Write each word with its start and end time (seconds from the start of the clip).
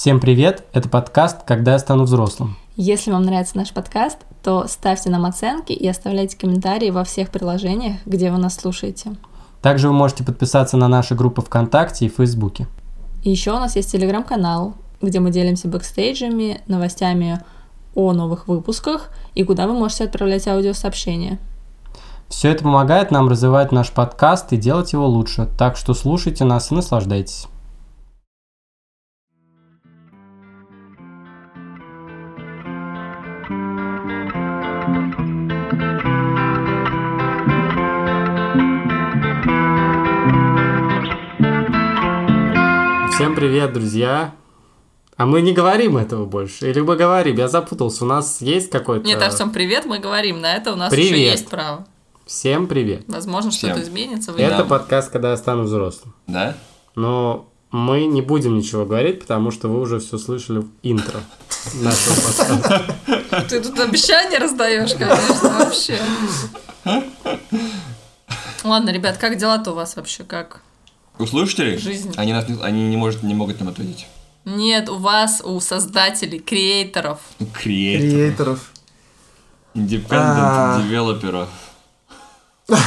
Всем 0.00 0.20
привет! 0.20 0.62
Это 0.72 0.88
подкаст 0.88 1.42
«Когда 1.44 1.72
я 1.72 1.78
стану 1.80 2.04
взрослым». 2.04 2.56
Если 2.76 3.10
вам 3.10 3.24
нравится 3.24 3.56
наш 3.56 3.72
подкаст, 3.72 4.18
то 4.44 4.68
ставьте 4.68 5.10
нам 5.10 5.26
оценки 5.26 5.72
и 5.72 5.88
оставляйте 5.88 6.38
комментарии 6.38 6.90
во 6.90 7.02
всех 7.02 7.30
приложениях, 7.30 7.96
где 8.06 8.30
вы 8.30 8.38
нас 8.38 8.54
слушаете. 8.54 9.16
Также 9.60 9.88
вы 9.88 9.94
можете 9.94 10.22
подписаться 10.22 10.76
на 10.76 10.86
наши 10.86 11.16
группы 11.16 11.42
ВКонтакте 11.42 12.06
и 12.06 12.08
Фейсбуке. 12.08 12.68
И 13.24 13.30
еще 13.32 13.50
у 13.50 13.58
нас 13.58 13.74
есть 13.74 13.90
телеграм-канал, 13.90 14.74
где 15.02 15.18
мы 15.18 15.32
делимся 15.32 15.66
бэкстейджами, 15.66 16.60
новостями 16.68 17.42
о 17.96 18.12
новых 18.12 18.46
выпусках 18.46 19.10
и 19.34 19.42
куда 19.42 19.66
вы 19.66 19.72
можете 19.72 20.04
отправлять 20.04 20.46
аудиосообщения. 20.46 21.40
Все 22.28 22.52
это 22.52 22.62
помогает 22.62 23.10
нам 23.10 23.28
развивать 23.28 23.72
наш 23.72 23.90
подкаст 23.90 24.52
и 24.52 24.58
делать 24.58 24.92
его 24.92 25.08
лучше, 25.08 25.48
так 25.58 25.76
что 25.76 25.92
слушайте 25.92 26.44
нас 26.44 26.70
и 26.70 26.74
наслаждайтесь. 26.76 27.48
Всем 43.18 43.34
привет, 43.34 43.72
друзья! 43.72 44.32
А 45.16 45.26
мы 45.26 45.42
не 45.42 45.52
говорим 45.52 45.96
этого 45.96 46.24
больше. 46.24 46.70
Или 46.70 46.78
мы 46.78 46.94
говорим? 46.94 47.34
Я 47.36 47.48
запутался. 47.48 48.04
У 48.04 48.06
нас 48.06 48.40
есть 48.40 48.70
какой-то... 48.70 49.04
Нет, 49.04 49.20
Артем, 49.20 49.50
привет, 49.50 49.86
мы 49.86 49.98
говорим. 49.98 50.40
На 50.40 50.54
это 50.54 50.72
у 50.72 50.76
нас 50.76 50.92
Привет. 50.92 51.10
еще 51.10 51.24
есть 51.32 51.48
право. 51.48 51.84
Всем 52.26 52.68
привет. 52.68 53.02
Возможно, 53.08 53.50
Всем. 53.50 53.70
что-то 53.70 53.82
изменится. 53.82 54.30
Вы 54.32 54.42
Это 54.42 54.58
Да. 54.58 54.64
подкаст 54.66 55.10
«Когда 55.10 55.32
я 55.32 55.36
стану 55.36 55.64
взрослым». 55.64 56.14
Да? 56.28 56.56
Но 56.94 57.48
мы 57.72 58.04
не 58.04 58.22
будем 58.22 58.56
ничего 58.56 58.84
говорить, 58.84 59.18
потому 59.18 59.50
что 59.50 59.66
вы 59.66 59.80
уже 59.80 59.98
все 59.98 60.16
слышали 60.16 60.58
в 60.58 60.68
интро 60.84 61.18
нашего 61.74 62.14
подкаста. 62.14 62.94
Ты 63.48 63.60
тут 63.60 63.80
обещания 63.80 64.38
раздаешь, 64.38 64.92
конечно, 64.94 65.58
вообще. 65.58 65.98
Ладно, 68.62 68.90
ребят, 68.90 69.16
как 69.16 69.38
дела-то 69.38 69.72
у 69.72 69.74
вас 69.74 69.96
вообще? 69.96 70.22
Как? 70.22 70.60
У 71.18 71.26
слушателей? 71.26 71.78
Жизнь. 71.78 72.12
Они, 72.16 72.32
нас, 72.32 72.48
не- 72.48 72.60
они 72.62 72.88
не, 72.88 72.96
может, 72.96 73.22
не 73.22 73.34
могут 73.34 73.58
нам 73.60 73.68
ответить. 73.68 74.06
Нет, 74.44 74.88
у 74.88 74.98
вас, 74.98 75.42
у 75.44 75.58
создателей, 75.60 76.38
креаторов. 76.38 77.20
Креатор. 77.52 78.08
Креаторов. 78.08 78.70
Independent 79.74 80.08
А. 80.10 80.82
девелоперов. 80.82 81.48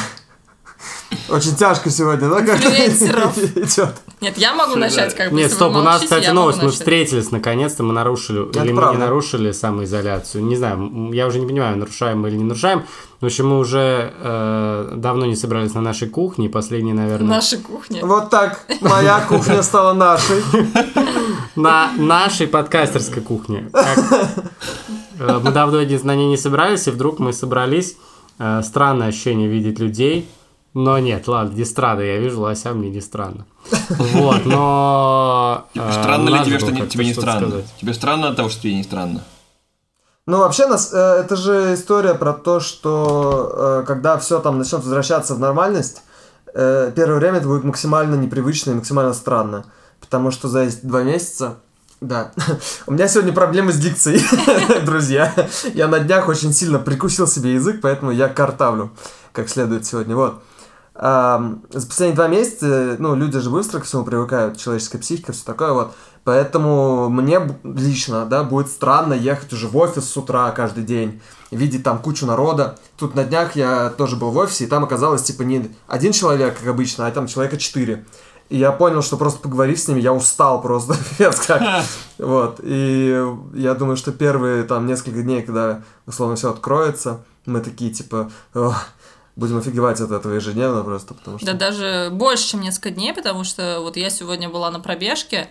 Очень 1.30 1.56
тяжко 1.56 1.90
сегодня, 1.90 2.30
да, 2.30 2.42
как 2.42 2.60
идет. 2.60 3.94
Нет, 4.22 4.38
я 4.38 4.54
могу 4.54 4.76
начать, 4.76 5.12
да. 5.12 5.18
как 5.24 5.32
бы, 5.32 5.38
Нет, 5.38 5.52
стоп, 5.52 5.72
у 5.72 5.78
нас, 5.78 6.02
молчите, 6.02 6.06
кстати, 6.06 6.30
новость. 6.30 6.60
Мы 6.60 6.66
начать. 6.66 6.80
встретились, 6.80 7.32
наконец-то 7.32 7.84
мы 7.84 7.94
нарушили, 7.94 8.40
или 8.40 8.72
мы 8.72 8.92
не 8.92 8.98
нарушили 8.98 9.52
самоизоляцию. 9.52 10.44
Не 10.44 10.56
знаю, 10.56 11.12
я 11.14 11.28
уже 11.28 11.40
не 11.40 11.48
понимаю, 11.48 11.78
нарушаем 11.78 12.22
мы 12.22 12.30
или 12.30 12.38
не 12.38 12.44
нарушаем. 12.44 12.84
В 13.20 13.26
общем, 13.26 13.50
мы 13.50 13.60
уже 13.60 14.14
э, 14.20 14.94
давно 14.98 15.26
не 15.26 15.36
собирались 15.36 15.74
на 15.74 15.82
нашей 15.82 16.10
кухне. 16.10 16.50
Последний, 16.50 16.94
наверное, 16.94 17.30
Нашей 17.30 17.60
кухне. 17.60 18.00
Вот 18.04 18.30
так 18.30 18.66
моя 18.82 19.22
кухня 19.22 19.62
стала 19.64 19.94
нашей. 19.94 20.44
на 21.56 21.92
нашей 21.98 22.48
подкастерской 22.48 23.22
кухне. 23.22 23.70
Как, 23.72 23.98
э, 25.20 25.40
Мы 25.44 25.52
давно 25.52 25.80
на 25.80 26.16
ней 26.16 26.28
не 26.28 26.38
собирались, 26.38 26.88
и 26.88 26.92
вдруг 26.92 27.20
мы 27.20 27.34
собрались. 27.34 27.96
Э, 28.40 28.62
Странное 28.64 29.08
ощущение 29.08 29.48
видеть 29.48 29.80
людей. 29.80 30.28
Но 30.74 31.00
нет, 31.00 31.28
ладно, 31.28 31.54
не 31.56 31.66
странно, 31.66 32.02
я 32.02 32.18
вижу 32.18 32.40
лося, 32.40 32.74
мне 32.74 32.90
не 32.90 33.02
странно. 33.02 33.46
Вот, 33.90 34.46
но... 34.46 35.66
э, 35.76 35.92
странно 35.92 36.30
ли 36.30 36.46
тебе, 36.46 36.60
что 36.60 36.72
тебе 36.86 37.06
не 37.06 37.14
странно? 37.14 37.64
Тебе 37.80 37.94
странно 37.94 38.30
от 38.30 38.38
того, 38.38 38.50
что 38.50 38.62
тебе 38.62 38.76
не 38.76 38.84
странно? 38.84 39.22
Ну, 40.28 40.38
вообще, 40.38 40.68
нас, 40.68 40.94
э, 40.94 40.98
это 40.98 41.36
же 41.36 41.74
история 41.74 42.14
про 42.14 42.32
то, 42.32 42.62
что 42.62 43.82
э, 43.82 43.84
когда 43.86 44.18
все 44.18 44.40
там 44.40 44.60
начнет 44.60 44.82
возвращаться 44.82 45.36
в 45.36 45.40
нормальность, 45.40 46.04
первое 46.54 47.16
время 47.16 47.38
это 47.38 47.48
будет 47.48 47.64
максимально 47.64 48.16
непривычно 48.16 48.72
и 48.72 48.74
максимально 48.74 49.14
странно. 49.14 49.66
Потому 50.02 50.32
что 50.32 50.50
за 50.50 50.64
эти 50.64 50.80
два 50.84 51.04
месяца 51.04 51.58
да. 52.02 52.32
У 52.88 52.92
меня 52.92 53.08
сегодня 53.08 53.32
проблемы 53.32 53.72
с 53.72 53.78
дикцией, 53.78 54.22
друзья. 54.86 55.34
Я 55.74 55.88
на 55.88 56.00
днях 56.00 56.28
очень 56.28 56.52
сильно 56.52 56.80
прикусил 56.80 57.28
себе 57.28 57.54
язык, 57.54 57.80
поэтому 57.82 58.12
я 58.12 58.28
картавлю 58.28 58.92
как 59.34 59.50
следует 59.50 59.86
сегодня. 59.86 60.16
Вот. 60.16 60.42
За 60.94 61.88
последние 61.88 62.16
два 62.16 62.28
месяца, 62.28 62.98
ну, 63.00 63.16
люди 63.16 63.40
же 63.40 63.50
быстро 63.50 63.80
ко 63.80 63.86
всему 63.86 64.04
привыкают, 64.04 64.58
человеческая 64.58 64.98
психика, 64.98 65.32
все 65.32 65.46
такое 65.46 65.72
вот. 65.72 65.94
Поэтому 66.24 67.10
мне 67.10 67.40
лично, 67.64 68.26
да, 68.26 68.44
будет 68.44 68.68
странно 68.68 69.14
ехать 69.14 69.54
уже 69.54 69.68
в 69.68 69.78
офис 69.78 70.08
с 70.08 70.18
утра 70.18 70.52
каждый 70.52 70.84
день, 70.84 71.22
видеть 71.50 71.84
там 71.84 72.00
кучу 72.00 72.26
народа. 72.26 72.78
Тут 72.98 73.16
на 73.16 73.24
днях 73.24 73.56
я 73.56 73.90
тоже 73.90 74.18
был 74.18 74.32
в 74.32 74.38
офисе, 74.38 74.66
и 74.66 74.68
там 74.68 74.84
оказалось, 74.84 75.24
типа, 75.24 75.42
не 75.44 75.72
один 75.88 76.12
человек, 76.12 76.60
как 76.60 76.68
обычно, 76.68 77.08
а 77.08 77.12
там 77.12 77.26
человека 77.26 77.58
четыре. 77.58 78.06
И 78.50 78.58
я 78.58 78.74
понял, 78.74 79.02
что 79.02 79.16
просто 79.16 79.40
поговорив 79.40 79.80
с 79.80 79.88
ними, 79.88 80.02
я 80.02 80.14
устал 80.14 80.62
просто. 80.62 80.96
Вот, 82.18 82.60
и 82.62 83.26
я 83.56 83.74
думаю, 83.74 83.98
что 83.98 84.12
первые 84.12 84.64
там 84.64 84.86
несколько 84.86 85.24
дней, 85.24 85.42
когда, 85.42 85.82
условно, 86.06 86.36
все 86.36 86.52
откроется, 86.52 87.24
мы 87.48 87.62
такие, 87.62 87.92
типа, 87.92 88.30
«Ох, 88.54 88.76
будем 89.36 89.58
офигевать 89.58 90.00
от 90.00 90.12
этого 90.12 90.34
ежедневно 90.34 90.84
просто, 90.84 91.14
потому 91.14 91.38
что... 91.38 91.46
Да 91.46 91.54
даже 91.54 92.10
больше, 92.12 92.50
чем 92.50 92.62
несколько 92.62 92.92
дней, 92.92 93.14
потому 93.14 93.44
что 93.44 93.80
вот 93.82 93.98
я 93.98 94.10
сегодня 94.10 94.50
была 94.50 94.72
на 94.72 94.80
пробежке, 94.80 95.50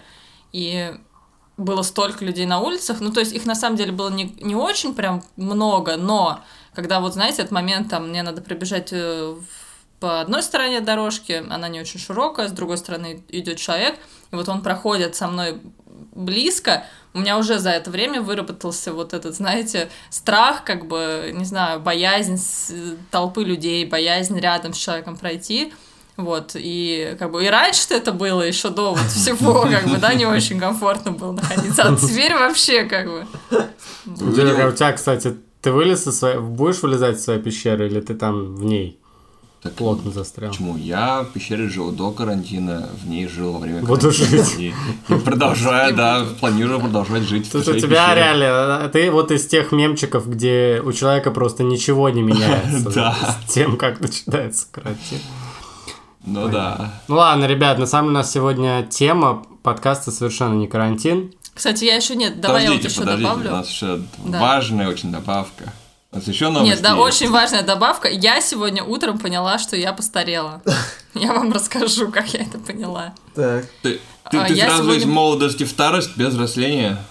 и 0.52 0.94
было 1.56 1.82
столько 1.82 2.24
людей 2.24 2.46
на 2.46 2.60
улицах. 2.60 3.00
Ну, 3.00 3.12
то 3.12 3.20
есть 3.20 3.32
их 3.32 3.46
на 3.46 3.54
самом 3.54 3.76
деле 3.76 3.92
было 3.92 4.10
не, 4.10 4.34
не 4.40 4.56
очень 4.56 4.94
прям 4.94 5.22
много, 5.36 5.96
но 5.96 6.40
когда 6.74 7.00
вот, 7.00 7.14
знаете, 7.14 7.42
этот 7.42 7.52
момент, 7.52 7.90
там, 7.90 8.08
мне 8.08 8.22
надо 8.22 8.40
пробежать 8.40 8.88
э, 8.92 9.34
по 9.98 10.20
одной 10.20 10.42
стороне 10.42 10.80
дорожки, 10.80 11.44
она 11.48 11.68
не 11.68 11.80
очень 11.80 12.00
широкая, 12.00 12.48
с 12.48 12.52
другой 12.52 12.78
стороны 12.78 13.22
идет 13.28 13.58
человек, 13.58 13.96
и 14.30 14.36
вот 14.36 14.48
он 14.48 14.62
проходит 14.62 15.14
со 15.16 15.28
мной 15.28 15.60
близко, 16.12 16.84
у 17.14 17.18
меня 17.18 17.38
уже 17.38 17.58
за 17.58 17.70
это 17.70 17.90
время 17.90 18.22
выработался 18.22 18.92
вот 18.92 19.14
этот, 19.14 19.34
знаете, 19.34 19.90
страх, 20.10 20.64
как 20.64 20.86
бы, 20.86 21.32
не 21.34 21.44
знаю, 21.44 21.80
боязнь 21.80 22.38
толпы 23.10 23.44
людей, 23.44 23.84
боязнь 23.84 24.38
рядом 24.38 24.72
с 24.72 24.76
человеком 24.76 25.16
пройти. 25.16 25.72
Вот, 26.16 26.52
и 26.54 27.16
как 27.18 27.32
бы 27.32 27.44
и 27.44 27.48
раньше 27.48 27.94
это 27.94 28.12
было 28.12 28.42
еще 28.42 28.68
до 28.68 28.90
вот 28.90 29.06
всего, 29.08 29.62
как 29.62 29.88
бы, 29.88 29.96
да, 29.96 30.14
не 30.14 30.26
очень 30.26 30.60
комфортно 30.60 31.12
было 31.12 31.32
находиться, 31.32 31.82
а 31.82 31.96
теперь 31.96 32.34
вообще, 32.34 32.84
как 32.84 33.06
бы. 33.06 33.26
У 34.06 34.32
тебя, 34.32 34.68
у 34.68 34.72
тебя, 34.72 34.92
кстати, 34.92 35.36
ты 35.62 35.72
вылез 35.72 36.06
из 36.06 36.18
своей... 36.18 36.38
Будешь 36.38 36.82
вылезать 36.82 37.16
из 37.16 37.24
своей 37.24 37.40
пещеры, 37.40 37.86
или 37.86 38.00
ты 38.00 38.14
там 38.14 38.54
в 38.54 38.64
ней 38.64 39.00
Так, 39.62 39.74
плотно 39.74 40.10
застрял? 40.10 40.50
Почему? 40.50 40.78
Я 40.78 41.22
в 41.22 41.32
пещере 41.32 41.68
жил 41.68 41.92
до 41.92 42.12
карантина, 42.12 42.88
в 43.02 43.06
ней 43.06 43.26
жил 43.28 43.52
во 43.52 43.58
время 43.58 43.80
Буду 43.82 44.10
карантина. 44.10 44.44
жить. 44.44 44.58
И, 44.58 44.74
и 45.12 45.18
продолжаю, 45.18 45.94
да, 45.94 46.24
планирую 46.40 46.80
продолжать 46.80 47.24
жить 47.24 47.46
в 47.46 47.52
Тут 47.52 47.68
у 47.68 47.74
тебя 47.78 48.06
пещере. 48.06 48.14
реально, 48.14 48.88
ты 48.90 49.10
вот 49.10 49.30
из 49.30 49.46
тех 49.46 49.70
мемчиков, 49.72 50.26
где 50.28 50.80
у 50.82 50.92
человека 50.94 51.30
просто 51.30 51.62
ничего 51.62 52.08
не 52.08 52.22
меняется 52.22 52.90
Да. 52.90 53.14
с 53.46 53.52
тем, 53.52 53.76
как 53.76 54.00
начинается 54.00 54.66
карантин. 54.70 55.18
Ну 56.24 56.48
да. 56.48 56.94
Ну 57.08 57.16
ладно, 57.16 57.44
ребят, 57.44 57.78
на 57.78 57.86
самом 57.86 58.08
деле 58.08 58.16
у 58.16 58.18
нас 58.22 58.32
сегодня 58.32 58.82
тема 58.88 59.44
подкаста 59.62 60.10
совершенно 60.10 60.54
не 60.54 60.68
карантин. 60.68 61.32
Кстати, 61.52 61.84
я 61.84 61.96
еще 61.96 62.16
нет, 62.16 62.40
давай 62.40 62.64
я 62.64 62.70
вот 62.70 62.76
подождите, 62.78 62.88
еще 62.94 63.00
подождите, 63.00 63.26
у 63.30 63.34
добавлю. 63.34 63.50
нас 63.50 63.68
еще 63.70 64.00
Да. 64.24 64.40
важная 64.40 64.88
очень 64.88 65.12
добавка. 65.12 65.72
Нас 66.12 66.26
еще 66.26 66.48
новости 66.50 66.72
Нет, 66.74 66.82
да, 66.82 66.90
есть. 66.90 67.00
очень 67.00 67.30
важная 67.30 67.62
добавка. 67.62 68.08
Я 68.08 68.40
сегодня 68.40 68.82
утром 68.82 69.18
поняла, 69.18 69.58
что 69.58 69.76
я 69.76 69.92
постарела. 69.92 70.60
Я 71.14 71.32
вам 71.32 71.52
расскажу, 71.52 72.10
как 72.10 72.32
я 72.34 72.42
это 72.42 72.58
поняла. 72.58 73.14
Так. 73.34 73.64
Ты, 73.82 74.00
ты, 74.30 74.38
А, 74.38 74.44
ты 74.46 74.54
я 74.54 74.66
сразу 74.66 74.82
сегодня- 74.84 75.00
из 75.00 75.04
молодости 75.06 75.64
в 75.64 75.68
старость 75.70 76.16
без 76.16 76.28
взросления? 76.28 77.04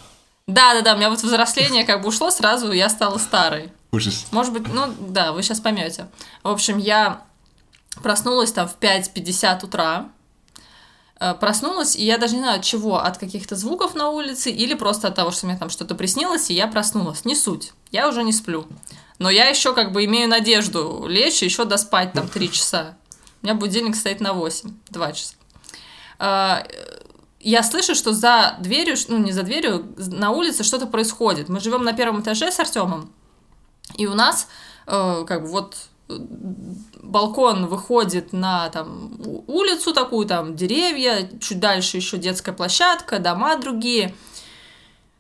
Да, 0.48 0.74
да, 0.74 0.82
да, 0.82 0.94
у 0.94 0.98
меня 0.98 1.10
вот 1.10 1.20
взросление 1.22 1.84
как 1.84 2.02
бы 2.02 2.08
ушло 2.08 2.32
сразу, 2.32 2.72
я 2.72 2.88
стала 2.90 3.18
старой. 3.18 3.72
Ужас. 3.92 4.28
Может 4.32 4.54
быть, 4.54 4.74
ну 4.74 4.94
да, 5.00 5.32
вы 5.34 5.44
сейчас 5.44 5.60
поймете. 5.60 6.08
В 6.44 6.50
общем, 6.50 6.78
я 6.78 7.22
проснулась 8.02 8.52
там 8.54 8.68
в 8.70 8.78
5.50 8.80 9.66
утра. 9.66 10.06
Э, 11.20 11.34
Проснулась, 11.34 11.96
и 11.96 12.06
я 12.06 12.18
даже 12.18 12.36
не 12.36 12.42
знаю 12.42 12.60
от 12.60 12.64
чего, 12.66 12.98
от 13.00 13.18
каких-то 13.18 13.56
звуков 13.56 13.94
на 13.96 14.10
улице 14.10 14.50
или 14.52 14.74
просто 14.74 15.10
от 15.10 15.16
того, 15.16 15.32
что 15.32 15.48
мне 15.48 15.58
там 15.58 15.70
что-то 15.70 15.96
приснилось, 15.96 16.50
и 16.50 16.54
я 16.54 16.68
проснулась. 16.68 17.26
Не 17.26 17.36
суть, 17.36 17.74
я 17.92 18.08
уже 18.08 18.24
не 18.24 18.32
сплю. 18.32 18.68
Но 19.18 19.30
я 19.30 19.50
еще 19.50 19.74
как 19.74 19.92
бы 19.92 20.06
имею 20.06 20.30
надежду 20.30 21.06
лечь 21.08 21.42
и 21.42 21.46
еще 21.46 21.66
доспать 21.66 22.14
там 22.14 22.28
3 22.30 22.52
часа. 22.52 22.98
У 23.42 23.46
меня 23.46 23.56
будильник 23.56 23.96
стоит 23.96 24.22
на 24.22 24.34
8, 24.34 24.72
2 24.90 25.12
часа. 25.12 25.34
Э, 26.20 26.64
Я 27.42 27.64
слышу, 27.64 27.96
что 27.96 28.14
за 28.14 28.56
дверью, 28.60 28.96
ну 29.10 29.18
не 29.18 29.32
за 29.32 29.44
дверью, 29.44 29.94
на 29.98 30.32
улице 30.32 30.64
что-то 30.64 30.88
происходит. 30.88 31.50
Мы 31.50 31.60
живем 31.60 31.84
на 31.84 31.94
первом 31.94 32.22
этаже 32.22 32.52
с 32.52 32.60
Артемом, 32.60 33.12
и 33.98 34.08
у 34.08 34.14
нас 34.14 34.48
э, 34.88 35.26
как 35.28 35.42
бы 35.44 35.48
вот 35.48 35.76
балкон 37.02 37.68
выходит 37.68 38.34
на 38.34 38.70
там 38.70 39.12
улицу 39.48 39.94
такую, 39.94 40.28
там 40.28 40.56
деревья, 40.56 41.30
чуть 41.40 41.60
дальше 41.60 41.98
еще 41.98 42.18
детская 42.18 42.54
площадка, 42.54 43.20
дома 43.20 43.56
другие. 43.58 44.14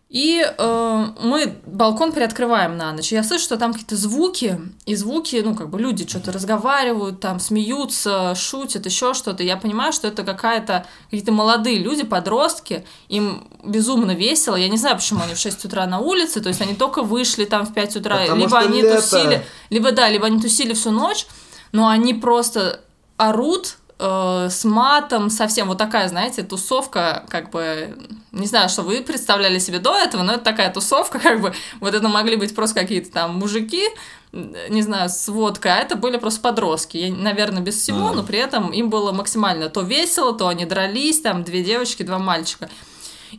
И 0.09 0.43
э, 0.43 1.05
мы 1.21 1.55
балкон 1.67 2.11
приоткрываем 2.11 2.75
на 2.77 2.91
ночь. 2.93 3.11
Я 3.11 3.23
слышу, 3.23 3.43
что 3.43 3.57
там 3.57 3.73
какие-то 3.73 3.95
звуки, 3.95 4.59
и 4.87 4.95
звуки, 4.95 5.39
ну, 5.45 5.53
как 5.53 5.69
бы 5.69 5.79
люди 5.79 6.07
что-то 6.09 6.31
разговаривают, 6.31 7.19
там 7.19 7.39
смеются, 7.39 8.33
шутят, 8.33 8.87
еще 8.87 9.13
что-то. 9.13 9.43
Я 9.43 9.55
понимаю, 9.55 9.93
что 9.93 10.07
это 10.07 10.23
какая-то 10.23 10.87
какие-то 11.11 11.31
молодые 11.31 11.77
люди, 11.77 12.03
подростки, 12.03 12.87
им 13.07 13.47
безумно 13.63 14.15
весело. 14.15 14.55
Я 14.55 14.67
не 14.67 14.77
знаю, 14.77 14.95
почему 14.95 15.21
они 15.21 15.35
в 15.35 15.39
6 15.39 15.65
утра 15.65 15.85
на 15.85 15.99
улице, 15.99 16.41
то 16.41 16.49
есть 16.49 16.61
они 16.61 16.73
только 16.73 17.03
вышли 17.03 17.45
там 17.45 17.67
в 17.67 17.73
5 17.75 17.97
утра, 17.97 18.21
Потому 18.21 18.41
либо 18.41 18.57
они 18.57 18.81
лето. 18.81 18.95
тусили, 19.03 19.45
либо 19.69 19.91
да, 19.91 20.09
либо 20.09 20.25
они 20.25 20.41
тусили 20.41 20.73
всю 20.73 20.89
ночь, 20.89 21.27
но 21.71 21.87
они 21.87 22.13
просто 22.13 22.81
орут 23.17 23.77
э, 23.99 24.47
с 24.49 24.63
матом 24.63 25.29
совсем. 25.29 25.67
Вот 25.67 25.77
такая, 25.77 26.07
знаете, 26.07 26.43
тусовка, 26.43 27.25
как 27.29 27.51
бы, 27.51 27.95
не 28.31 28.47
знаю, 28.47 28.69
что 28.69 28.81
вы 28.81 29.01
представляли 29.01 29.59
себе 29.59 29.79
до 29.79 29.95
этого, 29.97 30.23
но 30.23 30.33
это 30.33 30.43
такая 30.43 30.71
тусовка, 30.73 31.19
как 31.23 31.41
бы, 31.41 31.53
вот 31.79 31.93
это 31.93 32.07
могли 32.07 32.35
быть 32.35 32.55
просто 32.55 32.79
какие-то 32.79 33.11
там 33.11 33.35
мужики, 33.35 33.83
не 34.31 34.81
знаю, 34.83 35.09
с 35.09 35.27
водкой, 35.27 35.71
а 35.71 35.77
это 35.77 35.95
были 35.95 36.17
просто 36.17 36.41
подростки. 36.41 36.97
Я, 36.97 37.13
наверное, 37.13 37.63
без 37.63 37.75
всего, 37.75 38.11
но 38.13 38.23
при 38.23 38.37
этом 38.37 38.71
им 38.71 38.89
было 38.89 39.11
максимально 39.11 39.69
то 39.69 39.81
весело, 39.81 40.33
то 40.33 40.47
они 40.47 40.65
дрались, 40.65 41.21
там 41.21 41.43
две 41.43 41.63
девочки, 41.63 42.03
два 42.03 42.19
мальчика. 42.19 42.69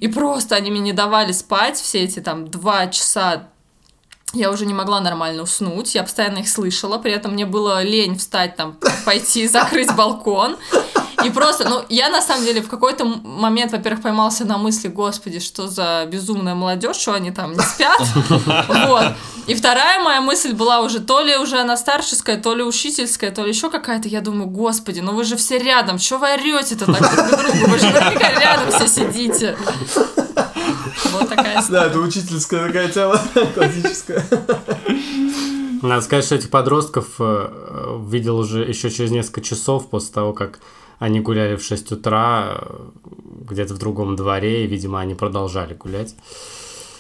И 0.01 0.09
просто 0.09 0.57
они 0.57 0.71
мне 0.71 0.81
не 0.81 0.93
давали 0.93 1.33
спать 1.33 1.77
все 1.77 2.01
эти 2.01 2.21
там 2.21 2.49
два 2.49 2.89
часа 2.89 3.49
я 4.33 4.51
уже 4.51 4.67
не 4.67 4.75
могла 4.75 5.01
нормально 5.01 5.43
уснуть, 5.43 5.95
я 5.95 6.03
постоянно 6.03 6.39
их 6.39 6.49
слышала, 6.49 6.99
при 6.99 7.13
этом 7.13 7.33
мне 7.33 7.47
было 7.47 7.83
лень 7.83 8.17
встать 8.17 8.57
там, 8.57 8.77
пойти 9.05 9.49
закрыть 9.49 9.95
балкон. 9.95 10.57
И 11.25 11.29
просто, 11.29 11.69
ну, 11.69 11.85
я 11.91 12.09
на 12.09 12.23
самом 12.23 12.45
деле 12.45 12.63
в 12.63 12.69
какой-то 12.69 13.05
момент, 13.05 13.73
во-первых, 13.73 14.03
поймался 14.03 14.47
на 14.47 14.57
мысли, 14.57 14.89
господи, 14.89 15.39
что 15.39 15.69
за 15.69 16.07
безумная 16.11 16.55
молодежь, 16.55 16.97
что 16.97 17.13
они 17.13 17.31
там 17.31 17.53
не 17.53 17.61
спят. 17.61 18.01
Вот. 18.89 19.05
И 19.47 19.55
вторая 19.55 20.03
моя 20.03 20.21
мысль 20.21 20.55
была 20.55 20.81
уже, 20.81 21.01
то 21.01 21.21
ли 21.21 21.37
уже 21.37 21.59
она 21.59 21.77
старческая, 21.77 22.41
то 22.41 22.55
ли 22.55 22.63
учительская, 22.63 23.31
то 23.33 23.43
ли 23.43 23.51
еще 23.51 23.69
какая-то. 23.69 24.09
Я 24.09 24.21
думаю, 24.21 24.47
господи, 24.47 25.01
ну 25.01 25.15
вы 25.15 25.25
же 25.25 25.37
все 25.37 25.59
рядом, 25.59 25.99
что 25.99 26.19
вы 26.19 26.33
орете-то 26.33 26.87
так 26.87 27.01
друг 27.01 27.29
другу? 27.29 27.71
Вы 27.71 27.79
же 27.79 27.91
наверняка 27.91 28.41
рядом 28.41 28.71
все 28.71 28.89
сидите. 28.89 29.59
Вот 31.13 31.29
такая 31.29 31.63
Да, 31.69 31.87
это 31.87 31.99
учительская 31.99 32.67
такая 32.67 32.89
тема, 32.89 33.21
классическая. 33.55 34.25
Надо 35.83 36.03
сказать, 36.03 36.25
что 36.25 36.35
этих 36.35 36.51
подростков 36.51 37.07
э, 37.19 37.99
видел 38.07 38.39
уже 38.39 38.63
еще 38.65 38.91
через 38.91 39.11
несколько 39.11 39.41
часов 39.41 39.89
после 39.89 40.13
того, 40.13 40.33
как 40.35 40.61
они 40.99 41.21
гуляли 41.21 41.57
в 41.57 41.63
6 41.63 41.93
утра 41.93 42.59
э, 42.61 42.77
где-то 43.51 43.75
в 43.75 43.79
другом 43.79 44.15
дворе, 44.17 44.65
и, 44.65 44.67
видимо, 44.67 45.01
они 45.01 45.15
продолжали 45.15 45.73
гулять. 45.75 46.15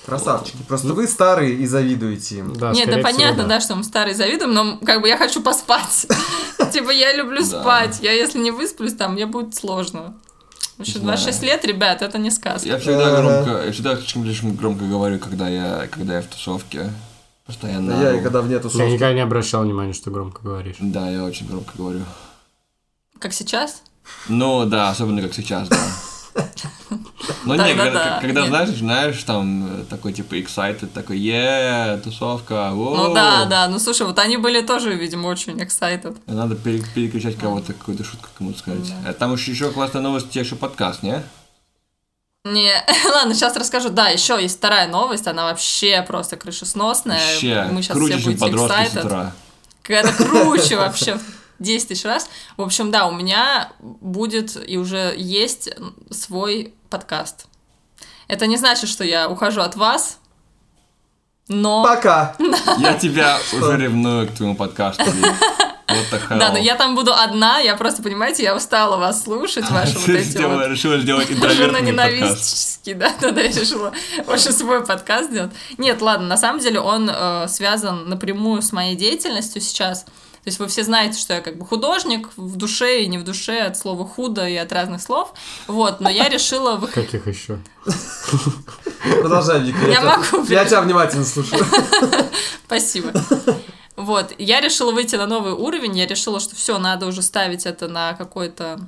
Красавчики. 0.06 0.56
Просто 0.66 0.88
вы 0.94 1.06
старые 1.06 1.54
и 1.54 1.66
завидуете 1.66 2.38
им. 2.38 2.54
Да, 2.54 2.72
Нет, 2.72 2.86
да 2.86 2.92
всего, 2.92 3.02
понятно, 3.02 3.44
да, 3.44 3.60
что 3.60 3.76
мы 3.76 3.84
старые 3.84 4.14
завидуем, 4.14 4.54
но 4.54 4.78
как 4.78 5.02
бы 5.02 5.08
я 5.08 5.18
хочу 5.18 5.42
поспать. 5.42 6.06
Типа 6.72 6.90
я 6.90 7.12
люблю 7.12 7.40
Да. 7.40 7.44
спать. 7.60 7.98
Я 8.00 8.12
если 8.12 8.38
не 8.38 8.50
высплюсь, 8.50 8.94
там 8.94 9.12
мне 9.12 9.26
будет 9.26 9.54
сложно. 9.54 10.14
Еще 10.80 10.98
Знаю. 10.98 11.16
26 11.18 11.42
лет, 11.42 11.64
ребят, 11.64 12.02
это 12.02 12.18
не 12.18 12.30
сказка. 12.30 12.68
Я 12.68 12.78
всегда 12.78 13.20
громко, 13.20 13.64
я 13.66 13.72
всегда 13.72 13.96
слишком, 13.96 14.24
слишком 14.24 14.56
громко 14.56 14.84
говорю, 14.84 15.18
когда 15.18 15.48
я, 15.48 15.86
когда 15.90 16.16
я 16.16 16.22
в 16.22 16.26
тусовке. 16.26 16.90
Постоянно. 17.46 18.00
Я 18.02 18.14
и 18.14 18.22
когда 18.22 18.40
в 18.40 18.48
нету 18.48 18.68
Я 18.68 18.70
тусовки. 18.70 18.86
никогда 18.92 19.12
не 19.12 19.20
обращал 19.20 19.62
внимания, 19.64 19.92
что 19.92 20.10
громко 20.10 20.40
говоришь. 20.42 20.76
Да, 20.80 21.08
я 21.10 21.24
очень 21.24 21.46
громко 21.46 21.72
говорю. 21.76 22.00
Как 23.18 23.32
сейчас? 23.32 23.82
Ну 24.28 24.64
да, 24.66 24.90
особенно 24.90 25.20
как 25.22 25.34
сейчас, 25.34 25.68
да. 25.68 25.76
Ну 27.44 27.54
не, 27.54 27.74
да, 27.74 28.18
когда, 28.20 28.46
знаешь, 28.46 28.70
знаешь, 28.70 29.22
там 29.24 29.82
э, 29.82 29.84
такой 29.84 30.12
типа 30.12 30.34
excited, 30.34 30.86
такой, 30.88 31.18
е 31.18 31.98
тусовка, 32.02 32.70
Ну 32.72 32.76
воу». 32.76 33.14
да, 33.14 33.44
да, 33.44 33.68
ну 33.68 33.78
слушай, 33.78 34.06
вот 34.06 34.18
они 34.18 34.36
были 34.36 34.60
тоже, 34.62 34.94
видимо, 34.94 35.28
очень 35.28 35.60
excited. 35.60 36.16
Надо 36.26 36.56
пере- 36.56 36.82
перекричать 36.94 37.36
кого-то, 37.36 37.72
какую-то 37.72 38.04
шутку 38.04 38.28
кому-то 38.36 38.58
сказать. 38.58 38.92
А 39.06 39.12
Там 39.12 39.32
еще, 39.34 39.52
еще 39.52 39.70
классная 39.70 40.02
новость, 40.02 40.26
у 40.26 40.28
тебя 40.30 40.42
еще 40.42 40.56
подкаст, 40.56 41.02
не? 41.02 41.22
Не, 42.44 42.72
ладно, 43.12 43.34
сейчас 43.34 43.56
расскажу. 43.56 43.90
Да, 43.90 44.08
еще 44.08 44.38
есть 44.40 44.58
вторая 44.58 44.88
новость, 44.88 45.26
она 45.26 45.44
вообще 45.44 46.02
просто 46.06 46.36
крышесносная. 46.36 47.20
Вообще, 47.20 47.68
Мы 47.70 47.82
сейчас 47.82 47.96
круче, 47.96 48.16
все 48.16 48.24
будете 48.24 48.40
подростки 48.40 48.74
с 48.74 48.94
excited. 48.94 49.06
утра. 49.06 49.32
Это 49.88 50.12
круче 50.12 50.76
вообще 50.76 51.18
10 51.60 51.88
тысяч 51.88 52.04
раз. 52.04 52.28
В 52.56 52.62
общем, 52.62 52.90
да, 52.90 53.06
у 53.06 53.12
меня 53.12 53.72
будет 53.78 54.56
и 54.68 54.76
уже 54.76 55.14
есть 55.16 55.70
свой 56.10 56.74
подкаст. 56.88 57.46
Это 58.26 58.46
не 58.46 58.56
значит, 58.56 58.88
что 58.90 59.04
я 59.04 59.28
ухожу 59.28 59.60
от 59.60 59.76
вас, 59.76 60.18
но... 61.48 61.82
Пока. 61.82 62.36
Я 62.78 62.94
тебя 62.94 63.38
уже 63.52 63.76
ревную 63.76 64.28
к 64.28 64.32
твоему 64.32 64.54
подкасту. 64.54 65.02
Ли. 65.02 65.24
Вот 65.90 66.06
так 66.10 66.38
Да, 66.38 66.52
но 66.52 66.58
я 66.58 66.76
там 66.76 66.94
буду 66.94 67.12
одна, 67.12 67.58
я 67.58 67.74
просто, 67.74 68.02
понимаете, 68.02 68.44
я 68.44 68.54
устала 68.54 68.96
вас 68.96 69.24
слушать, 69.24 69.68
ваши 69.70 69.98
вот 69.98 70.08
эти 70.08 70.38
вот 70.38 70.68
Решила 70.68 70.98
сделать 70.98 71.30
интровертный 71.30 71.66
подкаст. 71.66 71.86
жена-ненавистический, 71.86 72.94
да, 72.94 73.10
тогда 73.20 73.40
я 73.40 73.48
решила 73.48 73.92
больше 74.24 74.52
свой 74.52 74.86
подкаст 74.86 75.30
сделать. 75.30 75.50
Нет, 75.78 76.00
ладно, 76.00 76.28
на 76.28 76.36
самом 76.36 76.60
деле 76.60 76.78
он 76.80 77.10
э, 77.12 77.48
связан 77.48 78.08
напрямую 78.08 78.62
с 78.62 78.72
моей 78.72 78.94
деятельностью 78.94 79.60
сейчас. 79.60 80.06
То 80.42 80.48
есть 80.48 80.58
вы 80.58 80.68
все 80.68 80.84
знаете, 80.84 81.18
что 81.18 81.34
я 81.34 81.40
как 81.42 81.58
бы 81.58 81.66
художник 81.66 82.30
в 82.36 82.56
душе 82.56 83.02
и 83.02 83.06
не 83.08 83.18
в 83.18 83.24
душе 83.24 83.60
от 83.60 83.76
слова 83.76 84.06
худо 84.06 84.48
и 84.48 84.56
от 84.56 84.72
разных 84.72 85.02
слов. 85.02 85.34
Вот, 85.66 86.00
но 86.00 86.08
я 86.08 86.28
решила 86.30 86.76
вы- 86.76 86.88
Каких 86.88 87.26
еще? 87.26 87.58
Продолжай, 89.20 89.60
Вика. 89.62 89.86
Я 89.86 90.00
тебя- 90.00 90.16
могу, 90.16 90.46
Я 90.48 90.64
тебя 90.64 90.80
внимательно 90.80 91.24
слушаю. 91.24 91.64
Спасибо. 92.66 93.12
Вот, 93.96 94.32
я 94.38 94.60
решила 94.62 94.92
выйти 94.92 95.16
на 95.16 95.26
новый 95.26 95.52
уровень, 95.52 95.96
я 95.98 96.06
решила, 96.06 96.40
что 96.40 96.56
все, 96.56 96.78
надо 96.78 97.06
уже 97.06 97.20
ставить 97.22 97.66
это 97.66 97.86
на 97.88 98.14
какой-то 98.14 98.80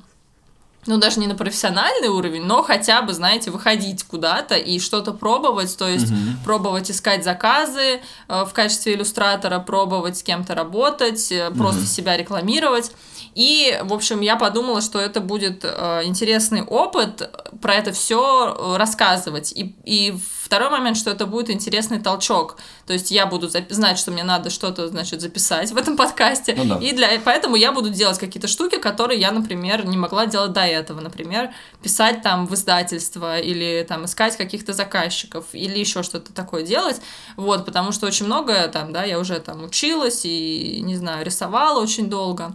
ну, 0.87 0.99
даже 0.99 1.21
не 1.21 1.27
на 1.27 1.35
профессиональный 1.35 2.09
уровень, 2.09 2.43
но 2.45 2.63
хотя 2.63 3.03
бы, 3.03 3.13
знаете, 3.13 3.51
выходить 3.51 4.03
куда-то 4.03 4.57
и 4.57 4.81
что-то 4.81 5.13
пробовать, 5.13 5.77
то 5.77 5.89
есть 5.89 6.13
пробовать 6.45 6.91
искать 6.91 7.25
заказы 7.25 8.01
э, 8.29 8.45
в 8.45 8.53
качестве 8.53 8.95
иллюстратора, 8.95 9.61
пробовать 9.61 10.19
с 10.19 10.23
кем-то 10.23 10.55
работать, 10.55 11.31
э, 11.31 11.51
просто 11.53 11.87
себя 11.87 12.17
рекламировать. 12.17 12.93
И, 13.35 13.79
в 13.83 13.93
общем, 13.93 14.21
я 14.21 14.37
подумала, 14.37 14.81
что 14.81 14.99
это 14.99 15.21
будет 15.21 15.65
э, 15.65 16.03
интересный 16.05 16.63
опыт 16.63 17.23
э, 17.23 17.57
про 17.61 17.75
это 17.75 17.93
все 17.93 18.77
рассказывать. 18.77 19.53
И, 19.53 19.75
и 19.85 20.15
второй 20.53 20.69
момент, 20.69 20.99
что 20.99 21.11
это 21.11 21.25
будет 21.25 21.49
интересный 21.49 21.99
толчок. 21.99 22.59
То 22.87 22.93
есть 22.93 23.11
я 23.11 23.25
буду 23.25 23.49
знать, 23.49 23.99
что 23.99 24.11
мне 24.11 24.23
надо 24.23 24.51
что-то, 24.51 24.89
значит, 24.89 25.23
записать 25.23 25.73
в 25.73 25.77
этом 25.79 25.97
подкасте. 25.97 26.55
Ну 26.57 26.65
да. 26.65 26.77
И 26.77 26.93
для, 26.93 27.09
поэтому 27.25 27.57
я 27.57 27.73
буду 27.73 27.89
делать 27.89 28.19
какие-то 28.19 28.49
штуки, 28.49 28.77
которые 28.77 29.19
я, 29.19 29.31
например, 29.31 29.87
не 29.87 29.97
могла 29.97 30.27
делать 30.27 30.53
до 30.53 30.67
этого. 30.67 31.01
Например, 31.01 31.55
писать 31.83 32.21
там 32.21 32.47
в 32.47 32.55
издательство 32.55 33.39
или 33.39 33.83
там 33.89 34.05
искать 34.05 34.37
каких-то 34.37 34.75
заказчиков 34.75 35.47
или 35.53 35.79
еще 35.79 36.03
что-то 36.03 36.35
такое 36.35 36.65
делать. 36.65 37.01
Вот, 37.37 37.65
потому 37.65 37.93
что 37.93 38.07
очень 38.07 38.27
многое 38.27 38.69
там, 38.69 38.93
да, 38.93 39.05
я 39.05 39.19
уже 39.19 39.41
там 39.41 39.65
училась 39.65 40.27
и, 40.27 40.81
не 40.83 40.97
знаю, 40.97 41.25
рисовала 41.25 41.81
очень 41.81 42.11
долго. 42.11 42.55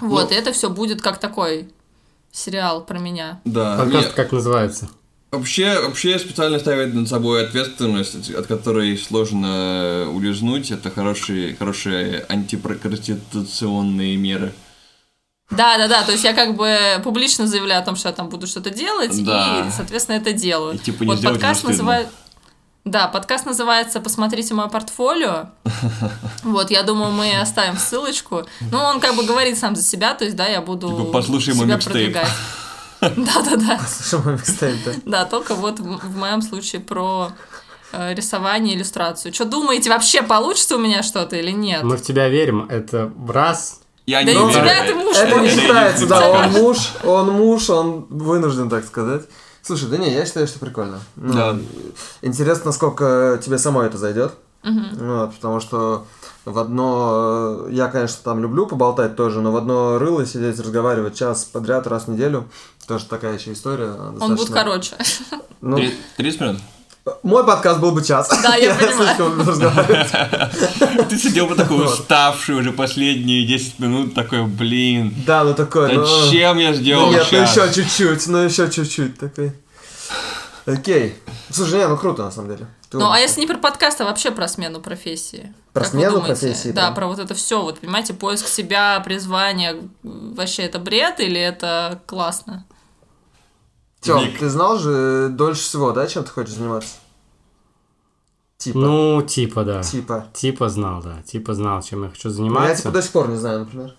Вот, 0.00 0.30
Ну. 0.30 0.36
и 0.36 0.38
это 0.38 0.52
все 0.52 0.68
будет 0.70 1.00
как 1.02 1.18
такой 1.18 1.68
сериал 2.32 2.84
про 2.84 2.98
меня. 2.98 3.40
Да. 3.44 3.76
Подкаст 3.78 4.12
как 4.12 4.32
называется? 4.32 4.88
Вообще, 5.32 5.80
вообще 5.80 6.18
специально 6.18 6.58
ставить 6.58 6.94
над 6.94 7.08
собой 7.08 7.44
ответственность, 7.46 8.30
от 8.30 8.46
которой 8.46 8.96
сложно 8.96 10.06
улизнуть, 10.12 10.70
это 10.70 10.90
хорошие, 10.90 11.56
хорошие 11.56 12.24
антипрокрастинационные 12.28 14.16
меры. 14.16 14.52
Да, 15.50 15.78
да, 15.78 15.88
да. 15.88 16.02
То 16.04 16.12
есть 16.12 16.24
я 16.24 16.32
как 16.32 16.56
бы 16.56 16.76
публично 17.04 17.46
заявляю 17.46 17.80
о 17.82 17.84
том, 17.84 17.96
что 17.96 18.08
я 18.08 18.14
там 18.14 18.28
буду 18.28 18.46
что-то 18.46 18.70
делать, 18.70 19.24
Да. 19.24 19.66
и, 19.66 19.70
соответственно, 19.70 20.16
это 20.16 20.32
делаю. 20.32 20.74
И, 20.74 20.78
типа, 20.78 21.04
не 21.04 21.10
вот 21.10 21.22
подкаст 21.22 21.60
стыдно. 21.60 22.06
Да, 22.86 23.08
подкаст 23.08 23.46
называется 23.46 23.98
«Посмотрите 24.00 24.54
мое 24.54 24.68
портфолио». 24.68 25.46
Вот, 26.44 26.70
я 26.70 26.84
думаю, 26.84 27.10
мы 27.10 27.36
оставим 27.40 27.76
ссылочку. 27.76 28.44
Ну, 28.70 28.78
он 28.78 29.00
как 29.00 29.16
бы 29.16 29.24
говорит 29.24 29.58
сам 29.58 29.74
за 29.74 29.82
себя, 29.82 30.14
то 30.14 30.24
есть, 30.24 30.36
да, 30.36 30.46
я 30.46 30.60
буду 30.62 30.88
Типа, 30.90 31.04
послушай 31.12 31.54
мой 31.54 31.66
себя 31.66 31.74
микстейп. 31.74 32.12
продвигать. 32.14 32.28
Да-да-да. 33.34 33.80
Слушай, 33.88 34.24
мой 34.24 34.34
микстейп, 34.34 34.76
да. 34.84 34.92
Да, 35.04 35.24
только 35.24 35.56
вот 35.56 35.80
в 35.80 36.16
моем 36.16 36.42
случае 36.42 36.80
про 36.80 37.32
э, 37.90 38.14
рисование, 38.14 38.76
иллюстрацию. 38.76 39.34
Что 39.34 39.44
думаете, 39.46 39.90
вообще 39.90 40.22
получится 40.22 40.76
у 40.76 40.78
меня 40.78 41.02
что-то 41.02 41.34
или 41.34 41.50
нет? 41.50 41.82
Мы 41.82 41.96
в 41.96 42.02
тебя 42.02 42.28
верим. 42.28 42.68
Это 42.70 43.12
раз. 43.28 43.80
Я 44.06 44.22
Да 44.22 44.32
не 44.32 44.38
верю. 44.38 44.52
тебя 44.52 44.84
ты 44.86 44.94
муж 44.94 45.16
Это 45.16 45.34
не 45.34 45.40
мой. 45.40 45.48
считается, 45.50 46.06
Да. 46.06 46.30
он 46.30 46.52
муж, 46.52 46.78
он 47.02 47.30
муж, 47.32 47.68
он 47.68 48.06
вынужден 48.10 48.70
так 48.70 48.84
сказать. 48.84 49.22
Слушай, 49.66 49.88
да 49.88 49.96
не, 49.96 50.12
я 50.12 50.24
считаю, 50.24 50.46
что 50.46 50.60
прикольно. 50.60 51.00
Ну, 51.16 51.32
Да. 51.32 51.58
Интересно, 52.22 52.66
насколько 52.66 53.40
тебе 53.44 53.58
самой 53.58 53.86
это 53.88 53.98
зайдет. 53.98 54.32
Мгм. 54.62 54.90
Вот, 54.94 55.34
потому 55.34 55.58
что 55.60 56.06
в 56.44 56.56
одно... 56.58 57.66
Я, 57.68 57.88
конечно, 57.88 58.18
там 58.22 58.40
люблю 58.40 58.66
поболтать 58.68 59.16
тоже, 59.16 59.40
но 59.40 59.50
в 59.50 59.56
одно 59.56 59.98
рыло 59.98 60.24
сидеть, 60.24 60.60
разговаривать 60.60 61.16
час 61.16 61.44
подряд, 61.44 61.86
раз 61.88 62.04
в 62.04 62.08
неделю, 62.12 62.48
тоже 62.86 63.06
такая 63.06 63.34
еще 63.38 63.52
история. 63.52 63.90
Он 63.90 64.12
будет 64.18 64.28
достаточно- 64.48 64.54
короче. 64.54 64.96
Ну, 65.60 65.76
Три- 65.78 65.94
30 66.16 66.40
минут? 66.40 66.56
Мой 67.22 67.46
подкаст 67.46 67.80
был 67.80 67.92
бы 67.92 68.02
час. 68.04 68.28
Да, 68.42 68.56
я 68.56 68.74
понимаю. 68.80 69.16
люблю 69.18 69.44
разговаривать. 69.44 71.08
Ты 71.08 71.16
сидел 71.16 71.46
бы 71.46 71.54
такой 71.54 71.84
уставший 71.84 72.56
уже 72.56 72.72
последние 72.72 73.46
10 73.46 73.78
минут, 73.78 74.14
такой, 74.14 74.44
блин, 74.44 75.14
Да, 75.24 75.44
ну 75.44 75.54
такой, 75.54 75.92
ну... 75.92 76.04
зачем 76.04 76.58
я 76.58 76.72
сделал 76.72 77.10
Нет, 77.12 77.26
ну 77.30 77.38
еще 77.38 77.72
чуть-чуть, 77.72 78.26
ну 78.26 78.38
еще 78.38 78.68
чуть-чуть 78.70 79.18
такой. 79.18 79.52
Окей. 80.66 81.14
Слушай, 81.50 81.78
не, 81.78 81.86
ну 81.86 81.96
круто 81.96 82.24
на 82.24 82.32
самом 82.32 82.50
деле. 82.50 82.66
Ты 82.90 82.98
Ну, 82.98 83.08
а 83.08 83.20
если 83.20 83.40
не 83.40 83.46
про 83.46 83.56
подкаст, 83.56 84.00
а 84.00 84.04
вообще 84.04 84.32
про 84.32 84.48
смену 84.48 84.80
профессии? 84.80 85.54
Про 85.72 85.82
Как 85.82 85.92
смену 85.92 86.20
профессии, 86.20 86.70
Да, 86.70 86.86
прям? 86.86 86.94
про 86.94 87.06
вот 87.06 87.18
это 87.20 87.34
все, 87.34 87.62
вот, 87.62 87.78
понимаете, 87.78 88.14
поиск 88.14 88.48
себя, 88.48 88.98
призвание, 89.00 89.80
вообще 90.02 90.62
это 90.62 90.80
бред 90.80 91.20
или 91.20 91.40
это 91.40 92.00
классно? 92.06 92.64
Тём, 94.06 94.24
Ник. 94.24 94.38
ты 94.38 94.48
знал 94.48 94.78
же 94.78 95.28
дольше 95.30 95.62
всего, 95.62 95.92
да, 95.92 96.06
чем 96.06 96.24
ты 96.24 96.30
хочешь 96.30 96.54
заниматься? 96.54 96.94
Типа. 98.58 98.78
Ну, 98.78 99.22
типа, 99.22 99.64
да. 99.64 99.82
Типа. 99.82 100.26
Типа 100.32 100.68
знал, 100.68 101.02
да. 101.02 101.22
Типа 101.26 101.54
знал, 101.54 101.82
чем 101.82 102.04
я 102.04 102.08
хочу 102.10 102.28
Ну, 102.28 102.30
я 102.30 102.36
заниматься. 102.36 102.76
типа 102.82 102.90
до 102.90 103.02
сих 103.02 103.12
пор 103.12 103.28
не 103.28 103.36
знаю, 103.36 103.60
например. 103.60 103.94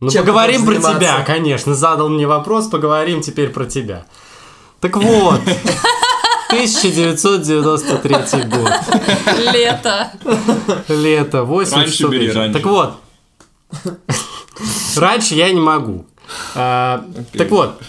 Ну, 0.00 0.10
Чем 0.10 0.24
поговорим 0.24 0.64
про 0.64 0.72
заниматься? 0.74 0.98
тебя, 0.98 1.22
конечно. 1.24 1.74
Задал 1.74 2.08
мне 2.08 2.26
вопрос, 2.26 2.68
поговорим 2.68 3.20
теперь 3.20 3.50
про 3.50 3.66
тебя. 3.66 4.06
Так 4.80 4.96
вот, 4.96 5.40
1993 6.48 8.42
год. 8.44 8.72
Лето. 9.52 10.10
Лето, 10.88 11.44
8 11.44 11.74
Раньше 11.76 11.92
часов 11.92 12.10
бери, 12.10 12.30
раньше. 12.32 12.58
Так 12.58 12.66
вот, 12.66 12.94
раньше 14.96 15.34
я 15.34 15.50
не 15.52 15.60
могу. 15.60 16.06
А. 16.54 17.04
Так 17.36 17.50
вот, 17.50 17.80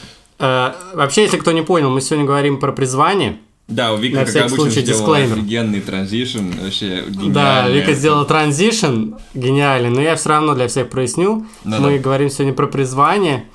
а, 0.41 0.75
вообще, 0.93 1.21
если 1.23 1.37
кто 1.37 1.51
не 1.51 1.61
понял, 1.61 1.89
мы 1.89 2.01
сегодня 2.01 2.25
говорим 2.25 2.59
про 2.59 2.71
призвание. 2.71 3.37
Да, 3.67 3.93
у 3.93 3.97
Вики, 3.97 4.15
На 4.15 4.21
как 4.21 4.29
всякий 4.29 4.47
обычно, 4.47 4.63
случай, 4.65 4.81
сделала 4.81 5.17
дисклеймер. 5.19 5.37
офигенный 5.37 5.79
транзишн, 5.81 6.51
вообще 6.61 7.03
Да, 7.07 7.13
гениальный. 7.13 7.73
Вика 7.79 7.93
сделала 7.93 8.25
транзишн, 8.25 9.13
гениальный, 9.33 9.89
но 9.89 10.01
я 10.01 10.15
все 10.17 10.29
равно 10.29 10.55
для 10.55 10.67
всех 10.67 10.89
проясню. 10.89 11.45
Да-да. 11.63 11.79
Мы 11.79 11.99
говорим 11.99 12.29
сегодня 12.29 12.53
про 12.53 12.67
призвание 12.67 13.45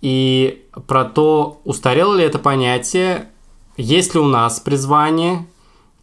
и 0.00 0.62
про 0.86 1.04
то, 1.04 1.60
устарело 1.64 2.14
ли 2.14 2.22
это 2.22 2.38
понятие, 2.38 3.30
есть 3.76 4.14
ли 4.14 4.20
у 4.20 4.26
нас 4.26 4.60
призвание, 4.60 5.46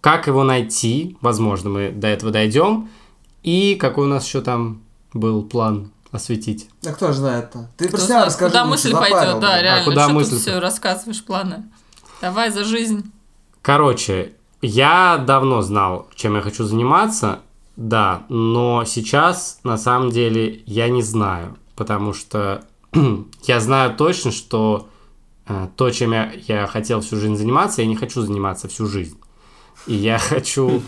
как 0.01 0.27
его 0.27 0.43
найти, 0.43 1.15
возможно, 1.21 1.69
мы 1.69 1.91
до 1.91 2.07
этого 2.07 2.31
дойдем, 2.31 2.89
и 3.43 3.75
какой 3.75 4.05
у 4.07 4.09
нас 4.09 4.25
еще 4.27 4.41
там 4.41 4.81
был 5.13 5.43
план 5.43 5.91
осветить. 6.11 6.69
А 6.85 6.91
кто 6.93 7.07
же 7.07 7.19
знает-то? 7.19 7.69
Ты 7.77 7.85
про 7.89 7.97
Кто 7.97 8.05
себя 8.05 8.07
знает, 8.07 8.25
расскажи. 8.27 8.49
куда 8.51 8.65
мысль 8.65 8.91
запарил, 8.91 9.15
пойдет, 9.17 9.39
да, 9.39 9.51
блин. 9.53 9.63
реально. 9.63 9.85
куда 9.85 10.03
что 10.05 10.13
мысль 10.13 10.29
тут 10.31 10.39
все 10.41 10.59
рассказываешь 10.59 11.23
планы? 11.23 11.63
Давай 12.21 12.51
за 12.51 12.63
жизнь. 12.63 13.11
Короче, 13.61 14.33
я 14.61 15.17
давно 15.25 15.61
знал, 15.61 16.07
чем 16.15 16.35
я 16.35 16.41
хочу 16.41 16.63
заниматься, 16.65 17.39
да, 17.77 18.23
но 18.29 18.83
сейчас 18.85 19.59
на 19.63 19.77
самом 19.77 20.11
деле 20.11 20.61
я 20.65 20.89
не 20.89 21.01
знаю, 21.01 21.57
потому 21.75 22.13
что 22.13 22.63
я 23.43 23.59
знаю 23.59 23.95
точно, 23.95 24.31
что 24.31 24.89
э, 25.47 25.67
то, 25.77 25.89
чем 25.91 26.11
я, 26.11 26.31
я 26.47 26.67
хотел 26.67 27.01
всю 27.01 27.17
жизнь 27.17 27.37
заниматься, 27.37 27.81
я 27.81 27.87
не 27.87 27.95
хочу 27.95 28.21
заниматься 28.21 28.67
всю 28.67 28.85
жизнь. 28.87 29.17
И 29.87 29.95
я 29.95 30.19
хочу, 30.19 30.83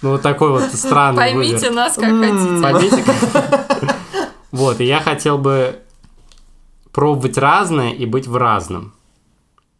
ну, 0.00 0.10
вот 0.12 0.22
такой 0.22 0.50
вот 0.50 0.62
странный 0.72 1.16
Поймите 1.18 1.56
выбор. 1.68 1.72
нас, 1.72 1.94
как 1.96 2.04
хотите. 2.10 2.62
Поймите, 2.62 3.02
как- 3.02 3.96
Вот, 4.52 4.80
и 4.80 4.84
я 4.84 5.00
хотел 5.00 5.38
бы 5.38 5.80
пробовать 6.92 7.38
разное 7.38 7.92
и 7.92 8.06
быть 8.06 8.26
в 8.26 8.36
разном. 8.36 8.92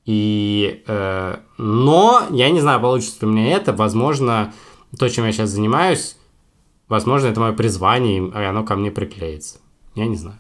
И, 0.07 0.83
э, 0.87 1.37
но 1.59 2.23
я 2.31 2.51
не 2.51 2.61
знаю, 2.61 2.81
получится 2.81 3.27
ли 3.27 3.33
меня 3.33 3.57
это. 3.57 3.73
Возможно, 3.73 4.53
то, 4.99 5.09
чем 5.09 5.25
я 5.27 5.33
сейчас 5.33 5.51
занимаюсь, 5.51 6.17
возможно, 6.89 7.29
это 7.29 7.41
мое 7.41 7.53
призвание, 7.53 8.29
и 8.29 8.45
оно 8.45 8.65
ко 8.65 8.77
мне 8.77 8.91
приклеится. 8.91 9.59
Я 9.95 10.07
не 10.07 10.17
знаю. 10.17 10.39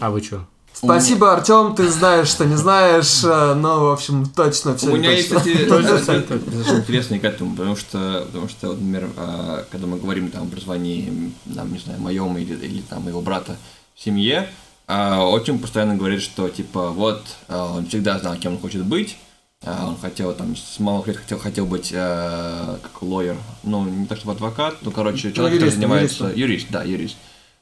А 0.00 0.10
вы 0.10 0.22
что? 0.22 0.46
Спасибо, 0.84 1.32
Артем, 1.32 1.76
ты 1.76 1.88
знаешь, 1.88 2.26
что 2.26 2.44
не 2.44 2.56
знаешь, 2.56 3.22
э, 3.22 3.54
но, 3.54 3.84
в 3.84 3.92
общем, 3.92 4.26
точно 4.26 4.76
все 4.76 4.90
У 4.90 4.96
меня 4.96 5.12
есть, 5.12 5.28
кстати, 5.28 5.64
достаточно 5.64 6.78
интересный 6.78 7.20
к 7.20 7.24
этому, 7.24 7.54
потому 7.54 7.76
что, 7.76 8.24
потому 8.26 8.48
что, 8.48 8.72
например, 8.72 9.08
а, 9.16 9.64
когда 9.70 9.86
мы 9.86 9.98
говорим 9.98 10.28
там 10.32 10.48
о 10.48 10.50
призвании, 10.50 11.32
там, 11.54 11.72
не 11.72 11.78
знаю, 11.78 12.00
моем 12.00 12.36
или, 12.36 12.54
или 12.54 12.80
там 12.80 13.06
его 13.06 13.20
брата 13.20 13.56
в 13.94 14.02
семье, 14.02 14.48
а, 14.88 15.24
отчим 15.24 15.60
постоянно 15.60 15.94
говорит, 15.94 16.20
что 16.20 16.48
типа 16.48 16.90
вот 16.90 17.22
а, 17.46 17.74
он 17.76 17.86
всегда 17.86 18.18
знал, 18.18 18.34
кем 18.36 18.54
он 18.54 18.58
хочет 18.58 18.84
быть, 18.84 19.16
он 19.64 19.96
хотел 20.00 20.34
там 20.34 20.56
с 20.56 20.80
малых 20.80 21.06
лет 21.06 21.16
хотел, 21.16 21.38
хотел 21.38 21.66
быть 21.66 21.92
а, 21.94 22.80
как 22.82 23.02
лоер, 23.02 23.36
ну 23.62 23.84
не 23.84 24.06
так 24.06 24.18
чтобы 24.18 24.32
адвокат, 24.32 24.78
ну 24.82 24.90
короче 24.90 25.32
человек, 25.32 25.36
который 25.36 25.60
юристом, 25.60 25.80
занимается 25.80 26.24
юристом. 26.24 26.40
юрист, 26.40 26.66
да, 26.70 26.82
юрист, 26.82 27.16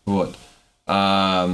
вот. 0.07 0.35
А, 0.87 1.51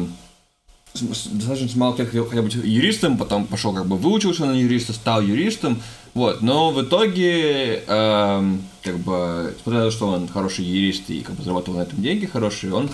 достаточно 1.03 1.69
с 1.69 1.77
малых 1.77 1.99
лет 1.99 2.09
хотел, 2.09 2.27
хотел 2.27 2.43
быть 2.43 2.55
юристом, 2.55 3.19
потом 3.19 3.47
пошел 3.47 3.73
как 3.73 3.87
бы 3.87 3.97
выучился 3.97 4.47
на 4.47 4.53
юриста, 4.53 4.93
стал 4.93 5.21
юристом, 5.23 5.81
вот, 6.15 6.43
но 6.43 6.71
в 6.71 6.83
итоге, 6.83 7.83
эм, 7.87 8.63
как 8.83 8.99
бы, 8.99 9.55
несмотря 9.57 9.81
на 9.81 9.85
то, 9.87 9.91
что 9.91 10.09
он 10.09 10.29
хороший 10.29 10.65
юрист 10.65 11.11
и 11.11 11.21
как 11.21 11.35
бы 11.35 11.43
зарабатывал 11.43 11.79
на 11.79 11.83
этом 11.83 12.01
деньги 12.03 12.27
хорошие, 12.27 12.73
он 12.75 12.89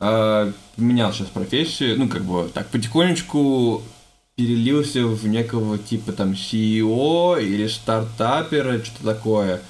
э, 0.00 0.52
поменял 0.76 1.12
сейчас 1.12 1.28
профессию, 1.28 1.98
ну, 1.98 2.08
как 2.08 2.24
бы, 2.24 2.48
так, 2.54 2.68
потихонечку 2.68 3.82
перелился 4.36 5.04
в 5.04 5.26
некого 5.26 5.78
типа 5.78 6.12
там 6.12 6.30
CEO 6.32 7.42
или 7.42 7.66
стартапера, 7.66 8.82
что-то 8.84 9.04
такое, 9.04 9.60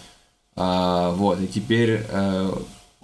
А, 0.61 1.13
вот, 1.13 1.41
и 1.41 1.47
теперь 1.47 2.05
э, 2.11 2.53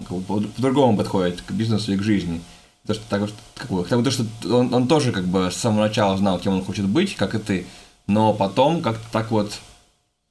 как 0.00 0.10
бы 0.18 0.20
по- 0.22 0.40
по-другому 0.40 0.96
подходит 0.96 1.40
к 1.40 1.52
бизнесу 1.52 1.92
и 1.92 1.96
к 1.96 2.02
жизни. 2.02 2.40
То, 2.86 2.94
что, 2.94 3.02
так, 3.08 3.26
что- 3.28 3.36
как 3.56 3.70
бы, 3.70 3.82
хотя 3.84 3.96
бы 3.96 4.02
то, 4.02 4.10
что 4.10 4.24
он, 4.50 4.72
он 4.74 4.88
тоже 4.88 5.10
как 5.12 5.24
бы 5.24 5.50
с 5.50 5.56
самого 5.56 5.82
начала 5.82 6.16
знал, 6.18 6.38
кем 6.38 6.52
он 6.54 6.64
хочет 6.64 6.84
быть, 6.86 7.16
как 7.16 7.34
и 7.34 7.38
ты, 7.38 7.66
но 8.06 8.32
потом 8.34 8.82
как-то 8.82 9.04
так 9.10 9.30
вот 9.30 9.52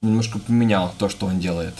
немножко 0.01 0.38
поменял 0.39 0.93
то, 0.98 1.10
что 1.10 1.25
он 1.25 1.39
делает. 1.39 1.74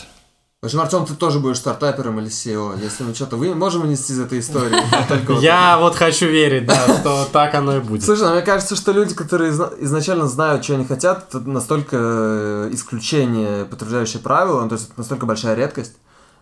В 0.62 0.66
общем, 0.66 0.80
Артем, 0.80 1.04
ты 1.04 1.14
тоже 1.14 1.40
будешь 1.40 1.58
стартапером 1.58 2.18
или 2.20 2.28
SEO. 2.28 2.82
Если 2.82 3.04
мы 3.04 3.14
что-то 3.14 3.36
вы 3.36 3.54
можем 3.54 3.82
вынести 3.82 4.12
из 4.12 4.18
этой 4.18 4.38
истории. 4.40 4.74
Вот 5.28 5.42
Я 5.42 5.76
вот 5.78 5.94
хочу 5.94 6.26
верить, 6.26 6.64
да, 6.66 6.86
что 7.00 7.28
так 7.32 7.54
оно 7.54 7.76
и 7.76 7.80
будет. 7.80 8.02
Слушай, 8.02 8.22
ну, 8.28 8.32
мне 8.32 8.40
кажется, 8.42 8.74
что 8.74 8.90
люди, 8.92 9.14
которые 9.14 9.52
изна- 9.52 9.74
изначально 9.84 10.26
знают, 10.26 10.64
что 10.64 10.74
они 10.76 10.86
хотят, 10.86 11.26
это 11.28 11.40
настолько 11.40 11.96
э, 12.00 12.70
исключение, 12.72 13.66
подтверждающее 13.66 14.22
правило, 14.22 14.62
ну, 14.62 14.68
то 14.70 14.76
есть 14.76 14.86
это 14.88 14.94
настолько 14.98 15.26
большая 15.26 15.54
редкость. 15.54 15.96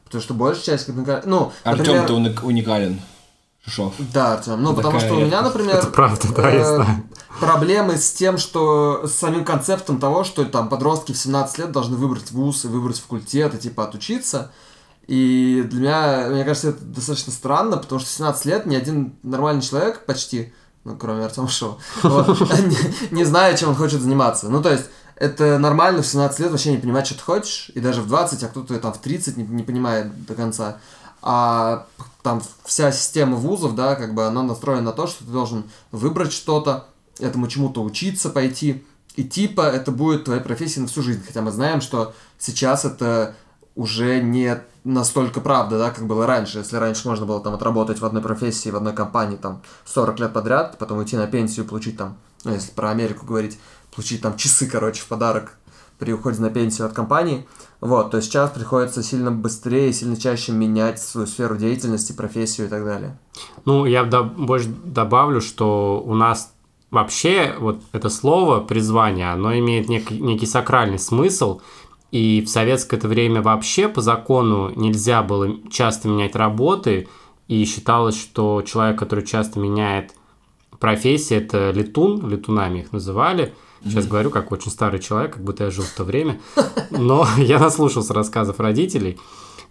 Потому 0.04 0.22
что 0.22 0.34
большая 0.34 0.78
часть, 0.78 0.88
ну, 1.26 1.52
Артем, 1.64 2.06
ты 2.06 2.12
уник- 2.12 2.44
уникален. 2.44 3.00
Шишов. 3.64 3.95
Да, 3.99 4.35
Артем. 4.35 4.61
Ну, 4.62 4.75
потому 4.75 4.99
такая 4.99 5.09
что 5.09 5.19
у 5.19 5.25
меня, 5.25 5.40
например, 5.42 5.76
Это 5.76 5.87
правда, 5.87 6.28
да, 6.35 6.50
я 6.50 6.61
э, 6.61 6.75
знаю. 6.76 7.02
проблемы 7.38 7.97
с 7.97 8.12
тем, 8.12 8.37
что 8.38 9.07
с 9.07 9.12
самим 9.12 9.45
концептом 9.45 10.00
того, 10.00 10.25
что 10.25 10.45
там 10.45 10.69
подростки 10.69 11.12
в 11.12 11.16
17 11.16 11.59
лет 11.59 11.73
должны 11.73 11.97
выбрать 11.97 12.33
вуз 12.33 12.64
и 12.64 12.69
выбрать 12.69 12.99
факультет 12.99 13.54
и 13.54 13.59
типа 13.59 13.85
отучиться. 13.85 14.50
И 15.07 15.64
для 15.69 15.81
меня, 15.81 16.26
мне 16.31 16.45
кажется, 16.45 16.71
это 16.71 16.85
достаточно 16.85 17.33
странно, 17.33 17.76
потому 17.76 18.00
что 18.00 18.09
в 18.09 18.12
17 18.12 18.45
лет 18.47 18.66
ни 18.66 18.75
один 18.75 19.14
нормальный 19.23 19.62
человек 19.62 20.07
почти, 20.07 20.52
ну, 20.85 20.97
кроме 20.97 21.25
Артема 21.25 21.49
Шоу, 21.49 21.78
не 23.11 23.25
знает, 23.25 23.59
чем 23.59 23.71
он 23.71 23.75
хочет 23.76 24.00
заниматься. 24.00 24.49
Ну, 24.49 24.61
то 24.62 24.71
есть, 24.71 24.87
это 25.16 25.59
нормально 25.59 26.02
в 26.02 26.07
17 26.07 26.40
лет 26.40 26.50
вообще 26.50 26.73
не 26.73 26.78
понимать, 26.78 27.07
что 27.07 27.16
ты 27.16 27.23
хочешь, 27.23 27.71
и 27.75 27.81
даже 27.81 28.00
в 28.00 28.09
20, 28.09 28.42
а 28.42 28.49
кто-то 28.49 28.76
там 28.81 28.92
в 28.92 28.99
30 28.99 29.37
не, 29.37 29.45
не 29.45 29.62
понимает 29.62 30.25
до 30.26 30.35
конца. 30.35 30.78
А 31.21 31.87
там 32.23 32.43
вся 32.64 32.93
система 32.93 33.37
вузов, 33.37 33.75
да, 33.75 33.97
как 33.97 34.14
бы 34.14 34.26
она 34.26 34.43
настроена 34.43 34.83
на 34.83 34.93
то, 34.93 35.07
что 35.07 35.25
ты 35.25 35.31
должен 35.31 35.64
выбрать 35.91 36.33
что-то, 36.33 36.87
этому 37.19 37.49
чему-то 37.49 37.83
учиться, 37.83 38.31
пойти, 38.31 38.85
и 39.17 39.25
типа 39.25 39.62
это 39.62 39.93
будет 39.93 40.25
твоей 40.25 40.41
профессией 40.41 40.83
на 40.83 40.88
всю 40.88 41.02
жизнь. 41.02 41.23
Хотя 41.26 41.43
мы 41.43 41.50
знаем, 41.50 41.81
что 41.81 42.14
сейчас 42.38 42.85
это 42.85 43.35
уже 43.75 44.21
не 44.21 44.61
настолько 44.85 45.41
правда, 45.41 45.79
да, 45.79 45.91
как 45.91 46.07
было 46.07 46.26
раньше. 46.26 46.59
Если 46.59 46.76
раньше 46.76 47.09
можно 47.09 47.26
было 47.26 47.41
там 47.41 47.55
отработать 47.55 48.00
в 48.00 48.05
одной 48.05 48.23
профессии, 48.23 48.71
в 48.71 48.76
одной 48.76 48.95
компании 48.95 49.37
там 49.37 49.62
40 49.85 50.21
лет 50.21 50.33
подряд, 50.33 50.79
потом 50.79 50.99
уйти 50.99 51.17
на 51.17 51.26
пенсию, 51.26 51.67
получить 51.67 51.97
там, 51.97 52.17
ну, 52.45 52.52
если 52.52 52.71
про 52.73 52.91
Америку 52.91 53.26
говорить, 53.26 53.59
получить 53.95 54.23
там 54.23 54.37
часы, 54.37 54.67
короче, 54.67 55.02
в 55.02 55.07
подарок 55.07 55.57
при 56.02 56.12
уходе 56.12 56.42
на 56.42 56.50
пенсию 56.50 56.88
от 56.88 56.94
компании, 56.94 57.47
вот, 57.80 58.11
то 58.11 58.21
сейчас 58.21 58.50
приходится 58.50 59.04
сильно 59.04 59.30
быстрее 59.30 59.90
и 59.90 59.92
сильно 59.92 60.16
чаще 60.16 60.50
менять 60.50 61.00
свою 61.00 61.28
сферу 61.28 61.56
деятельности, 61.56 62.12
профессию 62.12 62.66
и 62.66 62.71
так 62.71 62.85
далее. 62.85 63.16
Ну, 63.66 63.87
я 63.87 64.02
больше 64.02 64.66
добавлю, 64.85 65.40
что 65.40 66.02
у 66.04 66.16
нас 66.16 66.52
вообще 66.90 67.54
вот 67.61 67.78
это 67.92 68.09
слово 68.09 68.59
призвание, 68.59 69.30
оно 69.30 69.56
имеет 69.56 69.88
некий, 69.88 70.18
некий 70.18 70.47
сакральный 70.47 70.99
смысл, 70.99 71.61
и 72.11 72.42
в 72.44 72.49
советское 72.49 72.97
это 72.97 73.06
время 73.06 73.40
вообще 73.40 73.87
по 73.87 74.00
закону 74.00 74.73
нельзя 74.75 75.23
было 75.23 75.54
часто 75.71 76.09
менять 76.09 76.35
работы, 76.35 77.06
и 77.47 77.64
считалось, 77.64 78.21
что 78.21 78.62
человек, 78.62 78.99
который 78.99 79.25
часто 79.25 79.61
меняет 79.61 80.16
профессии, 80.80 81.37
это 81.37 81.71
летун, 81.71 82.28
летунами 82.28 82.80
их 82.80 82.90
называли, 82.90 83.54
Сейчас 83.84 84.06
говорю, 84.06 84.30
как 84.30 84.52
очень 84.52 84.70
старый 84.70 85.00
человек, 85.00 85.34
как 85.34 85.42
будто 85.42 85.64
я 85.64 85.70
жил 85.70 85.84
в 85.84 85.90
то 85.90 86.04
время. 86.04 86.40
Но 86.90 87.26
я 87.38 87.58
наслушался 87.58 88.14
рассказов 88.14 88.60
родителей. 88.60 89.18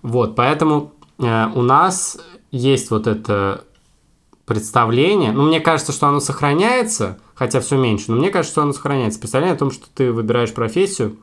Вот, 0.01 0.35
поэтому 0.35 0.93
э, 1.19 1.47
у 1.53 1.61
нас 1.61 2.17
есть 2.51 2.91
вот 2.91 3.07
это 3.07 3.63
представление. 4.45 5.31
Ну, 5.31 5.43
мне 5.43 5.59
кажется, 5.59 5.91
что 5.91 6.07
оно 6.07 6.19
сохраняется, 6.19 7.19
хотя 7.35 7.61
все 7.61 7.77
меньше, 7.77 8.11
но 8.11 8.17
мне 8.17 8.29
кажется, 8.29 8.53
что 8.53 8.61
оно 8.63 8.73
сохраняется. 8.73 9.19
Представление 9.19 9.55
о 9.55 9.59
том, 9.59 9.71
что 9.71 9.87
ты 9.93 10.11
выбираешь 10.11 10.53
профессию 10.53 11.17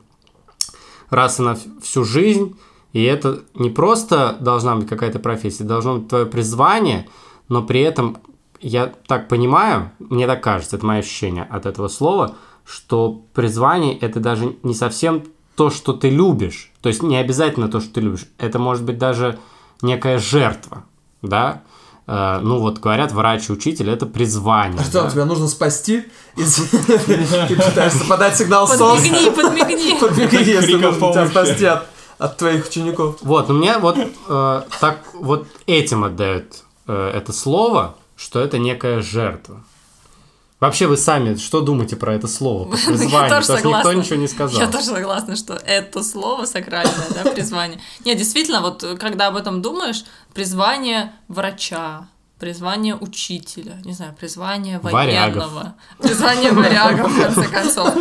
раз 1.09 1.39
и 1.39 1.43
на 1.43 1.57
всю 1.81 2.03
жизнь, 2.03 2.57
и 2.93 3.03
это 3.03 3.41
не 3.53 3.69
просто 3.69 4.37
должна 4.39 4.75
быть 4.75 4.87
какая-то 4.87 5.19
профессия, 5.19 5.63
должно 5.63 5.97
быть 5.97 6.07
твое 6.07 6.25
призвание, 6.25 7.07
но 7.47 7.61
при 7.61 7.81
этом 7.81 8.17
я 8.61 8.87
так 9.07 9.27
понимаю, 9.27 9.91
мне 9.99 10.27
так 10.27 10.43
кажется, 10.43 10.75
это 10.75 10.85
мое 10.85 10.99
ощущение 10.99 11.43
от 11.43 11.65
этого 11.65 11.87
слова, 11.87 12.35
что 12.69 13.23
призвание 13.33 13.97
это 13.97 14.19
даже 14.19 14.55
не 14.61 14.75
совсем 14.75 15.23
то, 15.55 15.71
что 15.71 15.93
ты 15.93 16.09
любишь. 16.09 16.71
То 16.81 16.89
есть 16.89 17.01
не 17.01 17.17
обязательно 17.17 17.67
то, 17.67 17.79
что 17.79 17.95
ты 17.95 18.01
любишь. 18.01 18.27
Это 18.37 18.59
может 18.59 18.83
быть 18.83 18.99
даже 18.99 19.39
некая 19.81 20.19
жертва, 20.19 20.85
да? 21.23 21.63
Э, 22.05 22.39
ну 22.43 22.59
вот 22.59 22.77
говорят, 22.79 23.11
врач 23.11 23.49
и 23.49 23.53
учитель 23.53 23.89
это 23.89 24.05
призвание. 24.05 24.79
Артем, 24.79 25.03
да? 25.03 25.09
тебя 25.09 25.25
нужно 25.25 25.47
спасти. 25.47 26.05
Ты 26.35 26.43
пытаешься 26.45 28.05
подать 28.07 28.37
сигнал 28.37 28.67
СОС. 28.67 28.77
Подмигни, 28.77 29.31
подмигни. 29.31 29.99
Подбеги, 29.99 30.35
если 30.49 30.77
тебя 30.77 31.27
спасти 31.27 31.65
от, 31.65 32.37
твоих 32.37 32.67
учеников. 32.67 33.17
Вот, 33.21 33.47
но 33.49 33.55
мне 33.55 33.79
вот 33.79 33.97
э, 33.97 34.61
так 34.79 34.99
вот 35.13 35.47
этим 35.65 36.03
отдают 36.03 36.63
э, 36.87 37.11
это 37.15 37.33
слово, 37.33 37.95
что 38.15 38.39
это 38.39 38.59
некая 38.59 39.01
жертва. 39.01 39.63
Вообще 40.59 40.87
вы 40.87 40.97
сами 40.97 41.35
что 41.35 41.61
думаете 41.61 41.95
про 41.95 42.13
это 42.13 42.27
слово? 42.27 42.75
Я 42.75 42.85
Призвание, 42.85 43.29
потому 43.29 43.41
что 43.43 43.69
никто 43.69 43.93
ничего 43.93 44.15
не 44.17 44.27
сказал. 44.27 44.59
Я 44.59 44.67
тоже 44.67 44.85
согласна, 44.85 45.35
что 45.35 45.53
это 45.53 46.03
слово 46.03 46.45
сакральное, 46.45 47.07
да, 47.11 47.31
призвание. 47.31 47.79
Нет, 48.03 48.17
действительно, 48.17 48.61
вот 48.61 48.83
э, 48.83 48.97
когда 48.97 49.27
об 49.27 49.37
этом 49.37 49.61
думаешь, 49.61 50.03
призвание 50.33 51.13
врача, 51.29 52.09
призвание 52.39 52.95
учителя, 52.95 53.77
не 53.85 53.93
знаю, 53.93 54.13
призвание 54.19 54.79
Варягов. 54.79 55.51
военного, 55.51 55.75
призвание 55.99 56.51
варяга, 56.51 57.07
в 57.07 57.21
конце 57.21 57.47
концов. 57.47 57.95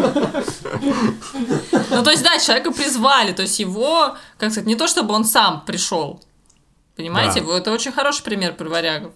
Ну, 1.90 2.02
то 2.02 2.10
есть, 2.10 2.22
да, 2.24 2.38
человека 2.38 2.72
призвали, 2.72 3.32
то 3.32 3.42
есть 3.42 3.58
его, 3.60 4.16
как 4.38 4.50
сказать, 4.50 4.66
не 4.66 4.76
то 4.76 4.88
чтобы 4.88 5.14
он 5.14 5.24
сам 5.24 5.62
пришел, 5.64 6.20
понимаете? 6.96 7.40
Да. 7.40 7.58
Это 7.58 7.72
очень 7.72 7.92
хороший 7.92 8.22
пример 8.22 8.54
про 8.54 8.68
варягов. 8.68 9.12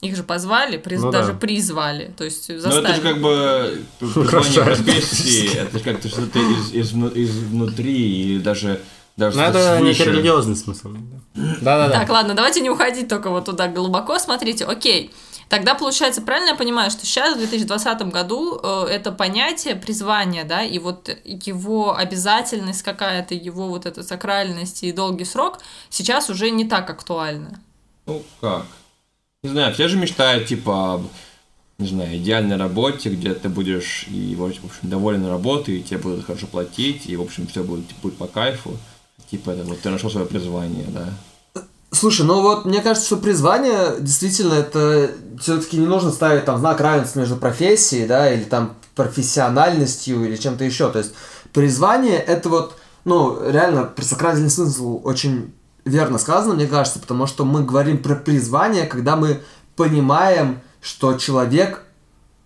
Их 0.00 0.16
же 0.16 0.22
позвали, 0.22 0.78
приз- 0.78 1.00
Ну 1.00 1.10
да. 1.12 1.20
даже 1.20 1.34
призвали, 1.34 2.12
то 2.16 2.24
есть 2.24 2.48
Ну, 2.48 2.58
заставили. 2.58 2.88
это 2.88 2.94
же 2.96 3.02
как 3.02 3.20
бы 3.20 3.82
призвание 3.98 4.62
профессии, 4.64 5.54
это 5.58 5.76
же 5.78 5.84
как-то 5.84 6.08
что-то 6.08 6.38
из, 6.38 6.72
из, 6.72 6.92
изнутри, 6.94 8.36
и 8.36 8.38
даже, 8.38 8.80
даже 9.18 9.36
Ну, 9.36 9.42
это 9.44 9.76
свыше. 9.78 9.84
некий 9.84 10.04
религиозный 10.10 10.56
смысл. 10.56 10.88
да. 11.34 11.42
Да-да-да. 11.60 12.00
Так, 12.00 12.08
ладно, 12.08 12.34
давайте 12.34 12.60
не 12.60 12.70
уходить 12.70 13.08
только 13.08 13.28
вот 13.30 13.44
туда 13.44 13.68
глубоко. 13.68 14.18
Смотрите, 14.18 14.64
окей. 14.64 15.10
Тогда 15.50 15.74
получается, 15.74 16.22
правильно 16.22 16.50
я 16.50 16.54
понимаю, 16.54 16.90
что 16.92 17.04
сейчас, 17.04 17.34
в 17.34 17.38
2020 17.38 18.02
году, 18.12 18.58
э, 18.62 18.86
это 18.88 19.10
понятие 19.12 19.74
призвания, 19.74 20.44
да, 20.44 20.62
и 20.62 20.78
вот 20.78 21.10
его 21.24 21.94
обязательность 21.96 22.82
какая-то, 22.84 23.34
его 23.34 23.66
вот 23.68 23.84
эта 23.84 24.02
сакральность 24.04 24.82
и 24.84 24.92
долгий 24.92 25.24
срок 25.24 25.58
сейчас 25.90 26.30
уже 26.30 26.50
не 26.50 26.64
так 26.64 26.88
актуальна. 26.88 27.58
Ну, 28.06 28.22
как? 28.40 28.64
Не 29.42 29.50
знаю, 29.50 29.72
все 29.72 29.88
же 29.88 29.96
мечтают, 29.96 30.48
типа, 30.48 30.94
об, 30.94 31.06
не 31.78 31.88
знаю, 31.88 32.14
идеальной 32.18 32.56
работе, 32.56 33.08
где 33.08 33.32
ты 33.32 33.48
будешь, 33.48 34.04
и, 34.06 34.36
в 34.36 34.44
общем, 34.44 34.68
доволен 34.82 35.24
работой, 35.24 35.78
и 35.78 35.82
тебе 35.82 35.98
будут 35.98 36.26
хорошо 36.26 36.46
платить, 36.46 37.06
и, 37.06 37.16
в 37.16 37.22
общем, 37.22 37.46
все 37.46 37.64
будет, 37.64 37.86
будет 38.02 38.18
по 38.18 38.26
кайфу. 38.26 38.76
Типа, 39.30 39.50
это 39.50 39.64
вот 39.64 39.80
ты 39.80 39.88
нашел 39.88 40.10
свое 40.10 40.26
призвание, 40.26 40.84
да. 40.88 41.08
Слушай, 41.90 42.26
ну 42.26 42.42
вот 42.42 42.66
мне 42.66 42.82
кажется, 42.82 43.06
что 43.06 43.16
призвание 43.16 43.96
действительно 43.98 44.54
это 44.54 45.10
все-таки 45.40 45.76
не 45.78 45.86
нужно 45.86 46.12
ставить 46.12 46.44
там 46.44 46.58
знак 46.58 46.80
равенства 46.80 47.20
между 47.20 47.36
профессией, 47.36 48.06
да, 48.06 48.32
или 48.32 48.44
там 48.44 48.76
профессиональностью 48.94 50.24
или 50.24 50.36
чем-то 50.36 50.64
еще. 50.64 50.90
То 50.90 50.98
есть 50.98 51.14
призвание 51.52 52.18
это 52.18 52.48
вот, 52.48 52.76
ну, 53.04 53.40
реально 53.50 53.90
сакральный 54.00 54.50
смысл 54.50 55.00
очень 55.02 55.52
верно 55.84 56.18
сказано, 56.18 56.54
мне 56.54 56.66
кажется, 56.66 56.98
потому 56.98 57.26
что 57.26 57.44
мы 57.44 57.62
говорим 57.62 57.98
про 57.98 58.14
призвание, 58.14 58.84
когда 58.86 59.16
мы 59.16 59.40
понимаем, 59.76 60.60
что 60.80 61.14
человек, 61.14 61.82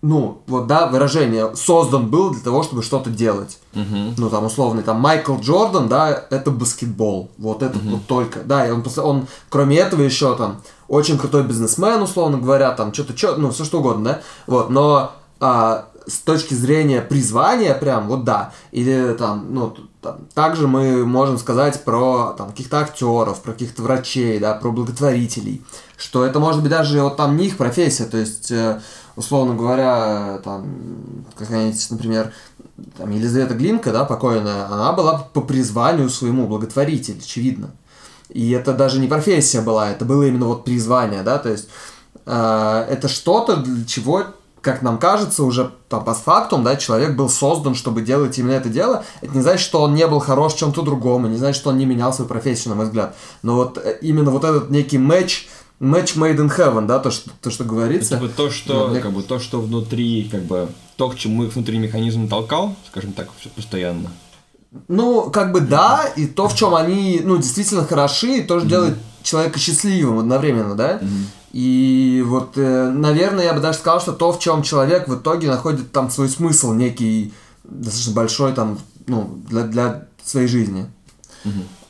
ну, 0.01 0.41
вот, 0.47 0.67
да, 0.67 0.87
выражение, 0.87 1.55
создан 1.55 2.07
был 2.09 2.31
для 2.31 2.41
того, 2.41 2.63
чтобы 2.63 2.83
что-то 2.83 3.09
делать. 3.09 3.59
Угу. 3.73 4.13
ну 4.17 4.29
там 4.29 4.45
условный 4.45 4.83
там 4.83 5.01
Майкл 5.01 5.35
Джордан, 5.37 5.89
да, 5.89 6.25
это 6.29 6.49
баскетбол, 6.49 7.29
вот 7.37 7.61
это 7.61 7.77
вот 7.79 8.05
только, 8.07 8.39
да, 8.39 8.65
и 8.65 8.71
он, 8.71 8.85
он 8.97 9.27
кроме 9.49 9.77
этого 9.77 10.01
еще 10.01 10.35
там 10.37 10.61
очень 10.87 11.17
крутой 11.17 11.43
бизнесмен, 11.43 12.01
условно 12.01 12.37
говоря, 12.37 12.71
там 12.71 12.93
что-то, 12.93 13.17
что, 13.17 13.35
ну 13.35 13.51
все 13.51 13.65
что 13.65 13.79
угодно, 13.79 14.03
да, 14.05 14.21
вот, 14.47 14.69
но 14.69 15.11
а, 15.41 15.87
с 16.07 16.19
точки 16.19 16.53
зрения 16.53 17.01
призвания 17.01 17.73
прям, 17.73 18.07
вот 18.07 18.23
да, 18.23 18.53
или 18.71 19.15
там, 19.17 19.47
ну 19.53 19.75
там, 20.01 20.27
также 20.33 20.67
мы 20.67 21.05
можем 21.05 21.37
сказать 21.37 21.83
про 21.83 22.33
там 22.37 22.49
каких-то 22.49 22.79
актеров, 22.79 23.41
про 23.41 23.53
каких-то 23.53 23.81
врачей, 23.81 24.39
да, 24.39 24.53
про 24.53 24.71
благотворителей, 24.71 25.63
что 25.97 26.23
это 26.25 26.39
может 26.39 26.61
быть 26.61 26.71
даже 26.71 27.01
вот 27.01 27.17
там 27.17 27.37
не 27.37 27.47
их 27.47 27.57
профессия, 27.57 28.05
то 28.05 28.17
есть 28.17 28.51
э, 28.51 28.81
условно 29.15 29.55
говоря, 29.55 30.39
там 30.43 31.25
какая-нибудь, 31.35 31.87
например, 31.89 32.33
там 32.97 33.09
Елизавета 33.09 33.55
Глинка, 33.55 33.91
да, 33.91 34.05
покойная, 34.05 34.65
она 34.67 34.91
была 34.93 35.17
по 35.33 35.41
призванию 35.41 36.09
своему 36.09 36.47
благотворитель, 36.47 37.19
очевидно. 37.19 37.71
И 38.29 38.51
это 38.51 38.73
даже 38.73 38.99
не 38.99 39.07
профессия 39.07 39.61
была, 39.61 39.91
это 39.91 40.03
было 40.03 40.23
именно 40.23 40.47
вот 40.47 40.65
призвание, 40.65 41.23
да, 41.23 41.37
то 41.37 41.49
есть 41.49 41.69
э, 42.25 42.87
это 42.89 43.07
что-то, 43.07 43.57
для 43.57 43.85
чего, 43.85 44.25
как 44.65 44.81
нам 44.81 44.97
кажется, 44.97 45.43
уже 45.43 45.71
там 45.89 46.03
постфактум, 46.03 46.63
да, 46.63 46.75
человек 46.75 47.15
был 47.15 47.29
создан, 47.29 47.75
чтобы 47.75 48.01
делать 48.01 48.37
именно 48.39 48.53
это 48.53 48.67
дело. 48.67 49.05
Это 49.21 49.35
не 49.35 49.41
значит, 49.43 49.61
что 49.63 49.81
он 49.83 49.93
не 49.93 50.07
был 50.07 50.19
хорош 50.19 50.53
в 50.55 50.57
чем-то 50.57 50.81
другом, 50.81 51.27
и 51.27 51.29
не 51.29 51.37
значит, 51.37 51.61
что 51.61 51.69
он 51.69 51.77
не 51.77 51.85
менял 51.85 52.11
свою 52.11 52.27
профессию, 52.27 52.71
на 52.71 52.75
мой 52.75 52.85
взгляд. 52.85 53.15
Но 53.43 53.55
вот 53.55 53.77
э, 53.77 53.99
именно 54.01 54.31
вот 54.31 54.43
этот 54.43 54.71
некий 54.71 54.97
матч, 54.97 55.47
матч 55.79 56.15
made 56.15 56.37
in 56.37 56.49
heaven, 56.57 56.87
да, 56.87 56.97
то, 56.97 57.11
что, 57.11 57.29
то, 57.41 57.51
что 57.51 57.63
говорится. 57.63 58.15
Это 58.15 58.25
типа 58.27 58.35
то, 58.37 58.49
что, 58.49 58.87
мне- 58.87 58.99
как 59.01 59.11
бы, 59.11 59.21
то, 59.21 59.39
что 59.39 59.61
внутри, 59.61 60.27
как 60.31 60.43
бы, 60.45 60.67
то, 60.97 61.09
к 61.09 61.15
чему 61.15 61.43
их 61.43 61.53
внутри 61.53 61.77
механизм 61.77 62.27
толкал, 62.27 62.75
скажем 62.89 63.13
так, 63.13 63.27
все 63.39 63.49
постоянно. 63.49 64.11
Ну, 64.87 65.29
как 65.29 65.51
бы 65.51 65.61
да, 65.61 66.05
и 66.17 66.25
то, 66.25 66.49
в 66.49 66.55
чем 66.55 66.73
они, 66.73 67.21
ну, 67.23 67.37
действительно 67.37 67.85
хороши, 67.85 68.41
тоже 68.41 68.65
делает 68.65 68.97
человека 69.21 69.59
счастливым 69.59 70.19
одновременно, 70.19 70.75
да? 70.75 70.99
И 71.55 72.21
вот, 72.27 72.57
э, 72.57 72.89
наверное, 72.89 73.45
я 73.45 73.53
бы 73.53 73.61
даже 73.61 73.77
сказал, 73.77 74.01
что 74.01 74.11
то, 74.11 74.33
в 74.33 74.39
чем 74.39 74.61
человек 74.61 75.07
в 75.07 75.15
итоге 75.15 75.47
находит 75.47 75.89
там 75.93 76.09
свой 76.09 76.27
смысл 76.27 76.73
некий, 76.73 77.33
достаточно 77.63 78.13
большой 78.13 78.51
там, 78.51 78.77
ну, 79.07 79.39
для, 79.47 79.61
для 79.61 80.07
своей 80.21 80.49
жизни. 80.49 80.85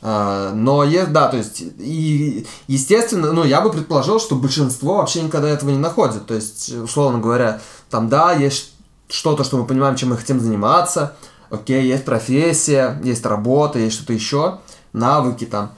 А, 0.02 0.52
но 0.54 0.84
е- 0.84 1.06
да, 1.06 1.26
то 1.26 1.36
есть, 1.36 1.64
и, 1.78 2.46
естественно, 2.68 3.32
ну, 3.32 3.42
я 3.42 3.60
бы 3.60 3.70
предположил, 3.72 4.20
что 4.20 4.36
большинство 4.36 4.98
вообще 4.98 5.22
никогда 5.22 5.48
этого 5.48 5.70
не 5.70 5.78
находит. 5.78 6.26
То 6.26 6.34
есть, 6.34 6.72
условно 6.72 7.18
говоря, 7.18 7.60
там, 7.90 8.08
да, 8.08 8.30
есть 8.30 8.70
что-то, 9.08 9.42
что 9.42 9.56
мы 9.56 9.66
понимаем, 9.66 9.96
чем 9.96 10.10
мы 10.10 10.16
хотим 10.16 10.38
заниматься, 10.38 11.16
окей, 11.50 11.88
есть 11.88 12.04
профессия, 12.04 13.00
есть 13.02 13.26
работа, 13.26 13.80
есть 13.80 13.96
что-то 13.96 14.12
еще, 14.12 14.58
навыки 14.92 15.44
там. 15.44 15.72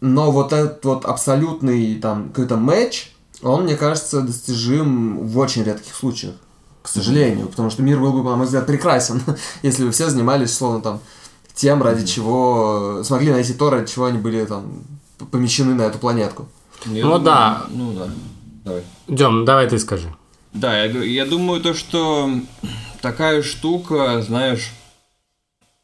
Но 0.00 0.30
вот 0.30 0.54
этот 0.54 0.82
вот 0.86 1.04
абсолютный 1.04 1.96
там 1.96 2.30
какой-то 2.30 2.56
матч, 2.56 3.13
он, 3.42 3.64
мне 3.64 3.76
кажется, 3.76 4.20
достижим 4.22 5.26
в 5.26 5.38
очень 5.38 5.62
редких 5.64 5.94
случаях. 5.94 6.34
К 6.82 6.88
сожалению, 6.88 7.48
потому 7.48 7.70
что 7.70 7.82
мир 7.82 7.98
был 7.98 8.12
бы, 8.12 8.22
на 8.28 8.36
мой 8.36 8.44
взгляд, 8.46 8.66
прекрасен, 8.66 9.22
если 9.62 9.84
бы 9.84 9.90
все 9.90 10.08
занимались, 10.10 10.50
условно, 10.52 10.80
там, 10.82 11.00
тем, 11.54 11.82
ради 11.82 12.04
чего 12.06 12.98
э, 13.00 13.04
смогли 13.04 13.30
найти 13.32 13.54
то, 13.54 13.70
ради 13.70 13.90
чего 13.90 14.04
они 14.06 14.18
были 14.18 14.44
там 14.44 14.84
помещены 15.30 15.74
на 15.74 15.82
эту 15.82 15.98
планетку. 15.98 16.46
Я 16.84 17.04
Ну 17.04 17.18
думаю- 17.18 17.24
да. 17.24 17.66
Ну 17.70 17.92
да. 17.94 18.08
Давай. 18.64 18.82
Дем, 19.08 19.44
давай 19.44 19.68
ты 19.68 19.78
скажи. 19.78 20.14
Да, 20.52 20.76
я, 20.76 20.84
я 21.02 21.24
думаю, 21.26 21.60
то, 21.60 21.72
что 21.74 22.30
такая 23.00 23.42
штука, 23.42 24.20
знаешь, 24.22 24.72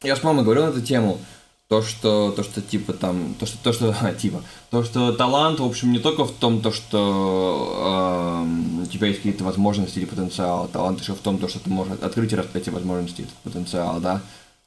я 0.03 0.15
с 0.15 0.23
мамой 0.23 0.43
говорил 0.43 0.65
на 0.65 0.69
эту 0.69 0.81
тему, 0.81 1.19
то, 1.71 1.81
что, 1.81 2.33
то, 2.35 2.43
что 2.43 2.61
типа 2.61 2.91
там, 2.91 3.33
то, 3.39 3.45
что, 3.45 3.57
то, 3.63 3.71
что, 3.71 3.95
а, 4.01 4.13
типа, 4.13 4.43
то, 4.71 4.83
что 4.83 5.13
талант, 5.13 5.61
в 5.61 5.65
общем, 5.65 5.93
не 5.93 5.99
только 5.99 6.25
в 6.25 6.33
том, 6.33 6.61
то, 6.61 6.69
что 6.69 8.43
эм, 8.43 8.81
у 8.81 8.85
тебя 8.87 9.07
есть 9.07 9.19
какие-то 9.19 9.45
возможности 9.45 9.97
или 9.97 10.03
потенциал, 10.03 10.67
талант 10.67 10.99
еще 10.99 11.13
в 11.13 11.19
том, 11.19 11.37
то, 11.37 11.47
что 11.47 11.59
ты 11.59 11.69
можешь 11.69 11.93
открыть 12.01 12.33
и 12.33 12.35
раскрыть 12.35 12.63
эти 12.63 12.71
возможности, 12.71 13.21
этот 13.21 13.35
потенциал, 13.35 14.01
да, 14.01 14.21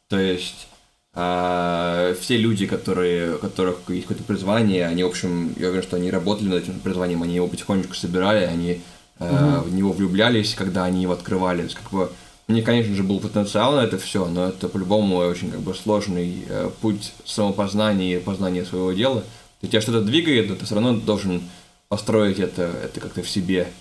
то 0.08 0.18
есть 0.18 0.66
э, 1.14 2.16
все 2.22 2.38
люди, 2.38 2.66
которые, 2.66 3.34
у 3.34 3.38
которых 3.38 3.80
есть 3.88 4.06
какое-то 4.06 4.24
призвание, 4.24 4.86
они, 4.86 5.04
в 5.04 5.08
общем, 5.08 5.54
я 5.58 5.68
уверен, 5.68 5.86
что 5.86 5.96
они 5.96 6.10
работали 6.10 6.48
над 6.48 6.62
этим 6.62 6.80
призванием, 6.80 7.22
они 7.22 7.34
его 7.34 7.48
потихонечку 7.48 7.94
собирали, 7.94 8.46
они 8.46 8.80
э, 9.18 9.60
в 9.62 9.74
него 9.74 9.92
влюблялись, 9.92 10.54
когда 10.54 10.84
они 10.84 11.02
его 11.02 11.12
открывали. 11.12 11.58
То 11.58 11.64
есть, 11.64 11.76
как 11.76 11.90
бы, 11.90 12.10
Них, 12.46 12.64
конечно 12.64 12.94
же, 12.94 13.02
был 13.02 13.20
потенциал 13.20 13.76
на 13.76 13.80
это 13.80 13.96
все, 13.98 14.26
но 14.26 14.48
это 14.48 14.68
по-любому 14.68 15.16
очень 15.16 15.50
как 15.50 15.60
бы 15.60 15.74
сложный 15.74 16.44
э, 16.46 16.70
путь 16.82 17.14
самопознания 17.24 18.16
и 18.16 18.20
познания 18.20 18.66
своего 18.66 18.92
дела. 18.92 19.24
Если 19.62 19.72
тебя 19.72 19.80
что-то 19.80 20.02
двигает, 20.02 20.50
но 20.50 20.54
ты 20.54 20.66
все 20.66 20.74
равно 20.74 20.94
должен 20.94 21.42
построить 21.88 22.38
это, 22.38 22.62
это 22.62 23.00
как-то 23.00 23.22
в 23.22 23.30
себе. 23.30 23.72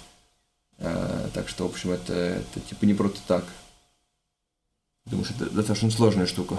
Э, 0.77 1.27
так 1.33 1.49
что, 1.49 1.67
в 1.67 1.71
общем, 1.71 1.91
это, 1.91 2.13
это 2.13 2.59
типа 2.61 2.85
не 2.85 2.93
просто 2.93 3.19
так. 3.27 3.43
Думаю, 5.05 5.25
что 5.25 5.43
это 5.43 5.53
достаточно 5.53 5.91
сложная 5.91 6.25
штука. 6.25 6.57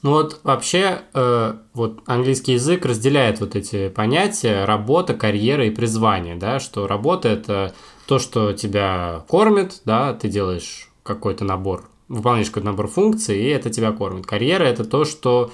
Ну 0.00 0.12
вот 0.12 0.40
вообще 0.44 1.02
э, 1.12 1.54
вот 1.74 2.00
английский 2.06 2.52
язык 2.52 2.86
разделяет 2.86 3.40
вот 3.40 3.56
эти 3.56 3.88
понятия 3.88 4.64
работа, 4.64 5.12
карьера 5.12 5.66
и 5.66 5.70
призвание, 5.70 6.36
да, 6.36 6.60
что 6.60 6.86
работа 6.86 7.28
это 7.28 7.74
то, 8.08 8.18
что 8.18 8.54
тебя 8.54 9.22
кормит, 9.28 9.82
да, 9.84 10.14
ты 10.14 10.28
делаешь 10.28 10.88
какой-то 11.02 11.44
набор, 11.44 11.84
выполняешь 12.08 12.48
какой-то 12.48 12.68
набор 12.68 12.88
функций, 12.88 13.38
и 13.38 13.48
это 13.48 13.68
тебя 13.68 13.92
кормит. 13.92 14.24
Карьера 14.26 14.64
это 14.64 14.86
то, 14.86 15.04
что 15.04 15.52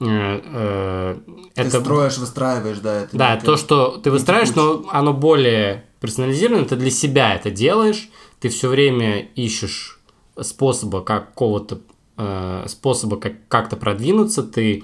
э, 0.00 0.04
э, 0.04 1.16
Ты 1.54 1.60
это 1.60 1.80
строишь, 1.80 2.18
выстраиваешь, 2.18 2.80
да. 2.80 3.02
Это 3.02 3.16
да, 3.16 3.36
то, 3.36 3.56
что 3.56 3.98
ты 3.98 4.10
выстраиваешь, 4.10 4.52
но 4.56 4.84
оно 4.90 5.12
более 5.12 5.84
персонализировано, 6.00 6.64
ты 6.64 6.74
для 6.74 6.90
себя 6.90 7.36
это 7.36 7.52
делаешь, 7.52 8.10
ты 8.40 8.48
все 8.48 8.68
время 8.68 9.20
ищешь 9.36 10.00
способа 10.40 11.02
какого-то 11.02 11.82
э, 12.18 12.64
способа 12.66 13.16
как- 13.16 13.46
как-то 13.46 13.76
продвинуться, 13.76 14.42
ты 14.42 14.82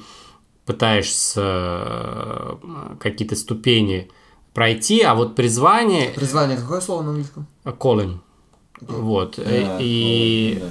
пытаешься 0.65 2.59
какие-то 3.01 3.35
ступени 3.35 4.09
пройти, 4.55 5.03
а 5.03 5.15
вот 5.15 5.35
призвание 5.35 6.11
Призвание 6.11 6.57
какое 6.57 6.81
слово 6.81 7.03
на 7.03 7.09
английском? 7.11 7.47
calling. 7.65 8.19
Вот. 8.81 9.35
Да, 9.37 9.43
Э, 9.47 9.79
И 9.81 10.59
да. 10.61 10.67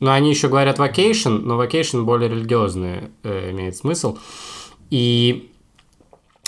но 0.00 0.12
они 0.12 0.30
еще 0.30 0.48
говорят 0.48 0.78
vacation, 0.78 1.38
но 1.40 1.62
vacation 1.62 2.02
более 2.04 2.28
религиозный 2.28 3.10
э, 3.22 3.50
имеет 3.50 3.76
смысл. 3.76 4.18
И 4.90 5.50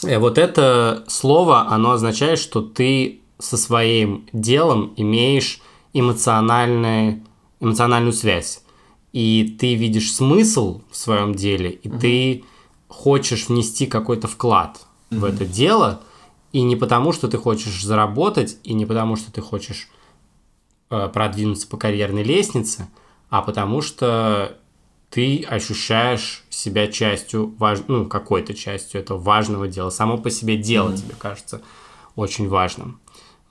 э, 0.05 0.18
вот 0.18 0.38
это 0.38 1.05
слово, 1.09 1.68
оно 1.68 1.92
означает, 1.92 2.38
что 2.38 2.62
ты 2.62 3.20
со 3.38 3.57
своим 3.57 4.26
делом 4.33 4.92
имеешь 4.96 5.61
эмоциональное, 5.92 7.20
эмоциональную 7.61 8.12
связь. 8.12 8.62
И 9.12 9.57
ты 9.59 9.74
видишь 9.74 10.12
смысл 10.14 10.83
в 10.90 10.96
своем 10.96 11.35
деле, 11.35 11.70
и 11.70 11.88
ты 11.88 12.44
хочешь 12.88 13.48
внести 13.48 13.87
какой-то 13.87 14.29
вклад 14.29 14.81
в 15.11 15.24
это 15.24 15.44
дело, 15.44 16.00
и 16.52 16.62
не 16.62 16.76
потому, 16.76 17.12
что 17.12 17.28
ты 17.28 17.38
хочешь 17.38 17.82
заработать, 17.82 18.58
и 18.64 18.72
не 18.72 18.86
потому, 18.86 19.16
что 19.16 19.32
ты 19.32 19.40
хочешь 19.40 19.88
э, 20.90 21.08
продвинуться 21.08 21.66
по 21.66 21.76
карьерной 21.76 22.22
лестнице, 22.22 22.88
а 23.28 23.42
потому 23.42 23.80
что 23.82 24.56
ты 25.10 25.44
ощущаешь 25.44 26.44
себя 26.50 26.86
частью, 26.86 27.54
важ... 27.58 27.80
ну, 27.88 28.06
какой-то 28.06 28.54
частью 28.54 29.00
этого 29.00 29.18
важного 29.18 29.68
дела. 29.68 29.90
Само 29.90 30.18
по 30.18 30.30
себе 30.30 30.56
дело 30.56 30.96
тебе 30.96 31.14
кажется 31.16 31.62
очень 32.16 32.48
важным. 32.48 33.00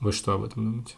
Вы 0.00 0.12
что 0.12 0.32
об 0.32 0.44
этом 0.44 0.64
думаете? 0.64 0.94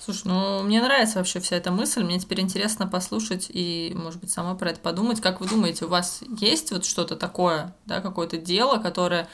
Слушай, 0.00 0.22
ну 0.24 0.62
мне 0.62 0.80
нравится 0.80 1.18
вообще 1.18 1.40
вся 1.40 1.56
эта 1.56 1.70
мысль. 1.70 2.02
Мне 2.02 2.18
теперь 2.18 2.40
интересно 2.40 2.86
послушать 2.86 3.46
и, 3.50 3.92
может 3.94 4.20
быть, 4.20 4.30
сама 4.30 4.54
про 4.54 4.70
это 4.70 4.80
подумать. 4.80 5.20
Как 5.20 5.40
вы 5.40 5.48
думаете, 5.48 5.84
у 5.84 5.88
вас 5.88 6.22
есть 6.38 6.72
вот 6.72 6.84
что-то 6.84 7.16
такое, 7.16 7.74
да, 7.86 8.00
какое-то 8.00 8.38
дело, 8.38 8.78
которое, 8.78 9.28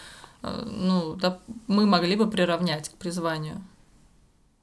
ну, 0.67 1.15
да, 1.15 1.39
мы 1.67 1.87
могли 1.87 2.17
бы 2.17 2.29
приравнять 2.31 2.89
к 2.89 2.93
призванию? 2.95 3.63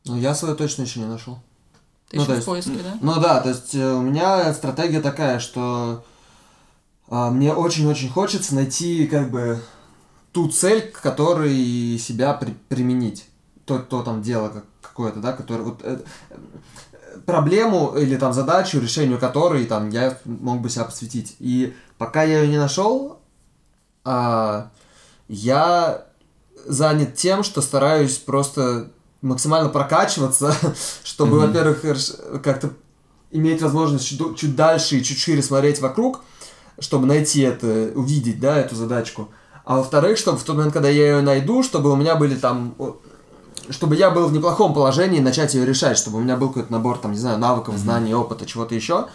Ну, 0.06 0.17
я 0.17 0.36
свое 0.36 0.56
точно 0.56 0.84
еще 0.84 1.00
не 1.00 1.06
нашел. 1.06 1.39
Ты 2.10 2.17
Ну, 2.17 2.24
еще 2.24 2.28
то 2.28 2.34
в 2.34 2.36
есть- 2.36 2.46
поиске, 2.48 2.84
да? 2.84 2.98
Ну 3.02 3.19
да, 3.22 3.39
то 3.41 3.50
есть 3.50 3.74
э, 3.76 3.91
у 3.93 4.02
меня 4.02 4.54
стратегия 4.54 5.02
такая, 5.02 5.39
что 5.39 6.04
а, 7.10 7.30
мне 7.32 7.54
очень-очень 7.54 8.10
хочется 8.10 8.56
найти 8.56 9.08
как 9.08 9.30
бы 9.32 9.62
ту 10.32 10.50
цель, 10.50 10.91
к 10.91 11.02
которой 11.02 11.98
себя 12.00 12.34
при- 12.34 12.56
применить. 12.69 13.26
То, 13.65 13.80
то 13.80 14.04
там 14.04 14.22
дело 14.22 14.50
как- 14.50 14.65
какое-то, 14.82 15.19
да, 15.22 15.32
которое 15.34 15.63
вот 15.63 15.80
э, 15.84 16.00
э, 16.30 16.38
проблему 17.26 17.93
или 17.98 18.17
там 18.17 18.34
задачу, 18.34 18.80
решению 18.80 19.19
которой 19.19 19.65
там 19.65 19.89
я 19.89 20.17
мог 20.26 20.60
бы 20.62 20.69
себя 20.69 20.86
посвятить. 20.86 21.36
И 21.39 21.74
пока 21.98 22.24
я 22.24 22.41
ее 22.41 22.50
не 22.50 22.58
нашел, 22.58 23.19
а, 24.04 24.69
я 25.27 26.05
занят 26.65 27.15
тем, 27.15 27.43
что 27.43 27.62
стараюсь 27.62 28.17
просто 28.17 28.89
максимально 29.21 29.69
прокачиваться, 29.69 30.55
чтобы, 31.03 31.39
во-первых, 31.39 31.83
рш- 31.86 32.39
как-то 32.39 32.71
иметь 33.31 33.62
возможность 33.62 34.05
чуть, 34.07 34.38
чуть 34.38 34.55
дальше 34.55 34.97
и 34.97 35.03
чуть 35.03 35.17
шире 35.17 35.41
смотреть 35.41 35.81
вокруг, 35.81 36.21
чтобы 36.79 37.05
найти 37.07 37.41
это, 37.41 37.91
увидеть, 37.95 38.39
да, 38.39 38.57
эту 38.59 38.75
задачку. 38.75 39.29
А 39.65 39.77
во-вторых, 39.77 40.17
чтобы 40.17 40.38
в 40.38 40.43
тот 40.43 40.57
момент, 40.57 40.73
когда 40.73 40.89
я 40.89 41.15
ее 41.17 41.21
найду, 41.21 41.63
чтобы 41.63 41.91
у 41.91 41.95
меня 41.95 42.15
были 42.15 42.36
там, 42.36 42.75
чтобы 43.69 43.95
я 43.95 44.12
был 44.12 44.27
в 44.27 44.33
неплохом 44.33 44.73
положении 44.73 45.19
начать 45.21 45.53
ее 45.53 45.65
решать, 45.65 45.97
чтобы 45.97 46.17
у 46.17 46.21
меня 46.21 46.36
был 46.36 46.49
какой-то 46.49 46.71
набор, 46.71 46.97
там, 46.97 47.13
не 47.13 47.17
знаю, 47.17 47.39
навыков, 47.39 47.77
знаний, 47.77 48.13
опыта, 48.13 48.45
чего-то 48.45 48.75
еще, 48.75 49.07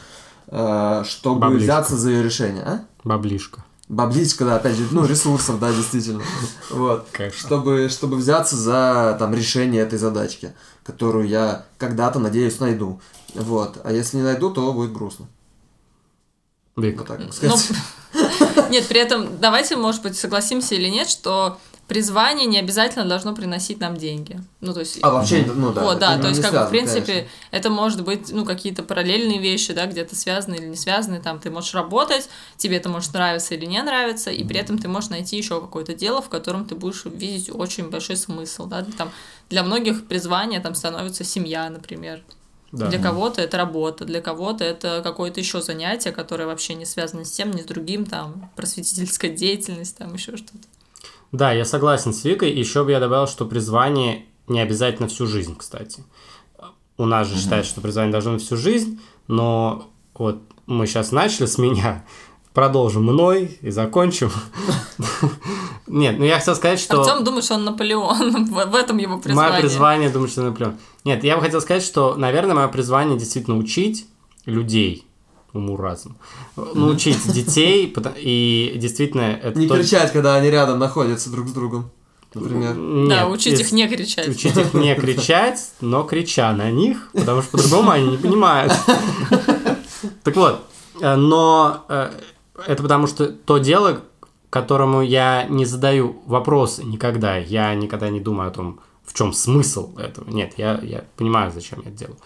э, 0.46 1.02
чтобы 1.06 1.40
Баблишко. 1.40 1.62
взяться 1.64 1.96
за 1.96 2.10
ее 2.10 2.22
решение, 2.22 2.62
а? 2.64 2.80
Баблишка. 3.04 3.62
Бабличка, 3.88 4.44
да, 4.44 4.57
опять 4.57 4.77
же, 4.77 4.87
ну, 4.90 5.07
ресурсов, 5.07 5.59
да, 5.59 5.72
действительно. 5.72 6.22
Вот. 6.70 7.07
Конечно. 7.11 7.38
Чтобы, 7.38 7.88
чтобы 7.88 8.16
взяться 8.16 8.55
за 8.57 9.16
там 9.18 9.35
решение 9.35 9.83
этой 9.83 9.98
задачки, 9.98 10.53
которую 10.85 11.27
я 11.27 11.64
когда-то, 11.79 12.18
надеюсь, 12.18 12.61
найду. 12.61 13.01
Вот. 13.35 13.81
А 13.85 13.92
если 13.92 14.18
не 14.18 14.22
найду, 14.24 14.51
то 14.51 14.72
будет 14.74 14.92
грустно. 14.92 15.27
Вот 16.77 17.07
так 17.07 17.18
Ну, 17.18 17.33
сказать. 17.33 17.70
нет, 18.70 18.87
при 18.87 19.01
этом 19.01 19.38
давайте, 19.40 19.77
может 19.77 20.03
быть, 20.03 20.16
согласимся 20.16 20.74
или 20.74 20.88
нет, 20.88 21.09
что 21.09 21.59
призвание 21.88 22.46
не 22.46 22.59
обязательно 22.59 23.07
должно 23.07 23.35
приносить 23.35 23.81
нам 23.81 23.96
деньги. 23.96 24.38
Ну, 24.61 24.74
то 24.74 24.81
есть... 24.81 24.98
А 25.03 25.11
вообще, 25.11 25.44
ну 25.46 25.72
да. 25.72 25.83
вот, 25.83 25.98
да, 25.98 26.18
то 26.18 26.29
есть, 26.29 26.42
как 26.42 26.53
бы, 26.53 26.59
в 26.59 26.68
связано, 26.68 26.70
принципе, 26.70 27.12
конечно. 27.12 27.31
это 27.51 27.70
может 27.70 28.05
быть, 28.05 28.31
ну, 28.31 28.44
какие-то 28.44 28.83
параллельные 28.83 29.38
вещи, 29.38 29.72
да, 29.72 29.87
где-то 29.87 30.14
связаны 30.14 30.57
или 30.57 30.66
не 30.66 30.77
связаны, 30.77 31.18
там, 31.18 31.40
ты 31.40 31.51
можешь 31.51 31.72
работать, 31.74 32.29
тебе 32.59 32.77
это 32.77 32.90
может 32.90 33.14
нравиться 33.14 33.55
или 33.55 33.64
не 33.64 33.83
нравиться, 33.83 34.31
и 34.31 34.44
при 34.44 34.61
этом 34.61 34.79
ты 34.79 34.87
можешь 34.87 35.09
найти 35.09 35.38
еще 35.38 35.62
какое-то 35.62 35.94
дело, 35.94 36.20
в 36.20 36.29
котором 36.29 36.66
ты 36.66 36.74
будешь 36.74 37.07
видеть 37.07 37.51
очень 37.53 37.88
большой 37.88 38.16
смысл, 38.16 38.66
да, 38.66 38.85
там, 38.98 39.11
для 39.48 39.62
многих 39.62 40.07
призвание, 40.07 40.61
там, 40.61 40.74
становится 40.74 41.24
семья, 41.24 41.70
например, 41.70 42.22
да. 42.70 42.88
для 42.88 42.98
кого-то 42.98 43.40
это 43.40 43.57
работа, 43.57 44.05
для 44.05 44.20
кого-то 44.20 44.62
это 44.62 45.01
какое-то 45.03 45.40
еще 45.40 45.62
занятие, 45.62 46.12
которое 46.12 46.44
вообще 46.44 46.74
не 46.74 46.85
связано 46.85 47.24
с 47.24 47.31
тем, 47.31 47.51
ни 47.51 47.62
с 47.62 47.64
другим, 47.64 48.05
там, 48.05 48.51
просветительская 48.57 49.31
деятельность, 49.31 49.96
там, 49.96 50.12
еще 50.12 50.37
что-то. 50.37 50.68
Да, 51.32 51.52
я 51.52 51.64
согласен 51.64 52.12
с 52.12 52.24
Викой. 52.24 52.52
Еще 52.52 52.84
бы 52.84 52.90
я 52.90 53.00
добавил, 53.00 53.26
что 53.26 53.44
призвание 53.44 54.26
не 54.46 54.60
обязательно 54.60 55.08
всю 55.08 55.26
жизнь, 55.26 55.56
кстати. 55.56 56.04
У 56.96 57.04
нас 57.04 57.28
же 57.28 57.36
считается, 57.36 57.70
что 57.70 57.80
призвание 57.80 58.12
должно 58.12 58.32
быть 58.32 58.42
всю 58.42 58.56
жизнь, 58.56 59.00
но 59.28 59.88
вот 60.14 60.40
мы 60.66 60.86
сейчас 60.86 61.12
начали 61.12 61.46
с 61.46 61.58
меня, 61.58 62.04
продолжим 62.54 63.04
мной 63.04 63.58
и 63.62 63.70
закончим. 63.70 64.32
Нет, 65.86 66.18
ну 66.18 66.24
я 66.24 66.38
хотел 66.38 66.56
сказать, 66.56 66.80
что... 66.80 67.00
Артем 67.00 67.24
думает, 67.24 67.44
что 67.44 67.54
он 67.54 67.64
Наполеон, 67.64 68.46
в 68.50 68.70
в 68.70 68.74
этом 68.74 68.98
его 68.98 69.18
призвание. 69.18 69.52
Мое 69.52 69.60
призвание, 69.60 70.10
думаю, 70.10 70.28
что 70.28 70.42
Наполеон. 70.42 70.76
Нет, 71.04 71.24
я 71.24 71.36
бы 71.36 71.42
хотел 71.42 71.60
сказать, 71.60 71.82
что, 71.82 72.16
наверное, 72.16 72.56
мое 72.56 72.68
призвание 72.68 73.18
действительно 73.18 73.56
учить 73.56 74.06
людей 74.44 75.07
уму 75.52 75.76
разум. 75.76 76.16
Научить 76.56 77.32
детей, 77.32 77.94
и 78.16 78.72
действительно 78.76 79.22
это 79.42 79.58
Не 79.58 79.66
только- 79.66 79.82
кричать, 79.82 80.12
когда 80.12 80.34
они 80.37 80.50
рядом 80.50 80.78
находятся 80.78 81.30
друг 81.30 81.48
с 81.48 81.52
другом, 81.52 81.90
например. 82.34 82.74
Да, 82.74 83.24
Нет, 83.24 83.28
учить 83.28 83.54
из- 83.54 83.61
их 83.61 83.72
не 83.72 83.88
кричать. 83.88 84.28
Учить 84.28 84.56
их 84.56 84.74
не 84.74 84.94
кричать, 84.94 85.72
но 85.80 86.02
крича 86.04 86.52
на 86.52 86.70
них, 86.70 87.11
потому 87.12 87.42
что 87.42 87.52
по-другому 87.52 87.90
они 87.90 88.11
не 88.11 88.16
понимают. 88.18 88.72
Так 90.22 90.37
вот, 90.37 90.61
э, 91.00 91.14
но 91.16 91.84
э, 91.88 92.11
это 92.66 92.82
потому 92.82 93.06
что 93.06 93.28
то 93.28 93.58
дело, 93.58 94.02
которому 94.50 95.02
я 95.02 95.44
не 95.48 95.64
задаю 95.64 96.22
вопросы 96.26 96.84
никогда. 96.84 97.37
Я 97.37 97.74
никогда 97.74 98.08
не 98.11 98.20
думаю 98.20 98.48
о 98.48 98.52
том, 98.52 98.80
в 99.04 99.14
чем 99.14 99.32
смысл 99.32 99.96
этого. 99.98 100.28
Нет, 100.30 100.54
я, 100.56 100.78
я 100.82 101.04
понимаю, 101.16 101.50
зачем 101.52 101.80
я 101.82 101.88
это 101.90 101.98
делаю. 101.98 102.16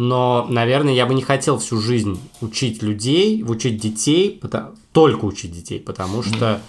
Но, 0.00 0.46
наверное, 0.48 0.94
я 0.94 1.06
бы 1.06 1.14
не 1.14 1.22
хотел 1.22 1.58
всю 1.58 1.80
жизнь 1.80 2.20
учить 2.40 2.84
людей, 2.84 3.42
учить 3.42 3.80
детей, 3.80 4.38
пота- 4.40 4.72
только 4.92 5.24
учить 5.24 5.50
детей, 5.50 5.80
потому 5.80 6.22
что 6.22 6.60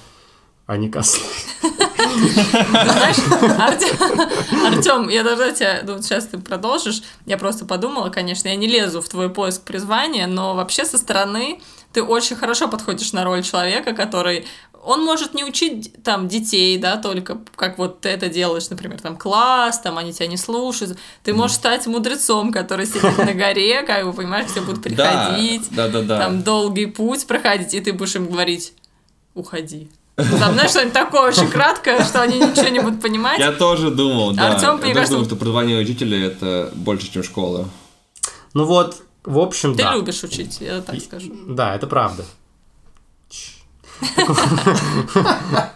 они. 0.66 0.92
Знаешь, 0.92 1.20
Артем, 4.66 5.10
я 5.10 5.24
должна 5.24 5.52
тебя, 5.52 5.84
ну, 5.86 6.02
сейчас 6.02 6.26
ты 6.26 6.40
продолжишь, 6.40 7.04
я 7.28 7.38
просто 7.38 7.66
подумала, 7.66 8.10
конечно, 8.10 8.48
я 8.48 8.56
не 8.56 8.66
лезу 8.66 9.00
в 9.00 9.08
твой 9.08 9.30
поиск 9.30 9.62
призвания, 9.62 10.26
но 10.26 10.56
вообще 10.56 10.84
со 10.84 10.98
стороны 10.98 11.62
ты 11.94 12.02
очень 12.02 12.36
хорошо 12.36 12.68
подходишь 12.68 13.14
на 13.14 13.24
роль 13.26 13.44
человека, 13.44 13.94
который 13.94 14.48
он 14.84 15.04
может 15.04 15.34
не 15.34 15.44
учить 15.44 15.92
там 16.04 16.28
детей, 16.28 16.78
да, 16.78 16.98
только 16.98 17.40
как 17.56 17.78
вот 17.78 18.02
ты 18.02 18.10
это 18.10 18.30
делаешь, 18.30 18.70
например, 18.70 19.02
там 19.02 19.18
класс, 19.18 19.80
там 19.80 19.98
они 19.98 20.14
тебя 20.14 20.28
не 20.28 20.38
слушают. 20.38 20.98
Ты 21.24 21.34
можешь 21.34 21.58
стать 21.58 21.86
мудрецом, 21.88 22.52
который 22.52 22.86
сидит 22.86 23.18
на 23.18 23.34
горе, 23.34 23.84
как 23.88 24.06
бы, 24.06 24.14
понимаешь, 24.14 24.50
все 24.50 24.62
будут 24.62 24.82
приходить, 24.84 25.68
Да, 25.72 25.88
да, 25.88 26.02
да, 26.02 26.08
да. 26.08 26.18
там 26.20 26.44
долгий 26.44 26.86
путь 26.88 27.28
проходить, 27.28 27.74
и 27.74 27.82
ты 27.82 27.94
будешь 27.94 28.16
им 28.16 28.28
говорить, 28.28 28.74
уходи. 29.34 29.90
Ну, 30.18 30.38
Там, 30.38 30.54
знаешь, 30.54 30.72
что-нибудь 30.72 30.94
такое 30.94 31.30
очень 31.30 31.48
краткое, 31.52 32.04
что 32.04 32.22
они 32.22 32.40
ничего 32.40 32.68
не 32.68 32.80
будут 32.80 33.02
понимать. 33.02 33.40
Я 33.40 33.52
тоже 33.54 33.90
думал, 33.90 34.34
да. 34.34 34.54
Артём, 34.56 34.84
я 34.84 34.94
тоже 34.94 35.08
думал, 35.12 35.26
что 35.26 35.36
образование 35.36 35.80
учителя 35.80 36.26
это 36.26 36.72
больше, 36.76 37.12
чем 37.12 37.24
школа. 37.24 37.70
Ну 38.54 38.66
вот, 38.66 38.98
в 39.24 39.40
общем, 39.40 39.76
Ты 39.76 39.84
да. 39.84 39.94
любишь 39.96 40.24
учить, 40.24 40.58
я 40.60 40.82
так 40.82 41.00
скажу. 41.00 41.32
Да, 41.48 41.76
это 41.76 41.88
правда. 41.88 42.26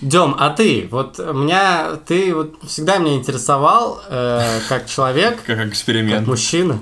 Дем, 0.00 0.34
а 0.38 0.50
ты? 0.50 0.88
Вот 0.90 1.18
меня, 1.18 1.96
ты 2.06 2.34
вот 2.34 2.54
всегда 2.66 2.98
меня 2.98 3.16
интересовал 3.16 4.00
э, 4.08 4.60
как 4.68 4.86
человек, 4.86 5.42
Как 5.44 5.56
как 5.58 5.68
эксперимент. 5.68 6.26
мужчина, 6.26 6.78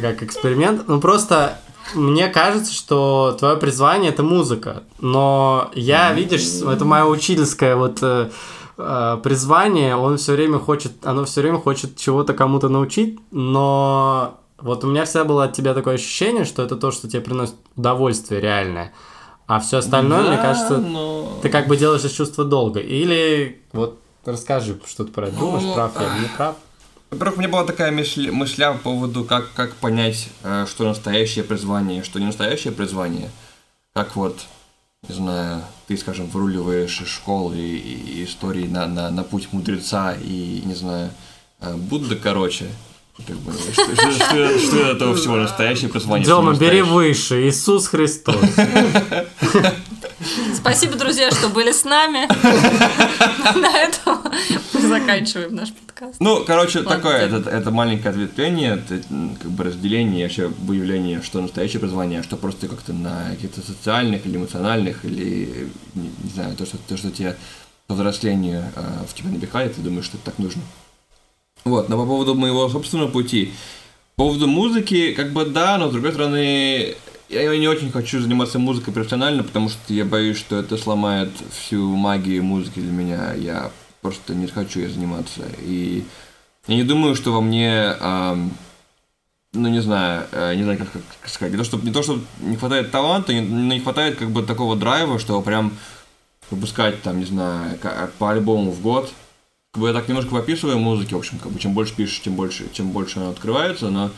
как 0.00 0.22
эксперимент. 0.22 0.86
Ну 0.88 1.00
просто 1.00 1.58
мне 1.94 2.28
кажется, 2.28 2.72
что 2.74 3.36
твое 3.38 3.56
призвание 3.56 4.10
это 4.10 4.22
музыка. 4.22 4.82
Но 5.00 5.70
я, 5.74 6.12
видишь, 6.12 6.60
это 6.62 6.84
мое 6.84 7.04
учительское 7.04 7.76
вот 7.76 7.98
э, 8.02 8.30
э, 8.76 9.18
призвание, 9.22 9.96
он 9.96 10.18
все 10.18 10.32
время 10.32 10.58
хочет, 10.58 10.92
оно 11.06 11.24
все 11.24 11.40
время 11.42 11.58
хочет 11.58 11.96
чего-то 11.96 12.34
кому-то 12.34 12.68
научить, 12.68 13.18
но 13.30 14.38
вот 14.58 14.84
у 14.84 14.88
меня 14.88 15.04
всегда 15.04 15.24
было 15.24 15.44
от 15.44 15.52
тебя 15.52 15.74
такое 15.74 15.94
ощущение, 15.94 16.44
что 16.44 16.62
это 16.62 16.76
то, 16.76 16.90
что 16.90 17.08
тебе 17.08 17.20
приносит 17.22 17.54
удовольствие 17.76 18.40
реальное. 18.40 18.92
А 19.46 19.60
все 19.60 19.78
остальное, 19.78 20.22
мне 20.22 20.36
Да, 20.36 20.42
кажется, 20.42 20.78
но- 20.78 21.38
ты 21.42 21.48
как 21.48 21.68
бы 21.68 21.76
делаешь 21.76 22.04
из 22.04 22.12
чувства 22.12 22.44
долга. 22.44 22.80
Или 22.80 23.60
вот 23.72 23.98
расскажи, 24.24 24.78
что 24.86 25.04
ты 25.04 25.12
про 25.12 25.28
это 25.28 25.38
думаешь, 25.38 25.62
Ну, 25.62 25.74
прав 25.74 25.92
я 26.00 26.14
или 26.16 26.22
не 26.24 26.28
прав. 26.36 26.56
Во-первых, 27.10 27.36
у 27.36 27.40
меня 27.40 27.48
была 27.48 27.64
такая 27.64 27.92
мысль, 27.92 28.30
мысля 28.32 28.72
по 28.72 28.78
поводу, 28.78 29.24
как, 29.24 29.52
как 29.54 29.74
понять, 29.76 30.28
э, 30.42 30.66
что 30.68 30.84
настоящее 30.84 31.44
призвание, 31.44 32.02
что 32.02 32.18
не 32.18 32.26
настоящее 32.26 32.72
призвание. 32.72 33.30
Как 33.94 34.16
вот, 34.16 34.40
не 35.08 35.14
знаю, 35.14 35.62
ты, 35.86 35.96
скажем, 35.96 36.26
выруливаешь 36.26 37.00
из 37.00 37.06
школы 37.06 37.56
и, 37.56 37.76
и 38.20 38.24
истории 38.24 38.66
на, 38.66 38.88
на, 38.88 39.10
на 39.10 39.22
путь 39.22 39.48
мудреца 39.52 40.14
и, 40.20 40.62
не 40.64 40.74
знаю, 40.74 41.10
э, 41.60 41.74
Будда, 41.76 42.16
короче. 42.16 42.66
Как 43.24 43.36
бы, 43.38 43.52
что, 43.52 43.72
что, 43.72 44.12
что, 44.12 44.58
что 44.58 44.90
от 44.90 44.96
этого 44.96 45.14
всего 45.14 45.36
настоящее 45.36 45.88
призвание? 45.88 46.26
что 46.26 46.40
Дема, 46.40 46.54
бери 46.54 46.82
выше, 46.82 47.48
Иисус 47.48 47.86
Христос. 47.86 48.36
Спасибо, 50.54 50.96
друзья, 50.96 51.30
что 51.30 51.48
были 51.48 51.72
с 51.72 51.84
нами. 51.84 52.26
На 53.58 53.78
этом 53.78 54.18
мы 54.74 54.80
заканчиваем 54.80 55.54
наш 55.54 55.72
подкаст. 55.72 56.16
Ну, 56.20 56.44
короче, 56.44 56.80
Ладно, 56.80 56.96
такое, 56.96 57.16
это, 57.16 57.48
это 57.48 57.70
маленькое 57.70 58.10
ответвление, 58.10 58.74
это 58.74 59.00
как 59.40 59.50
бы 59.50 59.64
разделение, 59.64 60.24
вообще 60.24 60.48
выявление, 60.48 61.22
что 61.22 61.40
настоящее 61.40 61.80
призвание, 61.80 62.20
а 62.20 62.22
что 62.22 62.36
просто 62.36 62.68
как-то 62.68 62.92
на 62.92 63.30
каких-то 63.30 63.62
социальных 63.62 64.26
или 64.26 64.36
эмоциональных, 64.36 65.06
или, 65.06 65.70
не, 65.94 66.10
не 66.22 66.30
знаю, 66.34 66.54
то, 66.54 66.66
что, 66.66 66.76
то, 66.78 66.98
что 66.98 67.10
тебе 67.10 67.34
по 67.86 67.94
взрослению 67.94 68.64
э, 68.74 68.82
в 69.08 69.14
тебя 69.14 69.30
набегает, 69.30 69.74
ты 69.74 69.80
думаешь, 69.80 70.04
что 70.04 70.18
это 70.18 70.26
так 70.26 70.38
нужно. 70.38 70.60
Вот, 71.64 71.88
но 71.88 71.96
по 71.96 72.06
поводу 72.06 72.34
моего 72.34 72.68
собственного 72.68 73.08
пути, 73.08 73.52
по 74.16 74.24
поводу 74.24 74.46
музыки, 74.46 75.12
как 75.12 75.32
бы 75.32 75.44
да, 75.44 75.78
но 75.78 75.88
с 75.88 75.92
другой 75.92 76.12
стороны, 76.12 76.94
я 77.28 77.56
не 77.56 77.68
очень 77.68 77.90
хочу 77.90 78.20
заниматься 78.20 78.58
музыкой 78.58 78.94
профессионально, 78.94 79.42
потому 79.42 79.68
что 79.68 79.92
я 79.92 80.04
боюсь, 80.04 80.38
что 80.38 80.56
это 80.58 80.76
сломает 80.76 81.30
всю 81.50 81.94
магию 81.96 82.44
музыки 82.44 82.78
для 82.78 82.92
меня. 82.92 83.34
Я 83.34 83.70
просто 84.00 84.34
не 84.34 84.46
хочу 84.46 84.80
ей 84.80 84.88
заниматься. 84.88 85.42
И 85.60 86.04
я 86.68 86.76
не 86.76 86.84
думаю, 86.84 87.16
что 87.16 87.32
во 87.32 87.40
мне, 87.40 87.94
ам, 88.00 88.52
ну 89.52 89.68
не 89.68 89.80
знаю, 89.80 90.26
э, 90.30 90.54
не 90.54 90.62
знаю, 90.62 90.78
как, 90.78 90.92
как 90.92 91.30
сказать, 91.30 91.52
не 91.52 91.58
то, 91.58 91.64
что, 91.64 91.78
не 91.78 91.92
то, 91.92 92.02
что 92.02 92.20
не 92.40 92.56
хватает 92.56 92.90
таланта, 92.90 93.34
не, 93.34 93.40
не 93.40 93.80
хватает 93.80 94.16
как 94.16 94.30
бы 94.30 94.42
такого 94.42 94.76
драйва, 94.76 95.18
что 95.18 95.40
прям 95.42 95.76
выпускать 96.50 97.02
там, 97.02 97.18
не 97.18 97.24
знаю, 97.24 97.78
по 98.18 98.30
альбому 98.30 98.70
в 98.70 98.80
год. 98.80 99.12
Как 99.76 99.82
бы 99.82 99.88
я 99.88 99.92
так 99.92 100.08
немножко 100.08 100.30
пописываю 100.30 100.78
музыки, 100.78 101.12
в 101.12 101.18
общем, 101.18 101.38
как 101.38 101.52
бы 101.52 101.58
чем 101.58 101.74
больше 101.74 101.94
пишешь, 101.94 102.22
тем 102.22 102.32
больше, 102.34 102.66
чем 102.72 102.92
больше 102.92 103.18
она 103.18 103.28
открывается, 103.28 103.90
но 103.90 104.10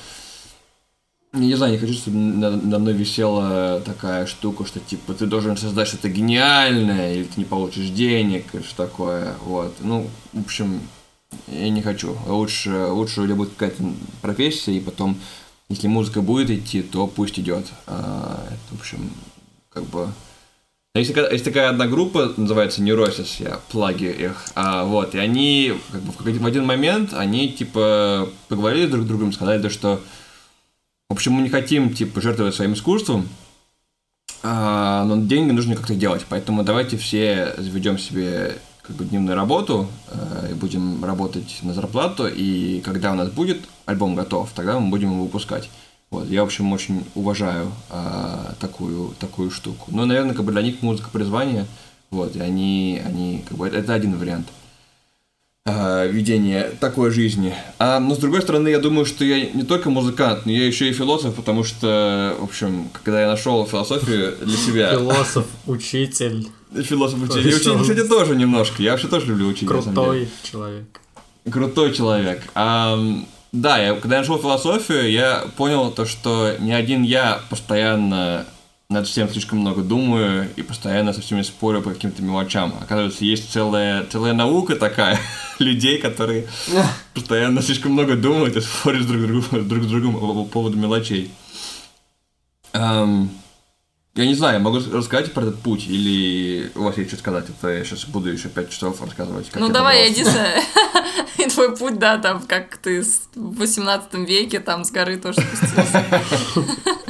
не 1.33 1.53
знаю, 1.57 1.73
не 1.73 1.79
хочу, 1.79 1.95
чтобы 1.95 2.17
на- 2.17 2.53
надо 2.53 2.79
мной 2.79 2.95
висела 2.95 3.81
такая 3.81 4.27
штука, 4.27 4.65
что 4.65 4.79
типа 4.79 5.15
ты 5.15 5.27
должен 5.27 5.57
создать 5.57 5.89
что-то 5.89 6.11
гениальное, 6.11 7.15
или 7.15 7.25
ты 7.25 7.33
не 7.41 7.45
получишь 7.45 7.89
денег, 7.89 8.55
или 8.55 8.63
что 8.63 8.87
такое. 8.87 9.35
Вот. 9.45 9.75
Ну, 9.81 10.09
в 10.33 10.43
общем, 10.43 10.81
я 11.49 11.71
не 11.71 11.83
хочу. 11.83 12.17
Лучше, 12.29 12.87
лучше 12.87 13.23
у 13.23 13.25
тебя 13.25 13.35
будет 13.35 13.55
какая-то 13.57 13.83
профессия, 14.23 14.77
и 14.77 14.81
потом, 14.81 15.19
если 15.69 15.89
музыка 15.89 16.23
будет 16.23 16.51
идти, 16.51 16.83
то 16.83 17.09
пусть 17.09 17.37
идет. 17.41 17.67
А, 17.89 18.47
это, 18.47 18.77
в 18.77 18.79
общем, 18.79 19.11
как 19.71 19.83
бы. 19.87 20.07
Есть 20.99 21.15
такая, 21.15 21.33
есть 21.33 21.45
такая 21.45 21.71
одна 21.71 21.87
группа, 21.87 22.35
называется 22.37 22.83
Neurosis, 22.83 23.43
я 23.43 23.61
плаги 23.71 24.07
их, 24.07 24.45
а, 24.55 24.85
вот, 24.85 25.15
и 25.15 25.19
они, 25.19 25.75
как 25.93 26.03
бы, 26.03 26.13
в 26.13 26.47
один 26.47 26.67
момент, 26.67 27.15
они, 27.15 27.53
типа, 27.53 28.29
поговорили 28.49 28.87
друг 28.87 29.05
с 29.05 29.07
другом, 29.07 29.33
сказали, 29.33 29.63
то, 29.63 29.71
что, 29.71 30.01
в 31.09 31.13
общем, 31.13 31.33
мы 31.33 31.43
не 31.43 31.51
хотим, 31.51 31.95
типа, 31.95 32.21
жертвовать 32.21 32.55
своим 32.55 32.73
искусством, 32.73 33.29
а, 34.43 35.05
но 35.05 35.17
деньги 35.17 35.53
нужно 35.53 35.77
как-то 35.77 35.95
делать, 35.95 36.27
поэтому 36.29 36.65
давайте 36.65 36.97
все 36.97 37.55
заведем 37.59 37.97
себе 37.97 38.59
как 38.83 38.97
бы 38.97 39.05
дневную 39.05 39.37
работу 39.37 39.87
э, 40.09 40.49
и 40.53 40.55
будем 40.55 41.05
работать 41.05 41.59
на 41.63 41.75
зарплату, 41.75 42.27
и 42.27 42.81
когда 42.81 43.13
у 43.13 43.15
нас 43.15 43.29
будет 43.29 43.61
альбом 43.85 44.15
готов, 44.15 44.51
тогда 44.55 44.81
мы 44.81 44.89
будем 44.89 45.13
его 45.13 45.25
выпускать. 45.25 45.69
Вот, 46.11 46.29
я, 46.29 46.43
в 46.43 46.47
общем, 46.47 46.73
очень 46.73 47.05
уважаю 47.15 47.71
а, 47.91 48.55
такую, 48.61 49.15
такую 49.21 49.51
штуку. 49.51 49.91
Но, 49.91 50.07
наверное, 50.07 50.35
как 50.35 50.45
бы 50.45 50.53
для 50.53 50.63
них 50.63 50.81
музыка 50.81 51.11
призвание, 51.13 51.67
вот, 52.11 52.35
и 52.35 52.41
они, 52.41 53.03
они, 53.05 53.45
как 53.47 53.59
бы, 53.59 53.69
это, 53.69 53.77
это 53.77 53.93
один 53.93 54.17
вариант 54.17 54.47
а, 55.67 56.07
ведения 56.07 56.71
такой 56.81 57.11
жизни. 57.11 57.55
А, 57.79 58.01
но, 58.01 58.15
с 58.15 58.19
другой 58.19 58.41
стороны, 58.41 58.69
я 58.69 58.79
думаю, 58.79 59.05
что 59.05 59.23
я 59.23 59.51
не 59.51 59.65
только 59.65 59.91
музыкант, 59.91 60.47
но 60.47 60.53
я 60.53 60.67
еще 60.67 60.89
и 60.89 60.95
философ, 60.95 61.35
потому 61.35 61.63
что, 61.63 62.37
в 62.41 62.45
общем, 62.45 62.89
когда 63.03 63.21
я 63.21 63.29
нашел 63.29 63.67
философию 63.67 64.35
для 64.41 64.57
себя... 64.57 64.91
Философ, 64.97 65.47
учитель, 65.67 66.49
Философ 66.75 67.23
учитель. 67.23 67.49
Учитель, 67.49 67.81
кстати, 67.81 68.09
тоже 68.09 68.35
немножко. 68.35 68.83
Я 68.83 68.93
вообще 68.93 69.09
тоже 69.09 69.27
люблю 69.27 69.49
учить. 69.49 69.69
крутой 69.69 70.29
человек. 70.43 71.01
Крутой 71.51 71.93
человек. 71.93 72.43
Да, 73.53 73.79
я, 73.79 73.95
когда 73.95 74.17
я 74.17 74.21
нашел 74.23 74.39
философию, 74.39 75.11
я 75.11 75.45
понял 75.57 75.91
то, 75.91 76.05
что 76.05 76.55
не 76.59 76.73
один 76.73 77.03
я 77.03 77.41
постоянно 77.49 78.47
над 78.91 79.07
всем 79.07 79.29
слишком 79.29 79.59
много 79.59 79.83
думаю 79.83 80.49
и 80.57 80.63
постоянно 80.63 81.13
со 81.13 81.21
всеми 81.21 81.43
спорю 81.43 81.83
по 81.83 81.91
каким-то 81.91 82.23
мелочам. 82.23 82.75
Оказывается, 82.81 83.25
есть 83.25 83.53
целая, 83.53 84.05
целая 84.07 84.33
наука 84.33 84.77
такая 84.77 85.19
людей, 85.59 85.99
которые 85.99 86.47
постоянно 87.15 87.63
слишком 87.63 87.93
много 87.93 88.17
думают 88.17 88.57
и 88.57 88.61
спорят 88.61 89.07
друг, 89.07 89.21
с 89.21 89.25
другом- 89.27 89.69
друг 89.69 89.85
с 89.85 89.87
другом 89.87 90.15
по, 90.15 90.35
по 90.35 90.45
поводу 90.45 90.77
мелочей. 90.79 91.31
Ам, 92.73 93.31
я 94.19 94.27
не 94.27 94.35
знаю, 94.35 94.55
я 94.55 94.61
могу 94.61 94.79
рассказать 94.79 95.33
про 95.33 95.43
этот 95.43 95.61
путь, 95.61 95.87
или 95.87 96.73
у 96.75 96.83
вас 96.83 96.99
есть 96.99 97.11
что 97.11 97.19
сказать? 97.21 97.45
Это 97.49 97.69
я 97.69 97.85
сейчас 97.85 98.05
буду 98.05 98.29
еще 98.29 98.49
пять 98.49 98.69
часов 98.69 99.01
рассказывать. 99.01 99.49
как 99.49 99.61
Ну 99.61 99.69
давай, 99.69 100.11
единственное, 100.11 100.61
и 101.39 101.49
твой 101.49 101.77
путь, 101.77 102.01
да, 102.01 102.19
там, 102.19 102.43
как 102.43 102.79
ты 102.79 103.03
в 103.37 103.59
18 103.59 104.15
веке 104.29 104.59
там 104.59 104.85
с 104.85 104.91
горы 104.91 105.19
тоже 105.19 105.41
спустился. 105.41 106.05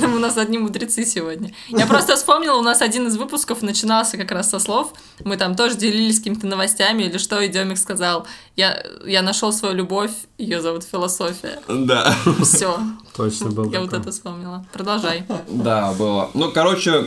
Там 0.00 0.14
у 0.14 0.18
нас 0.18 0.36
одни 0.36 0.58
мудрецы 0.58 1.04
сегодня. 1.04 1.52
Я 1.68 1.86
просто 1.86 2.16
вспомнила, 2.16 2.56
у 2.56 2.62
нас 2.62 2.82
один 2.82 3.06
из 3.06 3.16
выпусков 3.16 3.62
начинался 3.62 4.16
как 4.16 4.30
раз 4.30 4.50
со 4.50 4.58
слов. 4.58 4.92
Мы 5.24 5.36
там 5.36 5.54
тоже 5.54 5.76
делились 5.76 6.18
какими-то 6.18 6.46
новостями 6.46 7.04
или 7.04 7.18
что, 7.18 7.40
и 7.40 7.48
Демик 7.48 7.78
сказал, 7.78 8.26
я, 8.56 8.82
я 9.04 9.22
нашел 9.22 9.52
свою 9.52 9.74
любовь, 9.74 10.10
ее 10.36 10.60
зовут 10.60 10.84
философия. 10.84 11.60
Да. 11.68 12.14
Все, 12.42 12.78
Точно 13.16 13.50
был 13.50 13.72
я 13.72 13.80
вот 13.80 13.92
это 13.92 14.10
вспомнила. 14.10 14.64
Продолжай. 14.72 15.24
Да, 15.48 15.92
было. 15.92 16.30
Ну, 16.34 16.50
короче, 16.52 17.06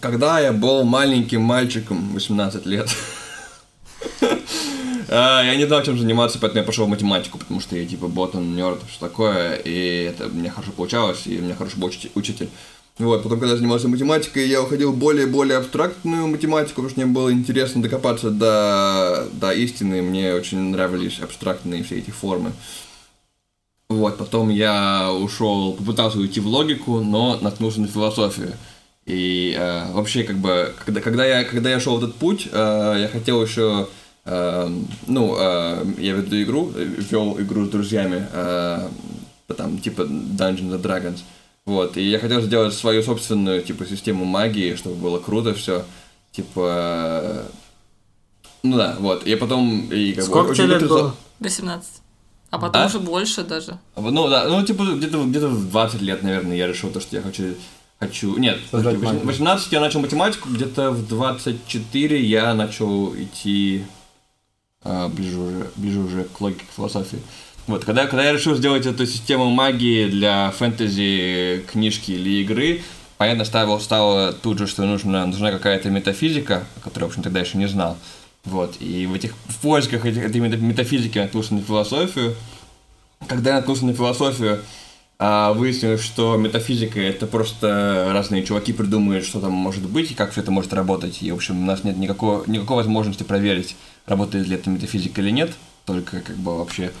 когда 0.00 0.40
я 0.40 0.52
был 0.52 0.84
маленьким 0.84 1.42
мальчиком, 1.42 2.12
18 2.14 2.66
лет, 2.66 2.88
я 5.14 5.56
не 5.56 5.66
знал, 5.66 5.82
чем 5.82 5.98
заниматься, 5.98 6.38
поэтому 6.38 6.60
я 6.60 6.66
пошел 6.66 6.86
в 6.86 6.88
математику, 6.88 7.38
потому 7.38 7.60
что 7.60 7.76
я 7.76 7.86
типа 7.86 8.08
ботан, 8.08 8.54
нерд, 8.54 8.80
что 8.90 9.08
такое, 9.08 9.56
и 9.56 10.04
это 10.04 10.28
меня 10.28 10.50
хорошо 10.50 10.72
получалось, 10.72 11.22
и 11.26 11.38
у 11.38 11.42
меня 11.42 11.54
хороший 11.54 11.78
был 11.78 11.88
учи- 11.88 12.10
учитель. 12.14 12.48
Вот, 12.98 13.22
потом, 13.22 13.40
когда 13.40 13.52
я 13.52 13.56
занимался 13.56 13.88
математикой, 13.88 14.48
я 14.48 14.62
уходил 14.62 14.92
в 14.92 14.98
более 14.98 15.26
более 15.26 15.58
абстрактную 15.58 16.26
математику, 16.28 16.82
потому 16.82 16.90
что 16.90 17.00
мне 17.00 17.12
было 17.12 17.32
интересно 17.32 17.82
докопаться 17.82 18.30
до, 18.30 19.28
до 19.32 19.52
истины, 19.52 20.02
мне 20.02 20.34
очень 20.34 20.58
нравились 20.58 21.18
абстрактные 21.20 21.82
все 21.84 21.98
эти 21.98 22.10
формы. 22.10 22.52
Вот, 23.88 24.18
потом 24.18 24.48
я 24.48 25.12
ушел, 25.12 25.74
попытался 25.74 26.18
уйти 26.18 26.40
в 26.40 26.46
логику, 26.46 27.00
но 27.00 27.38
наткнулся 27.40 27.80
на 27.80 27.88
философию. 27.88 28.52
И 29.04 29.54
э, 29.58 29.92
вообще, 29.92 30.22
как 30.22 30.36
бы, 30.36 30.72
когда, 30.84 31.00
когда, 31.00 31.26
я, 31.26 31.44
когда 31.44 31.70
я 31.70 31.80
шел 31.80 31.98
этот 31.98 32.14
путь, 32.14 32.48
э, 32.50 32.96
я 33.00 33.08
хотел 33.08 33.42
еще, 33.42 33.88
ну, 34.24 35.36
э, 35.38 35.84
я 35.98 36.12
веду 36.12 36.40
игру, 36.42 36.72
вел 36.74 37.40
игру 37.40 37.66
с 37.66 37.70
друзьями, 37.70 38.28
э, 38.32 38.88
там, 39.56 39.78
типа 39.78 40.02
Dungeons 40.02 40.70
and 40.70 40.82
Dragons. 40.82 41.20
Вот, 41.64 41.96
и 41.96 42.02
я 42.02 42.18
хотел 42.18 42.40
сделать 42.40 42.74
свою 42.74 43.02
собственную, 43.02 43.62
типа, 43.62 43.86
систему 43.86 44.24
магии, 44.24 44.74
чтобы 44.74 44.96
было 44.96 45.18
круто 45.18 45.54
все. 45.54 45.84
Типа, 46.32 47.20
э, 47.22 47.44
ну 48.62 48.76
да, 48.76 48.96
вот. 48.98 49.26
И 49.26 49.34
потом... 49.36 49.88
И, 49.90 50.12
как 50.12 50.24
Сколько 50.24 50.48
бы, 50.50 50.54
тебе 50.54 50.66
лет 50.66 50.88
было? 50.88 51.14
18. 51.40 52.02
А 52.50 52.58
потом 52.58 52.82
А? 52.82 52.86
уже 52.86 52.98
больше 53.00 53.42
даже. 53.42 53.78
Ну 53.96 54.28
да, 54.28 54.46
ну 54.46 54.62
типа 54.64 54.84
где-то 54.94 55.24
где 55.24 55.40
в 55.46 55.70
20 55.70 56.02
лет, 56.02 56.22
наверное, 56.22 56.56
я 56.56 56.66
решил 56.66 56.90
то, 56.90 57.00
что 57.00 57.16
я 57.16 57.22
хочу 57.22 57.54
хочу. 57.98 58.36
Нет, 58.36 58.58
в 58.70 58.82
магию. 58.82 59.24
18 59.24 59.72
я 59.72 59.80
начал 59.80 60.00
математику, 60.00 60.48
где-то 60.50 60.90
в 60.90 61.06
24 61.06 62.20
я 62.20 62.52
начал 62.52 63.14
идти 63.14 63.84
а, 63.84 64.01
ближе 64.84 65.38
уже, 65.38 65.70
ближе 65.76 65.98
уже 66.00 66.24
к 66.24 66.40
логике, 66.40 66.64
к 66.70 66.74
философии. 66.74 67.18
Вот, 67.66 67.84
когда, 67.84 68.06
когда 68.06 68.24
я 68.24 68.32
решил 68.32 68.56
сделать 68.56 68.86
эту 68.86 69.06
систему 69.06 69.48
магии 69.50 70.08
для 70.08 70.50
фэнтези 70.50 71.64
книжки 71.70 72.10
или 72.10 72.42
игры, 72.42 72.82
понятно, 73.18 73.44
стало, 73.44 73.78
стало 73.78 74.32
тут 74.32 74.58
же, 74.58 74.66
что 74.66 74.84
нужна, 74.84 75.24
нужна 75.26 75.52
какая-то 75.52 75.88
метафизика, 75.88 76.64
которую, 76.82 77.08
в 77.08 77.12
общем, 77.12 77.22
тогда 77.22 77.40
еще 77.40 77.58
не 77.58 77.68
знал. 77.68 77.96
Вот, 78.44 78.76
и 78.80 79.06
в 79.06 79.14
этих 79.14 79.34
в 79.46 79.58
поисках 79.58 80.04
этих, 80.04 80.24
этой 80.24 80.40
мета- 80.40 80.56
метафизики 80.56 81.18
наткнулся 81.18 81.54
на 81.54 81.62
философию. 81.62 82.34
Когда 83.28 83.50
я 83.50 83.56
наткнулся 83.56 83.86
на 83.86 83.94
философию, 83.94 84.60
а, 85.20 85.52
выяснилось, 85.52 86.02
что 86.02 86.36
метафизика 86.36 87.00
это 87.00 87.28
просто 87.28 88.10
разные 88.12 88.42
чуваки 88.42 88.72
придумывают, 88.72 89.24
что 89.24 89.38
там 89.38 89.52
может 89.52 89.88
быть 89.88 90.10
и 90.10 90.14
как 90.14 90.32
все 90.32 90.40
это 90.40 90.50
может 90.50 90.72
работать. 90.72 91.22
И, 91.22 91.30
в 91.30 91.36
общем, 91.36 91.62
у 91.62 91.64
нас 91.64 91.84
нет 91.84 91.96
никакого, 91.96 92.42
никакой 92.48 92.78
возможности 92.78 93.22
проверить, 93.22 93.76
работает 94.06 94.46
ли 94.46 94.56
эта 94.56 94.70
метафизика 94.70 95.20
или 95.20 95.30
нет, 95.30 95.52
только 95.86 96.20
как 96.20 96.36
бы 96.36 96.58
вообще 96.58 96.92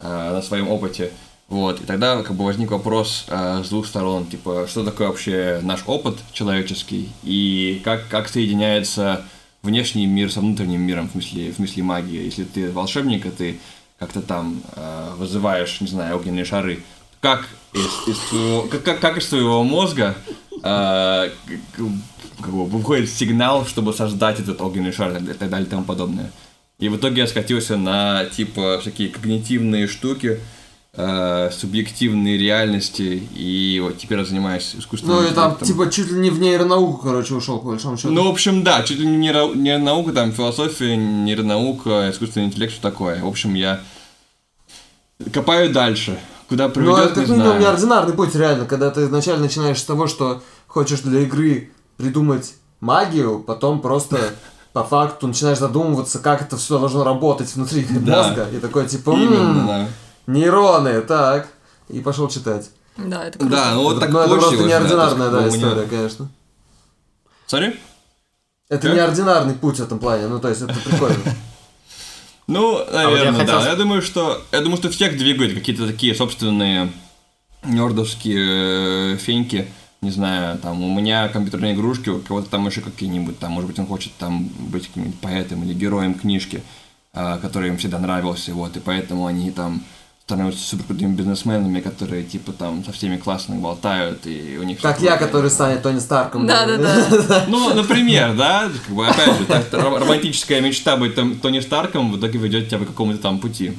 а, 0.00 0.32
на 0.32 0.42
своем 0.42 0.68
опыте. 0.68 1.10
Вот, 1.48 1.80
и 1.80 1.84
тогда 1.84 2.22
как 2.22 2.36
бы 2.36 2.44
возник 2.44 2.70
вопрос 2.70 3.26
а, 3.28 3.62
с 3.64 3.68
двух 3.68 3.86
сторон, 3.86 4.26
типа, 4.26 4.66
что 4.68 4.84
такое 4.84 5.08
вообще 5.08 5.60
наш 5.62 5.82
опыт 5.86 6.18
человеческий 6.32 7.10
и 7.24 7.80
как, 7.84 8.08
как 8.08 8.28
соединяется 8.28 9.24
внешний 9.62 10.06
мир 10.06 10.30
со 10.30 10.40
внутренним 10.40 10.80
миром, 10.82 11.08
в 11.08 11.12
смысле, 11.12 11.50
в 11.50 11.56
смысле 11.56 11.82
магии. 11.82 12.24
Если 12.24 12.44
ты 12.44 12.70
волшебник, 12.70 13.26
и 13.26 13.30
ты 13.30 13.60
как-то 13.98 14.22
там 14.22 14.62
э, 14.74 15.10
вызываешь, 15.16 15.80
не 15.80 15.88
знаю, 15.88 16.16
огненные 16.16 16.44
шары, 16.44 16.82
как 17.20 17.46
из, 17.74 18.08
из 18.08 18.18
твоего, 18.30 18.62
как, 18.62 18.82
как, 18.82 19.00
как 19.00 19.18
из 19.18 19.26
твоего 19.26 19.62
мозга 19.62 20.16
э, 20.62 21.30
как 22.40 22.50
бы 22.52 22.64
выходит 22.64 23.10
сигнал, 23.10 23.66
чтобы 23.66 23.92
создать 23.92 24.40
этот 24.40 24.60
огненный 24.60 24.92
шар 24.92 25.16
и 25.16 25.34
так 25.34 25.50
далее 25.50 25.66
и 25.66 25.70
тому 25.70 25.84
подобное. 25.84 26.30
И 26.80 26.88
в 26.88 26.96
итоге 26.96 27.22
я 27.22 27.26
скатился 27.26 27.76
на 27.76 28.24
типа 28.24 28.78
всякие 28.80 29.10
когнитивные 29.10 29.86
штуки, 29.86 30.40
э, 30.94 31.50
субъективные 31.52 32.38
реальности, 32.38 33.22
и 33.36 33.80
вот 33.82 33.98
теперь 33.98 34.18
я 34.18 34.24
занимаюсь 34.24 34.74
искусственным 34.76 35.18
Ну 35.22 35.28
и 35.28 35.34
там, 35.34 35.56
типа, 35.56 35.90
чуть 35.90 36.10
ли 36.10 36.18
не 36.18 36.30
в 36.30 36.40
нейронауку, 36.40 37.02
короче, 37.02 37.34
ушел, 37.34 37.58
по 37.58 37.68
большому 37.68 37.96
счету. 37.96 38.10
Ну, 38.12 38.24
в 38.24 38.28
общем, 38.30 38.64
да, 38.64 38.82
чуть 38.82 38.98
ли 38.98 39.06
не, 39.06 39.28
нейро- 39.28 39.54
не 39.54 39.76
наука, 39.78 40.12
там, 40.12 40.32
философия, 40.32 40.96
нейронаука, 40.96 42.10
искусственный 42.10 42.46
интеллект, 42.46 42.72
что 42.72 42.82
такое. 42.82 43.22
В 43.22 43.28
общем, 43.28 43.54
я 43.54 43.80
копаю 45.32 45.70
дальше. 45.70 46.18
Куда 46.48 46.66
Ну, 46.66 46.74
приведет, 46.74 47.12
это 47.12 47.20
не 47.20 47.26
знаю. 47.26 47.60
неординарный 47.60 48.14
путь, 48.14 48.34
реально, 48.34 48.64
когда 48.64 48.90
ты 48.90 49.02
изначально 49.02 49.44
начинаешь 49.44 49.78
с 49.78 49.84
того, 49.84 50.08
что 50.08 50.42
хочешь 50.66 51.00
для 51.00 51.20
игры 51.20 51.70
придумать 51.96 52.54
магию, 52.80 53.38
потом 53.46 53.80
просто 53.80 54.18
по 54.72 54.84
факту 54.84 55.26
начинаешь 55.26 55.58
задумываться, 55.58 56.18
как 56.20 56.42
это 56.42 56.56
все 56.56 56.78
должно 56.78 57.04
работать 57.04 57.54
внутри 57.54 57.84
Да. 57.90 58.22
мозга. 58.24 58.48
И 58.52 58.58
такой, 58.58 58.86
типа, 58.88 59.10
«М, 59.10 59.22
Именно, 59.22 59.66
да. 59.66 59.88
нейроны, 60.32 61.00
так. 61.02 61.48
И 61.88 62.00
пошел 62.00 62.28
читать. 62.28 62.70
Да, 62.96 63.24
это 63.24 63.38
круто. 63.38 63.54
Да, 63.54 63.72
ну 63.74 63.82
вот 63.82 63.92
это, 63.96 64.00
так 64.02 64.10
ну, 64.10 64.18
это 64.20 64.28
просто 64.36 64.58
да, 64.58 64.64
неординарная, 64.64 65.30
да, 65.30 65.38
у 65.38 65.40
меня- 65.42 65.56
история, 65.56 65.86
конечно. 65.88 66.28
Sorry? 67.48 67.76
Это 68.68 68.86
Как? 68.86 68.96
неординарный 68.96 69.54
путь 69.54 69.78
в 69.78 69.82
этом 69.82 69.98
плане, 69.98 70.28
ну, 70.28 70.38
то 70.38 70.48
есть, 70.48 70.62
это 70.62 70.74
прикольно. 70.74 71.16
Ну, 72.46 72.78
А 72.78 72.92
наверное, 72.92 73.46
да. 73.46 73.64
Я 73.64 73.76
думаю, 73.76 74.02
что 74.02 74.42
я 74.50 74.60
думаю, 74.60 74.76
что 74.76 74.90
всех 74.90 75.16
двигают 75.16 75.54
какие-то 75.54 75.86
такие 75.86 76.16
собственные 76.16 76.92
нердовские 77.64 79.14
э, 79.14 79.16
феньки. 79.18 79.68
Не 80.02 80.10
знаю, 80.10 80.58
там 80.58 80.82
у 80.82 80.94
меня 80.98 81.28
компьютерные 81.28 81.74
игрушки, 81.74 82.08
у 82.08 82.20
кого-то 82.20 82.48
там 82.48 82.66
еще 82.66 82.80
какие-нибудь, 82.80 83.38
там, 83.38 83.52
может 83.52 83.68
быть, 83.68 83.78
он 83.78 83.86
хочет 83.86 84.12
там 84.18 84.48
быть 84.58 84.86
каким-нибудь 84.86 85.20
поэтом 85.20 85.62
или 85.62 85.74
героем 85.74 86.14
книжки, 86.14 86.62
а, 87.12 87.38
который 87.38 87.68
им 87.68 87.76
всегда 87.76 87.98
нравился, 87.98 88.54
вот, 88.54 88.76
и 88.76 88.80
поэтому 88.80 89.26
они 89.26 89.50
там 89.50 89.82
становятся 90.30 90.62
супер 90.62 90.84
крутыми 90.84 91.14
бизнесменами, 91.14 91.80
которые 91.80 92.22
типа 92.22 92.52
там 92.52 92.84
со 92.84 92.92
всеми 92.92 93.16
классно 93.16 93.56
болтают, 93.56 94.26
и 94.26 94.56
у 94.58 94.62
них 94.62 94.80
Как 94.80 95.00
я, 95.00 95.16
который 95.16 95.50
станет 95.50 95.82
Тони 95.82 95.98
Старком. 95.98 96.46
Да-да-да. 96.46 97.44
Ну, 97.48 97.74
например, 97.74 98.36
да, 98.36 98.70
как 98.86 98.94
бы, 98.94 99.06
опять 99.08 99.38
же, 99.38 99.44
так, 99.44 99.72
романтическая 99.72 100.60
мечта 100.60 100.96
быть 100.96 101.16
там, 101.16 101.38
Тони 101.40 101.58
Старком 101.58 102.12
в 102.12 102.18
итоге 102.18 102.38
ведет 102.38 102.68
тебя 102.68 102.78
по 102.78 102.86
какому-то 102.86 103.18
там 103.18 103.40
пути. 103.40 103.76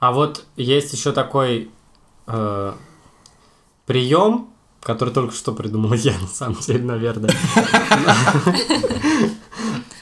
А 0.00 0.12
вот 0.12 0.44
есть 0.56 0.92
еще 0.92 1.12
такой 1.12 1.70
э, 2.26 2.72
прием, 3.86 4.48
который 4.82 5.14
только 5.14 5.34
что 5.34 5.52
придумал 5.52 5.94
я, 5.94 6.12
на 6.20 6.26
самом 6.28 6.58
деле, 6.60 6.84
наверное. 6.84 7.34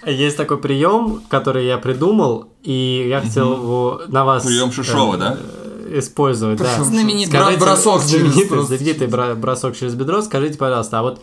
Есть 0.07 0.37
такой 0.37 0.59
прием, 0.59 1.23
который 1.29 1.66
я 1.66 1.79
придумал, 1.79 2.49
и 2.62 3.07
я 3.09 3.23
хотел 3.23 3.55
его 3.55 4.03
на 4.09 4.25
вас... 4.25 4.44
Прием 4.44 4.70
Шишова, 4.70 5.14
э, 5.14 5.18
да? 5.18 5.38
э, 5.38 5.99
Использовать, 5.99 6.59
да. 6.59 6.85
Знаменитый. 6.85 7.38
Скажите, 7.38 7.61
Бросок 7.61 8.03
через 8.03 8.11
знаменитый, 8.11 8.47
просто. 8.49 8.77
знаменитый 8.77 9.35
бросок 9.37 9.77
через 9.77 9.94
бедро. 9.94 10.20
Скажите, 10.20 10.59
пожалуйста, 10.59 10.99
а 10.99 11.03
вот 11.03 11.23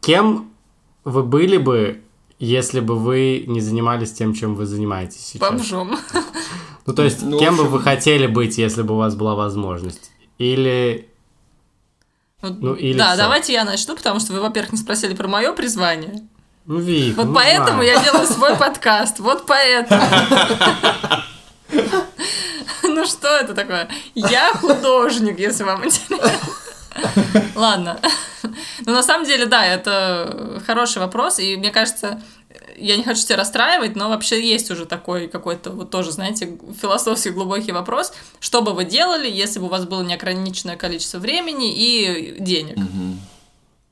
кем 0.00 0.50
вы 1.04 1.22
были 1.22 1.56
бы, 1.56 2.02
если 2.38 2.80
бы 2.80 2.98
вы 2.98 3.44
не 3.46 3.60
занимались 3.60 4.12
тем, 4.12 4.34
чем 4.34 4.56
вы 4.56 4.66
занимаетесь 4.66 5.24
сейчас? 5.24 5.48
Бомжом. 5.48 5.96
Ну, 6.84 6.92
то 6.94 7.04
есть, 7.04 7.22
Ну, 7.22 7.38
кем 7.38 7.56
бы 7.56 7.64
вы 7.64 7.80
хотели 7.80 8.26
быть, 8.26 8.58
если 8.58 8.82
бы 8.82 8.94
у 8.94 8.96
вас 8.98 9.14
была 9.14 9.36
возможность? 9.36 10.10
Или... 10.38 11.08
Ну, 12.42 12.74
или 12.74 12.98
да, 12.98 13.08
всё. 13.08 13.16
давайте 13.18 13.52
я 13.52 13.64
начну, 13.64 13.94
потому 13.94 14.18
что 14.20 14.32
вы, 14.32 14.40
во-первых, 14.40 14.72
не 14.72 14.78
спросили 14.78 15.14
про 15.14 15.28
мое 15.28 15.52
призвание. 15.52 16.22
Ну, 16.66 16.78
Вик, 16.78 17.16
Вот 17.16 17.26
ну, 17.26 17.34
поэтому 17.34 17.82
знаю. 17.82 17.84
я 17.84 18.02
делаю 18.02 18.26
свой 18.26 18.56
подкаст. 18.56 19.18
Вот 19.20 19.46
поэтому. 19.46 20.02
Ну 22.84 23.06
что 23.06 23.28
это 23.28 23.54
такое? 23.54 23.88
Я 24.14 24.52
художник, 24.54 25.38
если 25.38 25.64
вам 25.64 25.84
интересно. 25.84 26.30
Ладно. 27.54 27.98
Ну, 28.84 28.92
на 28.92 29.02
самом 29.02 29.24
деле, 29.26 29.46
да, 29.46 29.64
это 29.64 30.60
хороший 30.66 30.98
вопрос, 30.98 31.38
и 31.38 31.56
мне 31.56 31.70
кажется, 31.70 32.20
я 32.76 32.96
не 32.96 33.02
хочу 33.02 33.22
тебя 33.22 33.36
расстраивать, 33.36 33.96
но 33.96 34.08
вообще 34.08 34.46
есть 34.46 34.70
уже 34.70 34.86
такой 34.86 35.28
какой-то, 35.28 35.70
вот 35.70 35.90
тоже, 35.90 36.12
знаете, 36.12 36.58
философский 36.80 37.30
глубокий 37.30 37.72
вопрос. 37.72 38.12
Что 38.40 38.62
бы 38.62 38.72
вы 38.72 38.84
делали, 38.84 39.30
если 39.30 39.58
бы 39.58 39.66
у 39.66 39.68
вас 39.68 39.84
было 39.86 40.02
неограниченное 40.02 40.76
количество 40.76 41.18
времени 41.18 41.72
и 41.74 42.36
денег? 42.38 42.76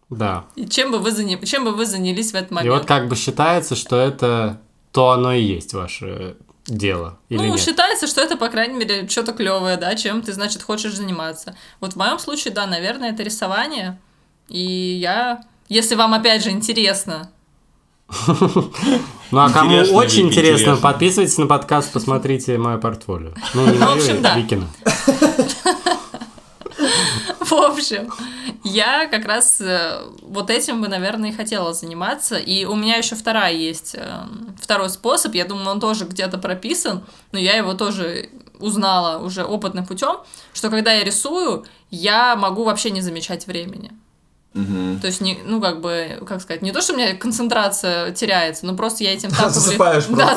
Да. 0.08 0.44
И 0.56 0.66
чем 0.66 0.90
бы 0.90 0.98
вы, 0.98 1.10
заня- 1.10 1.44
чем 1.46 1.64
бы 1.64 1.72
вы 1.72 1.86
занялись 1.86 2.32
в 2.32 2.34
этот 2.34 2.50
И 2.50 2.54
момент? 2.54 2.74
вот 2.74 2.86
как 2.86 3.08
бы 3.08 3.14
считается, 3.14 3.76
что 3.76 3.96
это 3.96 4.60
то 4.92 5.10
оно 5.10 5.32
и 5.32 5.40
есть 5.42 5.72
ваше 5.72 6.36
дело, 6.66 7.18
или 7.28 7.38
ну, 7.38 7.44
нет? 7.44 7.60
считается, 7.60 8.06
что 8.06 8.20
это, 8.20 8.36
по 8.36 8.48
крайней 8.48 8.76
мере, 8.76 9.08
что-то 9.08 9.32
клевое, 9.32 9.76
да, 9.76 9.94
чем 9.94 10.22
ты, 10.22 10.32
значит, 10.32 10.62
хочешь 10.62 10.94
заниматься. 10.94 11.56
Вот 11.80 11.92
в 11.92 11.96
моем 11.96 12.18
случае, 12.18 12.52
да, 12.52 12.66
наверное, 12.66 13.12
это 13.12 13.22
рисование. 13.22 14.00
И 14.48 14.60
я, 14.60 15.44
если 15.68 15.94
вам 15.94 16.12
опять 16.12 16.42
же 16.42 16.50
интересно, 16.50 17.30
Ну, 19.32 19.38
а 19.38 19.50
кому 19.50 19.70
Интересно, 19.70 19.96
очень 19.96 20.26
интересно, 20.26 20.62
интересно. 20.62 20.76
подписывайтесь 20.76 21.38
на 21.38 21.46
подкаст, 21.46 21.92
посмотрите 21.92 22.58
мое 22.58 22.78
портфолио. 22.78 23.30
Ну, 23.54 23.66
не 23.66 23.78
мое. 23.78 24.36
Викина. 24.36 24.66
в 27.40 27.52
общем, 27.52 28.10
я 28.64 29.06
как 29.06 29.24
раз 29.24 29.60
э, 29.60 30.02
вот 30.22 30.50
этим 30.50 30.80
бы, 30.80 30.88
наверное, 30.88 31.30
и 31.30 31.32
хотела 31.32 31.72
заниматься. 31.72 32.36
И 32.36 32.64
у 32.64 32.74
меня 32.74 32.96
еще 32.96 33.16
вторая 33.16 33.52
есть, 33.52 33.94
э, 33.96 34.22
второй 34.60 34.90
способ. 34.90 35.34
Я 35.34 35.44
думаю, 35.44 35.70
он 35.70 35.80
тоже 35.80 36.04
где-то 36.04 36.38
прописан, 36.38 37.04
но 37.32 37.38
я 37.38 37.54
его 37.54 37.74
тоже 37.74 38.30
узнала 38.58 39.24
уже 39.24 39.44
опытным 39.44 39.86
путем, 39.86 40.16
что 40.52 40.70
когда 40.70 40.92
я 40.92 41.04
рисую, 41.04 41.64
я 41.90 42.36
могу 42.36 42.64
вообще 42.64 42.90
не 42.90 43.00
замечать 43.00 43.46
времени. 43.46 43.92
Мгм. 44.52 44.98
То 45.00 45.06
есть, 45.06 45.20
не, 45.20 45.38
ну, 45.44 45.60
как 45.60 45.80
бы, 45.80 46.18
как 46.26 46.42
сказать, 46.42 46.60
не 46.60 46.72
то, 46.72 46.80
что 46.80 46.94
у 46.94 46.96
меня 46.96 47.14
концентрация 47.14 48.10
теряется, 48.10 48.66
но 48.66 48.74
просто 48.74 49.04
я 49.04 49.14
этим 49.14 49.30
так... 49.36 49.50
Засыпаешь 49.50 50.06
Да. 50.06 50.36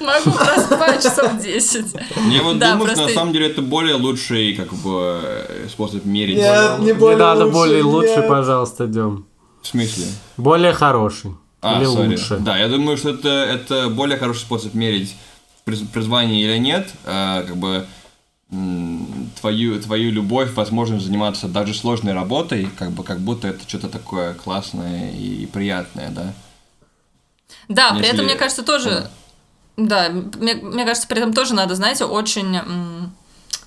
Могу 0.00 0.30
проспать 0.32 1.02
часов 1.02 1.38
10. 1.38 1.94
Я 2.30 2.42
вот 2.42 2.58
думаю, 2.58 2.90
что 2.90 3.02
на 3.02 3.08
самом 3.08 3.32
деле 3.32 3.48
это 3.50 3.60
более 3.60 3.96
лучший 3.96 4.54
как 4.54 4.72
бы 4.72 5.20
э, 5.22 5.66
способ 5.68 6.04
мерить. 6.06 6.38
Нет, 6.38 6.78
не 6.78 6.92
более 6.94 7.18
надо 7.18 7.46
более 7.46 7.82
лучше, 7.82 8.16
нет. 8.16 8.28
пожалуйста, 8.28 8.86
Дем. 8.86 9.26
В 9.62 9.66
смысле? 9.66 10.06
Более 10.38 10.72
хороший. 10.72 11.32
А, 11.60 11.76
Или 11.78 11.84
лучше. 11.84 12.38
Да, 12.38 12.56
я 12.56 12.68
думаю, 12.68 12.96
что 12.96 13.10
это, 13.10 13.28
это 13.28 13.90
более 13.90 14.16
хороший 14.16 14.40
способ 14.40 14.72
мерить 14.72 15.14
приз- 15.66 15.86
призвание 15.92 16.42
или 16.42 16.56
нет. 16.56 16.88
А, 17.04 17.42
как 17.42 17.56
бы 17.56 17.84
твою, 18.50 19.80
твою 19.80 20.10
любовь, 20.10 20.52
возможность 20.54 21.04
заниматься 21.06 21.46
даже 21.48 21.72
сложной 21.74 22.12
работой, 22.14 22.68
как 22.78 22.90
бы 22.90 23.04
как 23.04 23.20
будто 23.20 23.48
это 23.48 23.68
что-то 23.68 23.88
такое 23.88 24.34
классное 24.34 25.12
и 25.12 25.46
приятное, 25.46 26.08
да. 26.10 26.32
Да, 27.68 27.90
при 27.90 27.98
Если- 28.00 28.14
этом, 28.14 28.24
мне 28.26 28.34
кажется, 28.34 28.62
тоже... 28.62 29.08
Да, 29.76 30.08
мне, 30.10 30.54
мне 30.56 30.84
кажется, 30.84 31.06
при 31.08 31.18
этом 31.18 31.32
тоже 31.32 31.54
надо, 31.54 31.74
знаете, 31.74 32.04
очень, 32.04 32.58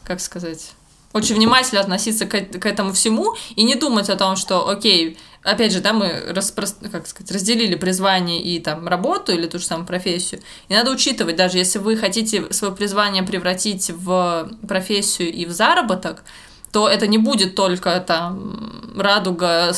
как 0.04 0.20
сказать, 0.20 0.74
очень 1.14 1.36
внимательно 1.36 1.82
относиться 1.82 2.26
к, 2.26 2.60
к 2.60 2.66
этому 2.66 2.92
всему 2.92 3.36
и 3.56 3.64
не 3.64 3.76
думать 3.76 4.10
о 4.10 4.16
том, 4.16 4.36
что, 4.36 4.68
окей, 4.68 5.18
опять 5.44 5.72
же, 5.72 5.80
да, 5.80 5.94
мы 5.94 6.08
распро- 6.30 6.90
как 6.90 7.08
сказать, 7.08 7.32
разделили 7.32 7.76
призвание 7.76 8.42
и 8.42 8.60
там 8.60 8.88
работу 8.88 9.32
или 9.32 9.48
ту 9.48 9.60
же 9.60 9.66
самую 9.66 9.86
профессию. 9.86 10.42
И 10.70 10.74
надо 10.74 10.92
учитывать, 10.92 11.36
даже 11.36 11.58
если 11.58 11.80
вы 11.80 11.96
хотите 11.98 12.52
свое 12.52 12.74
призвание 12.74 13.24
превратить 13.24 13.92
в 13.92 14.52
профессию 14.68 15.32
и 15.32 15.46
в 15.46 15.52
заработок, 15.52 16.24
то 16.72 16.90
это 16.90 17.06
не 17.06 17.20
будет 17.20 17.56
только 17.56 18.00
там 18.00 18.94
радуга, 18.98 19.72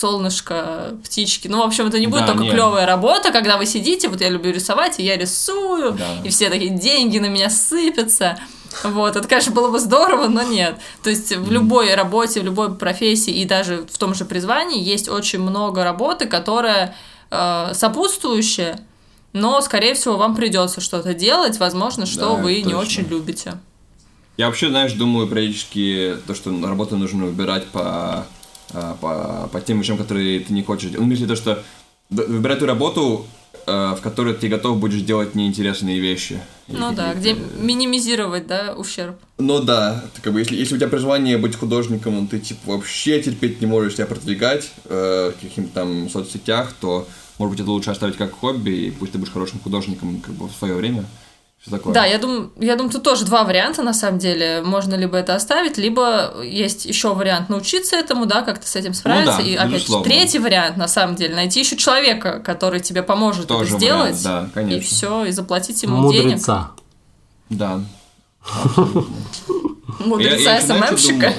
солнышко, 0.00 0.94
птички. 1.04 1.48
Ну, 1.48 1.58
в 1.58 1.66
общем, 1.66 1.86
это 1.86 1.98
не 1.98 2.06
будет 2.06 2.22
Да, 2.22 2.26
только 2.28 2.42
нет. 2.44 2.52
клевая 2.54 2.86
работа, 2.86 3.30
когда 3.32 3.56
вы 3.58 3.66
сидите, 3.66 4.08
вот 4.08 4.20
я 4.20 4.28
люблю 4.30 4.52
рисовать, 4.52 4.98
и 4.98 5.02
я 5.04 5.16
рисую, 5.16 5.92
Да. 5.92 6.04
и 6.24 6.28
все 6.30 6.48
такие 6.50 6.70
деньги 6.70 7.18
на 7.18 7.26
меня 7.26 7.50
сыпятся. 7.50 8.38
Вот, 8.84 9.16
это, 9.16 9.26
конечно, 9.28 9.52
было 9.52 9.68
бы 9.70 9.78
здорово, 9.80 10.28
но 10.28 10.42
нет. 10.42 10.76
То 11.02 11.10
есть 11.10 11.34
в 11.36 11.50
любой 11.50 11.94
работе, 11.94 12.40
в 12.40 12.44
любой 12.44 12.74
профессии 12.74 13.32
и 13.34 13.44
даже 13.44 13.84
в 13.90 13.98
том 13.98 14.14
же 14.14 14.24
призвании 14.24 14.82
есть 14.82 15.08
очень 15.08 15.40
много 15.40 15.82
работы, 15.84 16.26
которая 16.26 16.94
э, 17.30 17.72
сопутствующая, 17.74 18.80
но, 19.32 19.60
скорее 19.60 19.94
всего, 19.94 20.16
вам 20.16 20.34
придется 20.36 20.80
что-то 20.80 21.14
делать, 21.14 21.58
возможно, 21.58 22.06
что 22.06 22.36
Да, 22.36 22.42
вы 22.42 22.56
не 22.58 22.62
точно. 22.62 22.78
очень 22.78 23.08
любите. 23.08 23.54
Я 24.36 24.46
вообще, 24.46 24.68
знаешь, 24.68 24.92
думаю 24.92 25.26
периодически 25.26 26.16
то, 26.26 26.34
что 26.34 26.50
работу 26.66 26.96
нужно 26.96 27.26
выбирать 27.26 27.66
по, 27.66 28.26
по, 28.72 29.48
по 29.52 29.60
тем 29.60 29.80
вещам, 29.80 29.96
которые 29.98 30.40
ты 30.40 30.52
не 30.52 30.62
хочешь. 30.62 30.90
Ну, 30.92 31.02
в 31.02 31.06
смысле, 31.06 31.26
то, 31.26 31.36
что 31.36 31.62
выбирать 32.10 32.58
ту 32.58 32.66
работу, 32.66 33.26
э, 33.66 33.94
в 33.96 34.00
которой 34.02 34.34
ты 34.34 34.48
готов 34.48 34.78
будешь 34.78 35.02
делать 35.02 35.34
неинтересные 35.34 36.00
вещи. 36.00 36.40
Ну 36.68 36.92
И 36.92 36.94
да, 36.96 37.14
где 37.14 37.34
какие-то- 37.34 37.62
минимизировать, 37.62 38.46
да, 38.46 38.74
ущерб. 38.76 39.16
Ну 39.38 39.60
да, 39.60 40.04
ты 40.14 40.22
как 40.22 40.32
бы, 40.32 40.40
если, 40.40 40.56
если 40.56 40.74
у 40.74 40.78
тебя 40.78 40.88
призвание 40.88 41.38
быть 41.38 41.56
художником, 41.56 42.14
ну, 42.16 42.26
ты 42.26 42.38
типа 42.40 42.72
вообще 42.72 43.20
терпеть 43.22 43.60
не 43.60 43.66
можешь 43.66 43.94
себя 43.94 44.06
продвигать 44.06 44.70
э, 44.86 45.32
в 45.36 45.40
каких-то 45.40 45.70
там 45.72 46.08
соцсетях, 46.10 46.72
то, 46.80 47.06
может 47.38 47.52
быть, 47.52 47.60
это 47.60 47.70
лучше 47.70 47.90
оставить 47.90 48.16
как 48.16 48.32
хобби, 48.32 48.70
и 48.70 48.90
пусть 48.90 49.12
ты 49.12 49.18
будешь 49.18 49.32
хорошим 49.32 49.60
художником 49.60 50.20
как 50.20 50.34
бы 50.34 50.48
в 50.48 50.52
свое 50.52 50.74
время. 50.74 51.04
Все 51.60 51.72
такое. 51.72 51.92
Да, 51.92 52.06
я 52.06 52.18
думаю, 52.18 52.52
я 52.58 52.74
думаю, 52.74 52.90
тут 52.90 53.02
тоже 53.02 53.26
два 53.26 53.44
варианта 53.44 53.82
на 53.82 53.92
самом 53.92 54.18
деле. 54.18 54.62
Можно 54.62 54.94
либо 54.94 55.18
это 55.18 55.34
оставить, 55.34 55.76
либо 55.76 56.42
есть 56.42 56.86
еще 56.86 57.12
вариант 57.12 57.50
научиться 57.50 57.96
этому, 57.96 58.24
да, 58.24 58.40
как-то 58.40 58.66
с 58.66 58.76
этим 58.76 58.94
справиться. 58.94 59.38
Ну 59.38 59.42
да, 59.42 59.48
и 59.48 59.54
опять 59.56 59.86
же, 59.86 60.02
третий 60.02 60.38
вариант, 60.38 60.78
на 60.78 60.88
самом 60.88 61.16
деле, 61.16 61.34
найти 61.34 61.60
еще 61.60 61.76
человека, 61.76 62.40
который 62.40 62.80
тебе 62.80 63.02
поможет 63.02 63.46
Тоже 63.48 63.70
это 63.70 63.78
сделать. 63.78 64.24
вариант, 64.24 64.52
да, 64.54 64.60
и 64.62 64.64
конечно. 64.64 64.82
все, 64.82 65.24
и 65.26 65.32
заплатить 65.32 65.82
ему 65.82 66.10
денег. 66.10 66.36
Мудреца. 66.36 66.70
Да. 67.50 67.80
Мудреца 69.98 70.60
СММщика. 70.62 71.34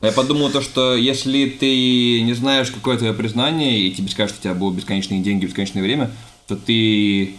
Я 0.00 0.12
подумал 0.12 0.48
то, 0.50 0.62
что 0.62 0.94
если 0.94 1.50
ты 1.50 2.22
не 2.22 2.32
знаешь, 2.32 2.70
какое 2.70 2.96
твое 2.96 3.12
признание, 3.12 3.78
и 3.80 3.90
тебе 3.94 4.08
скажут, 4.08 4.36
что 4.36 4.40
у 4.40 4.42
тебя 4.44 4.54
будут 4.54 4.78
бесконечные 4.78 5.20
деньги, 5.20 5.44
бесконечное 5.44 5.82
время, 5.82 6.12
то 6.46 6.56
ты, 6.56 7.36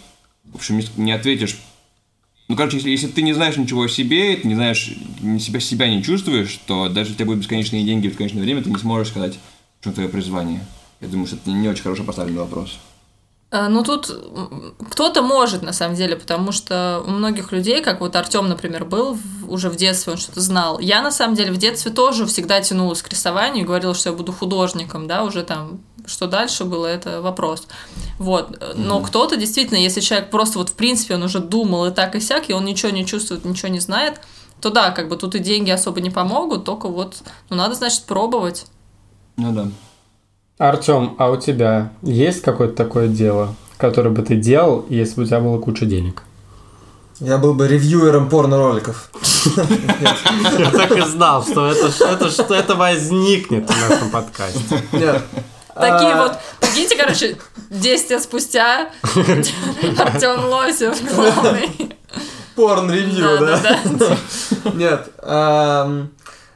в 0.52 0.56
общем, 0.56 0.80
не 0.96 1.10
ответишь. 1.10 1.58
Ну, 2.50 2.56
короче, 2.56 2.78
если, 2.78 2.90
если 2.90 3.06
ты 3.06 3.22
не 3.22 3.32
знаешь 3.32 3.56
ничего 3.56 3.82
о 3.84 3.88
себе, 3.88 4.34
ты 4.34 4.48
не 4.48 4.56
знаешь, 4.56 4.90
себя, 5.38 5.60
себя 5.60 5.88
не 5.88 6.02
чувствуешь, 6.02 6.58
то 6.66 6.88
даже 6.88 7.12
у 7.12 7.14
тебя 7.14 7.26
будут 7.26 7.42
бесконечные 7.42 7.84
деньги, 7.84 8.08
бесконечное 8.08 8.42
время, 8.42 8.60
ты 8.60 8.70
не 8.70 8.76
сможешь 8.76 9.12
сказать, 9.12 9.38
в 9.80 9.84
чем 9.84 9.92
твое 9.92 10.08
призвание. 10.08 10.66
Я 11.00 11.06
думаю, 11.06 11.28
что 11.28 11.36
это 11.36 11.48
не 11.48 11.68
очень 11.68 11.84
хорошо 11.84 12.02
поставленный 12.02 12.40
вопрос. 12.40 12.76
А, 13.52 13.68
Ну, 13.68 13.84
тут 13.84 14.10
кто-то 14.90 15.22
может, 15.22 15.62
на 15.62 15.72
самом 15.72 15.94
деле, 15.94 16.16
потому 16.16 16.50
что 16.50 17.04
у 17.06 17.10
многих 17.10 17.52
людей, 17.52 17.84
как 17.84 18.00
вот 18.00 18.16
Артем, 18.16 18.48
например, 18.48 18.84
был 18.84 19.14
в- 19.14 19.48
уже 19.52 19.70
в 19.70 19.76
детстве, 19.76 20.14
он 20.14 20.18
что-то 20.18 20.40
знал. 20.40 20.80
Я, 20.80 21.02
на 21.02 21.12
самом 21.12 21.36
деле, 21.36 21.52
в 21.52 21.56
детстве 21.56 21.92
тоже 21.92 22.26
всегда 22.26 22.60
тянулась 22.60 23.00
к 23.00 23.08
рисованию 23.10 23.62
и 23.62 23.66
говорила, 23.66 23.94
что 23.94 24.10
я 24.10 24.16
буду 24.16 24.32
художником, 24.32 25.06
да, 25.06 25.22
уже 25.22 25.44
там, 25.44 25.78
что 26.04 26.26
дальше 26.26 26.64
было, 26.64 26.86
это 26.88 27.22
вопрос. 27.22 27.68
Вот. 28.20 28.62
Но 28.76 29.00
кто-то 29.00 29.36
действительно, 29.36 29.78
если 29.78 30.00
человек 30.00 30.28
просто 30.28 30.58
вот 30.58 30.68
в 30.68 30.74
принципе 30.74 31.14
он 31.14 31.22
уже 31.22 31.38
думал 31.38 31.86
и 31.86 31.90
так 31.90 32.14
и 32.14 32.20
сяк, 32.20 32.50
и 32.50 32.52
он 32.52 32.66
ничего 32.66 32.92
не 32.92 33.06
чувствует, 33.06 33.46
ничего 33.46 33.68
не 33.68 33.80
знает, 33.80 34.20
то 34.60 34.68
да, 34.68 34.90
как 34.90 35.08
бы 35.08 35.16
тут 35.16 35.34
и 35.34 35.38
деньги 35.38 35.70
особо 35.70 36.02
не 36.02 36.10
помогут, 36.10 36.66
только 36.66 36.86
вот, 36.86 37.22
ну, 37.48 37.56
надо, 37.56 37.74
значит, 37.74 38.04
пробовать. 38.04 38.66
Ну 39.38 39.52
да. 39.52 39.68
Артем, 40.58 41.14
а 41.16 41.30
у 41.30 41.38
тебя 41.38 41.92
есть 42.02 42.42
какое-то 42.42 42.74
такое 42.74 43.08
дело, 43.08 43.54
которое 43.78 44.10
бы 44.10 44.20
ты 44.20 44.36
делал, 44.36 44.84
если 44.90 45.14
бы 45.14 45.22
у 45.22 45.26
тебя 45.26 45.40
было 45.40 45.58
куча 45.58 45.86
денег? 45.86 46.22
Я 47.20 47.38
был 47.38 47.54
бы 47.54 47.68
ревьюером 47.68 48.28
порно-роликов. 48.28 49.10
Я 50.58 50.70
так 50.70 50.94
и 50.94 51.00
знал, 51.00 51.42
что 51.42 51.68
это, 51.68 51.90
это, 52.04 52.30
что 52.30 52.54
это 52.54 52.74
возникнет 52.74 53.70
в 53.70 53.88
нашем 53.88 54.10
подкасте. 54.10 54.82
Нет. 54.92 55.22
Такие 55.74 56.12
А, 56.14 56.22
вот, 56.22 56.38
прикиньте, 56.60 56.96
короче, 56.96 57.38
10 57.70 58.10
лет 58.10 58.22
спустя 58.22 58.90
Артем 59.98 60.44
Лосев 60.46 60.96
главный. 61.14 61.96
Порн-ревью, 62.56 63.38
да? 63.38 64.18
Нет. 64.74 65.08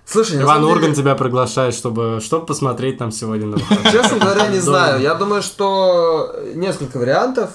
Слушай, 0.06 0.42
Иван 0.42 0.60
деле- 0.60 0.72
Урган 0.72 0.94
тебя 0.94 1.14
приглашает, 1.14 1.74
чтобы, 1.74 2.20
чтобы 2.22 2.46
посмотреть 2.46 2.98
там 2.98 3.10
сегодня 3.10 3.46
на 3.46 3.56
выходных. 3.56 3.92
Честно 3.92 4.18
говоря, 4.18 4.48
не 4.48 4.58
знаю. 4.58 5.00
Я 5.00 5.14
думаю, 5.14 5.42
что 5.42 6.36
несколько 6.54 6.98
вариантов. 6.98 7.50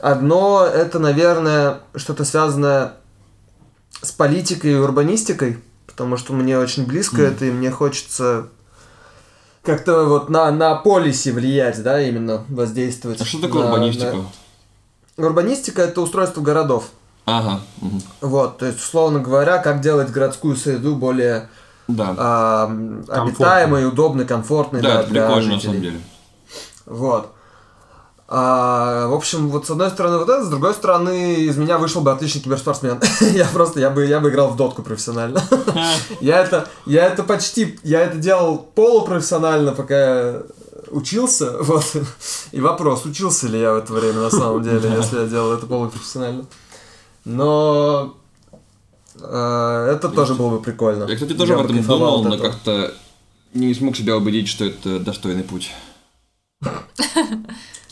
Одно 0.00 0.64
это, 0.64 0.98
наверное, 0.98 1.80
что-то 1.94 2.24
связанное 2.24 2.94
с 4.02 4.12
политикой 4.12 4.72
и 4.72 4.76
урбанистикой, 4.76 5.58
потому 5.86 6.16
что 6.16 6.32
мне 6.32 6.58
очень 6.58 6.86
близко 6.86 7.22
это, 7.22 7.46
и 7.46 7.50
мне 7.50 7.70
хочется 7.70 8.48
как-то 9.66 10.04
вот 10.06 10.30
на, 10.30 10.50
на 10.50 10.74
полисе 10.76 11.32
влиять, 11.32 11.82
да, 11.82 12.00
именно 12.00 12.44
воздействовать. 12.48 13.20
А 13.20 13.24
что 13.24 13.40
такое 13.40 13.62
на- 13.64 13.72
урбанистика? 13.72 14.16
на- 14.16 15.26
Урбанистика 15.26 15.82
это 15.82 16.00
устройство 16.00 16.40
городов. 16.40 16.90
Ага. 17.26 17.60
мгм. 17.80 18.00
Вот, 18.20 18.58
то 18.58 18.66
есть, 18.66 18.78
условно 18.78 19.18
говоря, 19.18 19.58
как 19.58 19.80
делать 19.80 20.10
городскую 20.10 20.54
среду 20.56 20.94
более 20.94 21.48
Да. 21.88 22.14
а, 22.16 22.64
обитаемой, 23.08 23.86
удобной, 23.88 24.24
комфортной 24.26 24.80
да, 24.82 24.94
да, 24.94 25.00
это 25.00 25.10
для 25.10 25.22
прикольно 25.26 25.46
на 25.48 25.54
жителей. 25.54 25.66
самом 25.68 25.80
деле. 25.82 26.00
Вот. 26.86 27.32
А, 28.28 29.06
в 29.06 29.14
общем, 29.14 29.48
вот 29.48 29.66
с 29.66 29.70
одной 29.70 29.90
стороны 29.90 30.18
вот 30.18 30.28
это, 30.28 30.44
с 30.44 30.48
другой 30.48 30.74
стороны 30.74 31.34
из 31.34 31.56
меня 31.56 31.78
вышел 31.78 32.00
бы 32.00 32.10
отличный 32.10 32.40
киберспортсмен. 32.40 33.00
я 33.20 33.46
просто, 33.46 33.78
я 33.78 33.90
бы, 33.90 34.04
я 34.04 34.18
бы 34.18 34.30
играл 34.30 34.48
в 34.48 34.56
дотку 34.56 34.82
профессионально. 34.82 35.40
я 36.20 36.40
это, 36.40 36.68
я 36.86 37.06
это 37.06 37.22
почти, 37.22 37.78
я 37.84 38.00
это 38.00 38.18
делал 38.18 38.58
полупрофессионально, 38.74 39.72
пока 39.72 39.98
я 39.98 40.42
учился, 40.90 41.56
вот. 41.60 41.84
И 42.50 42.60
вопрос, 42.60 43.04
учился 43.04 43.46
ли 43.46 43.60
я 43.60 43.72
в 43.72 43.76
это 43.76 43.92
время 43.92 44.20
на 44.20 44.30
самом 44.30 44.62
деле, 44.62 44.90
если 44.96 45.20
я 45.20 45.26
делал 45.26 45.52
это 45.52 45.66
полупрофессионально. 45.66 46.46
Но 47.24 48.16
э, 49.20 49.92
это 49.94 50.08
тоже 50.08 50.34
было 50.34 50.50
бы 50.50 50.60
прикольно. 50.60 51.04
Я, 51.04 51.14
кстати, 51.14 51.34
тоже 51.34 51.52
Я 51.52 51.60
об 51.60 51.66
этом 51.66 51.82
думал, 51.82 52.24
но 52.24 52.38
как-то 52.38 52.92
не 53.54 53.72
смог 53.74 53.96
себя 53.96 54.16
убедить, 54.16 54.48
что 54.48 54.64
это 54.64 54.98
достойный 54.98 55.44
путь. 55.44 55.72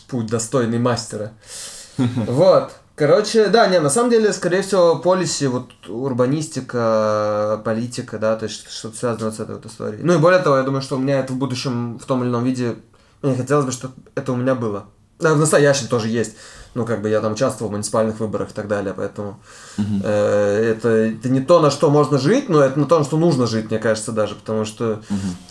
Путь 0.09 0.26
достойный 0.26 0.78
мастера. 0.78 1.32
Вот. 2.26 2.72
Короче, 2.96 3.48
да, 3.48 3.66
не, 3.66 3.80
на 3.80 3.90
самом 3.90 4.11
деле, 4.11 4.32
скорее 4.32 4.62
всего, 4.62 4.96
полиси, 4.96 5.46
вот 5.46 5.72
урбанистика, 5.88 7.61
политика, 7.64 8.18
да, 8.18 8.36
то 8.36 8.44
есть 8.44 8.70
что-то 8.70 8.96
связано 8.96 9.32
с 9.32 9.40
этой 9.40 9.57
вот 9.57 9.66
историей. 9.66 10.02
Ну 10.05 10.14
и 10.14 10.18
более 10.18 10.40
того, 10.40 10.59
я 10.59 10.62
думаю, 10.62 10.80
что 10.80 10.94
у 10.94 11.00
меня 11.00 11.18
это 11.18 11.32
в 11.32 11.36
будущем 11.36 11.98
в 11.98 12.05
том 12.05 12.22
или 12.22 12.30
ином 12.30 12.44
виде, 12.44 12.76
мне 13.20 13.34
хотелось 13.34 13.64
бы, 13.64 13.72
чтобы 13.72 13.94
это 14.14 14.32
у 14.32 14.36
меня 14.36 14.55
было. 14.55 14.86
Да, 15.18 15.34
в 15.34 15.38
настоящем 15.38 15.88
тоже 15.88 16.09
есть. 16.09 16.36
Ну, 16.74 16.84
как 16.84 17.02
бы 17.02 17.09
я 17.09 17.20
там 17.20 17.32
участвовал 17.32 17.70
в 17.70 17.72
муниципальных 17.72 18.18
выборах 18.20 18.50
и 18.50 18.52
так 18.52 18.68
далее, 18.68 18.94
поэтому 18.96 19.40
э, 19.78 20.74
это, 20.76 20.88
это 20.88 21.28
не 21.28 21.40
то, 21.40 21.61
на 21.61 21.70
что 21.70 21.88
можно 21.88 22.18
жить, 22.18 22.48
но 22.48 22.61
это 22.61 22.78
на 22.78 22.86
то, 22.86 22.98
на 22.98 23.05
что 23.05 23.16
нужно 23.16 23.46
жить, 23.46 23.70
мне 23.70 23.78
кажется, 23.78 24.11
даже, 24.11 24.34
потому 24.34 24.64
что 24.64 25.00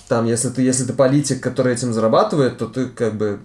там, 0.10 0.26
если 0.26 0.50
ты, 0.50 0.62
если 0.62 0.84
ты 0.84 0.92
политик, 0.92 1.42
который 1.42 1.74
этим 1.74 1.94
зарабатывает, 1.94 2.58
то 2.58 2.68
ты 2.68 2.88
как 2.88 3.16
бы 3.16 3.40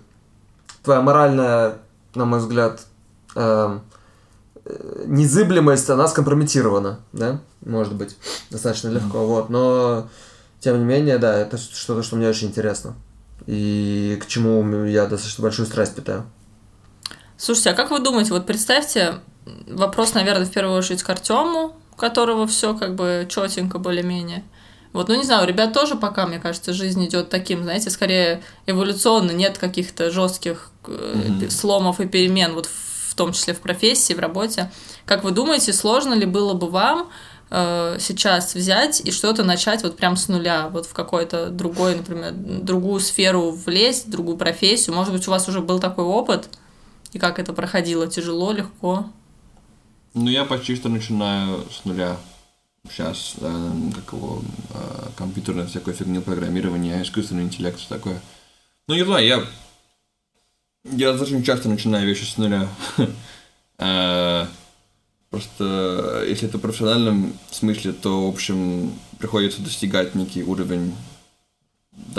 твоя 0.89 1.03
моральная, 1.03 1.79
на 2.15 2.25
мой 2.25 2.39
взгляд, 2.39 2.81
эм, 3.35 3.83
э, 4.65 5.05
незыблемость, 5.07 5.91
она 5.91 6.09
скомпрометирована, 6.09 7.01
да, 7.13 7.41
может 7.61 7.95
быть, 7.95 8.17
достаточно 8.51 8.89
легко, 8.89 9.27
вот, 9.27 9.51
но 9.51 10.09
тем 10.61 10.79
не 10.79 10.85
менее, 10.87 11.19
да, 11.19 11.37
это 11.37 11.59
что-то, 11.59 12.03
что 12.03 12.17
мне 12.17 12.27
очень 12.27 12.49
интересно 12.49 12.95
и 13.47 14.19
к 14.23 14.27
чему 14.27 14.85
я 14.85 15.07
достаточно 15.07 15.43
большую 15.43 15.67
страсть 15.67 15.95
питаю. 15.95 16.25
Слушайте, 17.37 17.71
а 17.71 17.75
как 17.75 17.91
вы 17.91 18.01
думаете, 18.01 18.33
вот 18.33 18.47
представьте, 18.47 19.21
вопрос, 19.67 20.15
наверное, 20.15 20.47
в 20.47 20.51
первую 20.51 20.77
очередь 20.77 21.03
к 21.03 21.11
Артему, 21.11 21.77
у 21.93 21.97
которого 21.97 22.47
все 22.47 22.75
как 22.75 22.95
бы 22.95 23.27
четенько 23.29 23.79
более-менее. 23.79 24.43
Вот, 24.93 25.09
ну 25.09 25.15
не 25.15 25.25
знаю, 25.25 25.45
у 25.45 25.47
ребят 25.47 25.73
тоже 25.73 25.97
пока, 25.97 26.27
мне 26.27 26.39
кажется, 26.39 26.73
жизнь 26.73 27.05
идет 27.07 27.29
таким, 27.29 27.63
знаете, 27.63 27.91
скорее 27.91 28.43
эволюционно, 28.67 29.33
нет 29.33 29.59
каких-то 29.59 30.11
жестких 30.11 30.71
mm-hmm. 30.85 31.51
сломов 31.51 32.01
и 32.01 32.07
перемен, 32.07 32.55
вот 32.55 32.67
в 32.67 33.15
том 33.15 33.33
числе 33.33 33.53
в 33.53 33.61
профессии, 33.61 34.15
в 34.15 34.19
работе. 34.19 34.71
Как 35.05 35.25
вы 35.25 35.33
думаете, 35.33 35.73
сложно 35.73 36.15
ли 36.15 36.25
было 36.25 36.55
бы 36.55 36.69
вам 36.69 37.11
Э, 37.51 37.97
сейчас 37.99 38.55
взять 38.55 39.01
и 39.01 39.11
что-то 39.11 39.43
начать 39.43 39.83
вот 39.83 39.97
прям 39.97 40.17
с 40.17 40.29
нуля, 40.29 40.69
вот 40.69 40.85
в 40.85 40.93
какой-то 40.93 41.49
другой, 41.49 41.97
например, 41.97 42.33
другую 42.33 43.01
сферу 43.01 43.51
влезть, 43.53 44.11
другую 44.11 44.37
профессию. 44.37 44.95
Может 44.95 45.13
быть, 45.15 45.27
у 45.27 45.31
вас 45.31 45.49
уже 45.49 45.61
был 45.61 45.79
такой 45.79 46.05
опыт, 46.05 46.51
и 47.13 47.19
как 47.19 47.39
это 47.39 47.55
проходило? 47.55 48.07
Тяжело, 48.07 48.53
легко? 48.53 49.07
Ну, 50.13 50.29
я 50.29 50.45
почти 50.45 50.77
что 50.77 50.91
начинаю 50.91 51.65
с 51.71 51.85
нуля. 51.87 52.19
Сейчас, 52.91 53.35
э, 53.41 53.73
как 53.95 54.13
его, 54.13 54.43
э, 54.75 55.09
компьютерное 55.17 55.67
всякое 55.67 55.95
фигню, 55.95 56.23
программирование, 56.23 57.03
искусственный 57.03 57.43
интеллект, 57.43 57.79
все 57.79 57.89
такое. 57.89 58.21
Ну, 58.87 58.95
не 58.95 59.05
знаю, 59.05 59.27
я... 59.27 59.45
Я 60.85 61.11
достаточно 61.11 61.43
часто 61.43 61.69
начинаю 61.69 62.07
вещи 62.07 62.25
с 62.25 62.37
нуля. 62.37 62.69
Э, 63.81 64.49
Просто 65.31 66.25
если 66.27 66.49
это 66.49 66.57
в 66.57 66.63
профессиональном 66.63 67.35
смысле, 67.51 67.93
то, 67.93 68.27
в 68.27 68.33
общем, 68.33 68.93
приходится 69.19 69.61
достигать 69.61 70.15
некий 70.15 70.43
уровень 70.43 70.95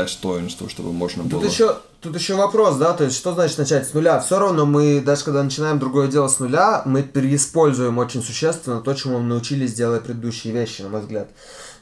достоинства, 0.03 0.69
чтобы 0.69 0.91
можно 0.91 1.23
тут 1.23 1.31
было... 1.31 1.43
Еще, 1.43 1.75
тут 2.01 2.15
еще 2.15 2.35
вопрос, 2.35 2.77
да, 2.77 2.93
то 2.93 3.03
есть 3.03 3.15
что 3.15 3.33
значит 3.33 3.57
начать 3.57 3.87
с 3.87 3.93
нуля? 3.93 4.19
Все 4.19 4.39
равно 4.39 4.65
мы, 4.65 5.01
даже 5.01 5.23
когда 5.23 5.43
начинаем 5.43 5.79
другое 5.79 6.07
дело 6.07 6.27
с 6.27 6.39
нуля, 6.39 6.81
мы 6.85 7.03
переиспользуем 7.03 7.97
очень 7.97 8.23
существенно 8.23 8.81
то, 8.81 8.93
чему 8.93 9.19
мы 9.19 9.25
научились 9.25 9.73
делать 9.73 10.03
предыдущие 10.03 10.53
вещи, 10.53 10.81
на 10.81 10.89
мой 10.89 11.01
взгляд. 11.01 11.29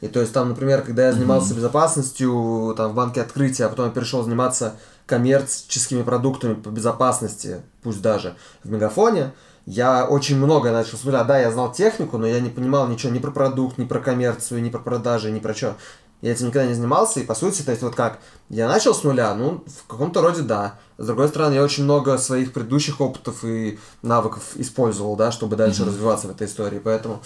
И 0.01 0.07
то 0.07 0.19
есть 0.19 0.33
там, 0.33 0.49
например, 0.49 0.81
когда 0.81 1.07
я 1.07 1.13
занимался 1.13 1.53
mm-hmm. 1.53 1.57
безопасностью 1.57 2.73
там, 2.77 2.91
в 2.91 2.95
банке 2.95 3.21
открытия, 3.21 3.65
а 3.65 3.69
потом 3.69 3.87
я 3.87 3.91
перешел 3.91 4.23
заниматься 4.23 4.75
коммерческими 5.05 6.03
продуктами 6.03 6.53
по 6.53 6.69
безопасности, 6.69 7.61
пусть 7.81 8.01
даже 8.01 8.35
в 8.63 8.69
Мегафоне, 8.69 9.31
я 9.65 10.05
очень 10.05 10.37
много 10.37 10.71
начал 10.71 10.97
с 10.97 11.03
нуля. 11.03 11.23
Да, 11.25 11.37
я 11.37 11.51
знал 11.51 11.73
технику, 11.73 12.17
но 12.17 12.25
я 12.25 12.39
не 12.39 12.49
понимал 12.49 12.87
ничего 12.87 13.11
ни 13.11 13.19
про 13.19 13.31
продукт, 13.31 13.77
ни 13.77 13.85
про 13.85 13.99
коммерцию, 13.99 14.61
ни 14.61 14.69
про 14.69 14.79
продажи, 14.79 15.29
ни 15.29 15.39
про 15.39 15.53
что. 15.53 15.75
Я 16.21 16.31
этим 16.31 16.47
никогда 16.47 16.67
не 16.67 16.73
занимался, 16.73 17.19
и 17.19 17.25
по 17.25 17.35
сути, 17.35 17.61
то 17.61 17.71
есть 17.71 17.83
вот 17.83 17.95
как, 17.95 18.19
я 18.49 18.67
начал 18.67 18.95
с 18.95 19.03
нуля, 19.03 19.35
ну, 19.35 19.63
в 19.67 19.87
каком-то 19.87 20.21
роде 20.21 20.41
да. 20.41 20.79
С 20.97 21.05
другой 21.05 21.27
стороны, 21.27 21.53
я 21.53 21.63
очень 21.63 21.83
много 21.83 22.17
своих 22.17 22.53
предыдущих 22.53 22.99
опытов 22.99 23.43
и 23.43 23.77
навыков 24.01 24.43
использовал, 24.55 25.15
да, 25.15 25.31
чтобы 25.31 25.55
дальше 25.55 25.83
mm-hmm. 25.83 25.87
развиваться 25.87 26.27
в 26.27 26.31
этой 26.31 26.47
истории, 26.47 26.79
поэтому 26.79 27.21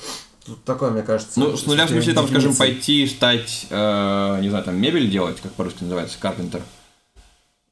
тут 0.45 0.61
такое, 0.65 0.91
мне 0.91 1.03
кажется... 1.03 1.39
Ну, 1.39 1.55
с 1.55 1.65
нуля, 1.65 1.85
в 1.85 1.89
смысле, 1.89 2.13
там, 2.13 2.27
скажем, 2.27 2.53
пойти, 2.53 3.07
стать, 3.07 3.67
э, 3.69 4.39
не 4.41 4.49
знаю, 4.49 4.65
там, 4.65 4.75
мебель 4.75 5.09
делать, 5.09 5.39
как 5.41 5.53
по-русски 5.53 5.83
называется, 5.83 6.17
карпентер. 6.19 6.61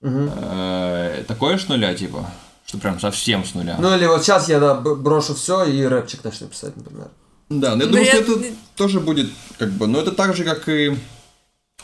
Mm-hmm. 0.02 0.32
Э, 0.42 1.24
такое 1.28 1.58
с 1.58 1.68
нуля, 1.68 1.94
типа? 1.94 2.26
Что 2.66 2.78
прям 2.78 3.00
совсем 3.00 3.44
с 3.44 3.56
нуля. 3.56 3.76
Ну 3.80 3.94
или 3.94 4.06
вот 4.06 4.24
сейчас 4.24 4.48
я 4.48 4.60
да, 4.60 4.76
брошу 4.76 5.34
все 5.34 5.66
и 5.66 5.84
рэпчик 5.84 6.24
начну 6.24 6.48
писать, 6.48 6.78
например. 6.78 7.10
Да, 7.50 7.76
но 7.76 7.84
я 7.84 7.90
думаю, 7.90 8.06
что 8.06 8.18
это 8.18 8.44
тоже 8.76 9.00
будет 9.00 9.30
как 9.58 9.72
бы, 9.72 9.88
но 9.88 10.00
это 10.00 10.12
так 10.12 10.36
же, 10.36 10.44
как 10.44 10.70
и 10.70 10.96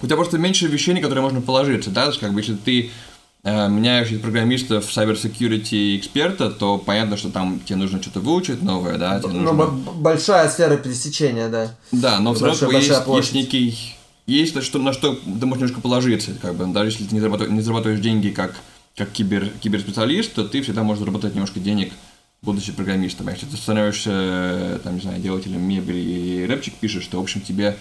у 0.02 0.06
тебя 0.06 0.16
просто 0.16 0.38
меньше 0.38 0.68
вещей, 0.68 0.94
на 0.94 1.02
которые 1.02 1.24
можно 1.24 1.42
положиться, 1.42 1.90
да, 1.90 2.12
как 2.20 2.34
бы 2.34 2.42
если 2.42 2.56
ты 2.56 2.92
э, 3.44 3.70
меняешь 3.70 4.12
из 4.12 4.20
программиста 4.20 4.82
в 4.82 4.90
cyber 4.90 5.16
security 5.16 5.98
эксперта, 5.98 6.52
то 6.52 6.78
понятно, 6.78 7.18
что 7.18 7.30
там 7.30 7.60
тебе 7.66 7.78
нужно 7.78 8.02
что-то 8.02 8.20
выучить 8.20 8.62
новое, 8.62 8.98
да, 8.98 9.20
тебе 9.20 9.34
ну, 9.34 9.54
нужно... 9.54 9.66
большая 9.96 10.50
сфера 10.50 10.78
пересечения, 10.78 11.50
да. 11.50 11.76
Да, 11.92 12.20
но 12.20 12.34
все 12.34 12.46
равно 12.46 12.72
есть, 12.72 12.90
есть 12.90 13.34
некий, 13.34 13.96
есть 14.28 14.62
что, 14.64 14.80
на 14.80 14.94
что 14.94 15.16
ты 15.16 15.46
можешь 15.46 15.62
немножко 15.62 15.82
положиться, 15.82 16.34
как 16.42 16.56
бы, 16.56 16.66
даже 16.68 16.92
если 16.92 17.06
ты 17.06 17.16
не 17.16 17.22
зарабатываешь, 17.22 17.54
не 17.54 17.62
зарабатываешь 17.62 18.02
деньги 18.02 18.30
как 18.30 18.56
как 18.98 19.12
кибер, 19.12 19.50
киберспециалист, 19.62 20.34
то 20.34 20.46
ты 20.46 20.62
всегда 20.62 20.84
можешь 20.84 21.02
заработать 21.02 21.34
немножко 21.34 21.60
денег, 21.60 21.92
будучи 22.46 22.72
программистом. 22.72 23.28
А 23.28 23.32
если 23.32 23.48
ты 23.48 23.58
становишься, 23.58 24.80
там, 24.84 24.96
не 24.96 25.02
знаю, 25.02 25.22
делателем 25.22 25.62
мебели 25.62 26.00
и 26.00 26.46
рэпчик 26.46 26.76
пишешь, 26.76 27.08
то, 27.08 27.18
в 27.20 27.24
общем, 27.24 27.42
тебе 27.42 27.78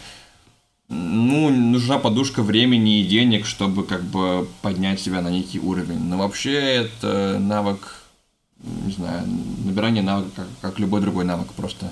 ну, 0.88 1.50
нужна 1.50 1.98
подушка 1.98 2.42
времени 2.42 3.00
и 3.00 3.06
денег, 3.06 3.46
чтобы 3.46 3.84
как 3.84 4.02
бы 4.02 4.48
поднять 4.62 5.00
себя 5.00 5.20
на 5.20 5.28
некий 5.28 5.58
уровень. 5.58 6.00
Но 6.00 6.18
вообще 6.18 6.54
это 6.54 7.38
навык, 7.38 8.02
не 8.58 8.92
знаю, 8.92 9.26
набирание 9.64 10.02
навыка, 10.02 10.30
как, 10.36 10.46
как 10.60 10.78
любой 10.78 11.00
другой 11.00 11.24
навык, 11.24 11.52
просто 11.52 11.90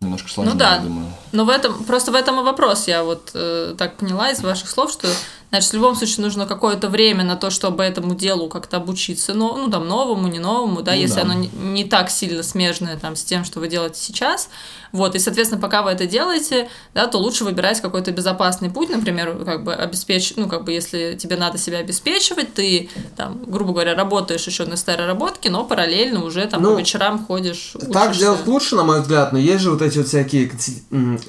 немножко 0.00 0.28
сложнее, 0.28 0.52
ну, 0.54 0.58
да. 0.58 0.76
я 0.76 0.82
думаю. 0.82 1.06
Но 1.32 1.44
в 1.44 1.48
этом, 1.48 1.84
просто 1.84 2.12
в 2.12 2.14
этом 2.14 2.40
и 2.40 2.42
вопрос. 2.42 2.88
Я 2.88 3.04
вот 3.04 3.30
э, 3.34 3.74
так 3.76 3.96
поняла 3.96 4.30
из 4.30 4.40
ваших 4.40 4.68
слов, 4.68 4.90
что 4.90 5.08
Значит, 5.50 5.70
в 5.70 5.74
любом 5.74 5.94
случае 5.94 6.24
нужно 6.24 6.44
какое-то 6.44 6.88
время 6.88 7.22
на 7.22 7.36
то, 7.36 7.50
чтобы 7.50 7.84
этому 7.84 8.16
делу 8.16 8.48
как-то 8.48 8.78
обучиться, 8.78 9.32
но, 9.32 9.56
ну, 9.56 9.70
там, 9.70 9.86
новому, 9.86 10.26
не 10.26 10.40
новому, 10.40 10.82
да, 10.82 10.92
ну, 10.92 10.98
если 10.98 11.16
да. 11.16 11.22
оно 11.22 11.34
не, 11.34 11.48
не 11.48 11.84
так 11.84 12.10
сильно 12.10 12.42
смежное 12.42 12.96
там 12.96 13.14
с 13.14 13.22
тем, 13.22 13.44
что 13.44 13.60
вы 13.60 13.68
делаете 13.68 14.00
сейчас. 14.00 14.48
Вот, 14.90 15.14
и, 15.14 15.18
соответственно, 15.18 15.60
пока 15.60 15.82
вы 15.82 15.90
это 15.90 16.06
делаете, 16.06 16.68
да, 16.94 17.06
то 17.06 17.18
лучше 17.18 17.44
выбирать 17.44 17.80
какой-то 17.80 18.10
безопасный 18.10 18.70
путь, 18.70 18.88
например, 18.88 19.44
как 19.44 19.62
бы 19.62 19.72
обеспечить, 19.72 20.36
ну, 20.36 20.48
как 20.48 20.64
бы, 20.64 20.72
если 20.72 21.16
тебе 21.18 21.36
надо 21.36 21.58
себя 21.58 21.78
обеспечивать, 21.78 22.52
ты, 22.52 22.90
там, 23.16 23.40
грубо 23.46 23.72
говоря, 23.72 23.94
работаешь 23.94 24.46
еще 24.46 24.64
на 24.64 24.76
старой 24.76 25.06
работке, 25.06 25.48
но 25.48 25.64
параллельно 25.64 26.24
уже 26.24 26.44
там 26.46 26.62
ну, 26.62 26.74
по 26.74 26.80
вечерам 26.80 27.24
ходишь. 27.24 27.72
Учишься. 27.74 27.92
Так 27.92 28.16
делать 28.16 28.46
лучше, 28.46 28.74
на 28.74 28.82
мой 28.82 29.00
взгляд, 29.00 29.32
но 29.32 29.38
есть 29.38 29.62
же 29.62 29.70
вот 29.70 29.80
эти 29.80 29.98
вот 29.98 30.08
всякие 30.08 30.50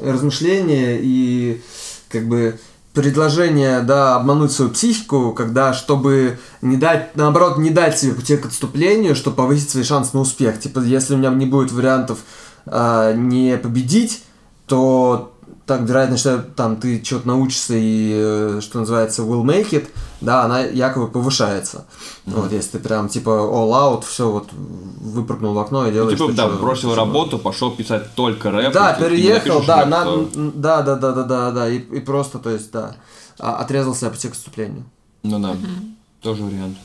размышления 0.02 1.00
и 1.02 1.62
как 2.10 2.28
бы 2.28 2.60
предложение, 2.94 3.82
да, 3.82 4.16
обмануть 4.16 4.52
свою 4.52 4.72
психику, 4.72 5.32
когда, 5.32 5.74
чтобы 5.74 6.40
не 6.64 6.78
дать, 6.78 7.16
наоборот, 7.16 7.60
не 7.60 7.70
дать 7.70 8.00
себе 8.00 8.14
пути 8.14 8.38
к 8.38 8.48
отступлению, 8.48 9.16
чтобы 9.16 9.36
повысить 9.36 9.70
свои 9.70 9.84
шансы 9.84 10.12
на 10.14 10.22
успех. 10.22 10.60
Типа, 10.60 10.80
если 10.80 11.14
у 11.14 11.18
меня 11.18 11.30
не 11.30 11.46
будет 11.46 11.72
вариантов 11.72 12.20
э, 12.66 13.14
не 13.16 13.58
победить, 13.58 14.24
то 14.66 15.37
так 15.68 15.82
вероятно, 15.82 16.16
что 16.18 16.40
там 16.40 16.78
ты 16.78 17.04
что-то 17.04 17.28
научишься 17.28 17.74
и, 17.76 18.14
э, 18.16 18.60
что 18.62 18.80
называется, 18.80 19.24
will 19.24 19.44
make 19.44 19.72
it, 19.72 19.90
да, 20.22 20.44
она 20.44 20.62
якобы 20.62 21.10
повышается. 21.10 21.86
Mm-hmm. 22.26 22.42
Вот, 22.42 22.52
если 22.54 22.78
ты 22.78 22.80
прям 22.80 23.10
типа 23.10 23.30
all 23.30 23.72
out, 23.72 24.06
все 24.06 24.32
вот 24.32 24.48
выпрыгнул 24.54 25.54
в 25.54 25.60
окно 25.60 25.86
и 25.86 25.92
делаешь. 25.92 26.18
Ну, 26.18 26.28
типа, 26.28 26.38
да, 26.38 26.48
бросил 26.48 26.92
что 26.92 26.96
работу, 26.96 27.38
пошел 27.38 27.72
писать 27.72 28.16
только 28.16 28.50
рэп. 28.50 28.72
Да, 28.74 28.94
переехал, 28.94 29.62
да, 29.62 29.82
рэп, 29.82 29.90
на, 29.90 30.04
то... 30.06 30.30
да, 30.56 30.82
да, 30.84 30.96
да, 30.96 31.12
да, 31.12 31.24
да, 31.24 31.52
да, 31.52 31.70
и, 31.70 31.80
и 31.80 32.00
просто, 32.00 32.40
то 32.40 32.50
есть, 32.50 32.72
да, 32.72 32.96
а, 33.38 33.58
отрезался 33.58 34.08
от 34.08 34.14
пути 34.14 34.30
к 34.30 34.32
отступлению. 34.32 34.86
Ну 35.24 35.38
да, 35.40 35.52
mm-hmm. 35.52 35.94
тоже 36.22 36.44
вариант. 36.44 36.78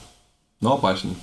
Но 0.61 0.75
опасный. 0.75 1.17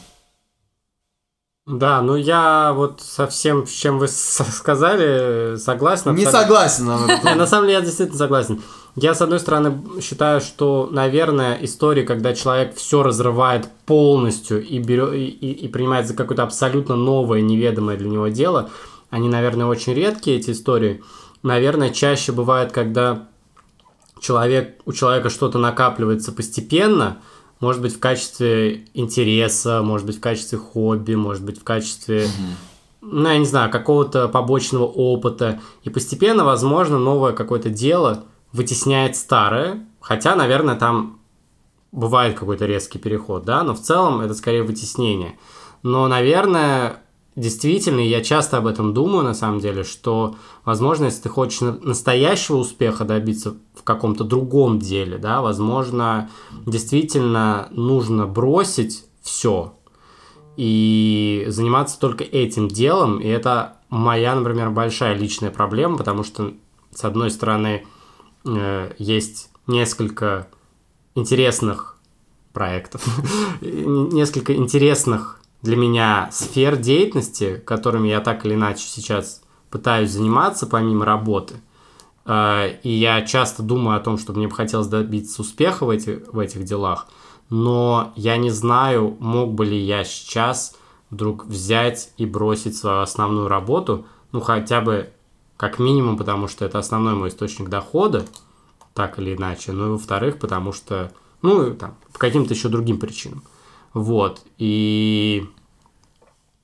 Да, 1.69 2.01
ну 2.01 2.15
я 2.15 2.73
вот 2.73 2.99
со 2.99 3.27
всем, 3.27 3.67
с 3.67 3.69
чем 3.69 3.99
вы 3.99 4.07
сказали, 4.07 5.55
согласен. 5.57 6.15
Не 6.15 6.25
согласен. 6.25 6.87
На 7.37 7.45
самом 7.45 7.67
деле 7.67 7.77
я 7.77 7.81
действительно 7.85 8.17
согласен. 8.17 8.63
Я, 8.95 9.13
с 9.13 9.21
одной 9.21 9.39
стороны, 9.39 9.79
считаю, 10.01 10.41
что, 10.41 10.89
наверное, 10.91 11.59
истории, 11.61 12.03
когда 12.03 12.33
человек 12.33 12.75
все 12.75 13.03
разрывает 13.03 13.69
полностью 13.85 14.65
и, 14.65 14.79
берет, 14.79 15.13
и, 15.13 15.27
и 15.27 15.67
принимает 15.67 16.07
за 16.07 16.15
какое-то 16.15 16.41
абсолютно 16.41 16.95
новое, 16.95 17.41
неведомое 17.41 17.97
для 17.97 18.09
него 18.09 18.29
дело, 18.29 18.71
они, 19.11 19.29
наверное, 19.29 19.67
очень 19.67 19.93
редкие, 19.93 20.37
эти 20.37 20.49
истории. 20.49 21.03
Наверное, 21.43 21.91
чаще 21.91 22.31
бывает, 22.31 22.71
когда 22.71 23.27
человек, 24.19 24.81
у 24.85 24.91
человека 24.91 25.29
что-то 25.29 25.59
накапливается 25.59 26.31
постепенно– 26.31 27.19
может 27.59 27.81
быть, 27.81 27.95
в 27.95 27.99
качестве 27.99 28.85
интереса, 28.93 29.81
может 29.81 30.07
быть, 30.07 30.17
в 30.17 30.21
качестве 30.21 30.57
хобби, 30.57 31.15
может 31.15 31.43
быть, 31.43 31.59
в 31.59 31.63
качестве, 31.63 32.25
угу. 32.25 33.11
ну, 33.11 33.29
я 33.29 33.37
не 33.37 33.45
знаю, 33.45 33.69
какого-то 33.69 34.29
побочного 34.29 34.85
опыта. 34.85 35.59
И 35.83 35.89
постепенно, 35.89 36.45
возможно, 36.45 36.97
новое 36.97 37.33
какое-то 37.33 37.69
дело 37.69 38.25
вытесняет 38.53 39.15
старое, 39.15 39.85
хотя, 39.99 40.35
наверное, 40.35 40.75
там 40.75 41.19
бывает 41.91 42.37
какой-то 42.37 42.65
резкий 42.65 42.99
переход, 42.99 43.43
да, 43.43 43.63
но 43.63 43.73
в 43.73 43.81
целом 43.81 44.21
это 44.21 44.33
скорее 44.33 44.63
вытеснение. 44.63 45.37
Но, 45.83 46.07
наверное, 46.07 47.01
действительно, 47.39 48.01
я 48.01 48.21
часто 48.21 48.57
об 48.57 48.67
этом 48.67 48.93
думаю, 48.93 49.23
на 49.23 49.33
самом 49.33 49.59
деле, 49.59 49.83
что, 49.83 50.35
возможно, 50.65 51.05
если 51.05 51.23
ты 51.23 51.29
хочешь 51.29 51.61
настоящего 51.61 52.57
успеха 52.57 53.05
добиться 53.05 53.55
в 53.75 53.83
каком-то 53.83 54.23
другом 54.23 54.79
деле, 54.79 55.17
да, 55.17 55.41
возможно, 55.41 56.29
действительно 56.65 57.69
нужно 57.71 58.27
бросить 58.27 59.05
все 59.21 59.73
и 60.57 61.45
заниматься 61.47 61.99
только 61.99 62.23
этим 62.23 62.67
делом, 62.67 63.19
и 63.19 63.27
это 63.27 63.77
моя, 63.89 64.35
например, 64.35 64.69
большая 64.69 65.15
личная 65.15 65.51
проблема, 65.51 65.97
потому 65.97 66.23
что, 66.23 66.53
с 66.93 67.05
одной 67.05 67.31
стороны, 67.31 67.85
э, 68.45 68.91
есть 68.97 69.49
несколько 69.67 70.47
интересных 71.15 71.97
проектов, 72.51 73.07
несколько 73.61 74.53
интересных 74.53 75.38
для 75.61 75.75
меня 75.75 76.29
сфер 76.31 76.77
деятельности, 76.77 77.61
которыми 77.65 78.07
я 78.07 78.21
так 78.21 78.45
или 78.45 78.53
иначе 78.53 78.83
сейчас 78.87 79.41
пытаюсь 79.69 80.11
заниматься 80.11 80.67
помимо 80.67 81.05
работы. 81.05 81.55
Э, 82.25 82.77
и 82.83 82.89
я 82.89 83.21
часто 83.21 83.63
думаю 83.63 83.97
о 83.97 84.01
том, 84.01 84.17
что 84.17 84.33
мне 84.33 84.47
бы 84.47 84.55
хотелось 84.55 84.87
добиться 84.87 85.41
успеха 85.41 85.85
в, 85.85 85.89
эти, 85.89 86.23
в 86.31 86.39
этих 86.39 86.63
делах, 86.63 87.07
но 87.49 88.13
я 88.15 88.37
не 88.37 88.51
знаю, 88.51 89.17
мог 89.19 89.53
бы 89.53 89.65
ли 89.65 89.77
я 89.77 90.03
сейчас 90.03 90.75
вдруг 91.09 91.45
взять 91.45 92.11
и 92.17 92.25
бросить 92.25 92.77
свою 92.77 92.99
основную 92.99 93.47
работу, 93.47 94.05
ну 94.31 94.41
хотя 94.41 94.81
бы 94.81 95.09
как 95.57 95.79
минимум, 95.79 96.17
потому 96.17 96.47
что 96.47 96.63
это 96.65 96.79
основной 96.79 97.15
мой 97.15 97.29
источник 97.29 97.67
дохода, 97.67 98.25
так 98.93 99.19
или 99.19 99.35
иначе, 99.35 99.71
ну 99.71 99.87
и 99.87 99.89
во-вторых, 99.91 100.39
потому 100.39 100.71
что, 100.71 101.11
ну, 101.41 101.73
там, 101.73 101.95
по 102.13 102.19
каким-то 102.19 102.53
еще 102.53 102.69
другим 102.69 102.97
причинам. 102.97 103.43
Вот, 103.93 104.43
и 104.57 105.45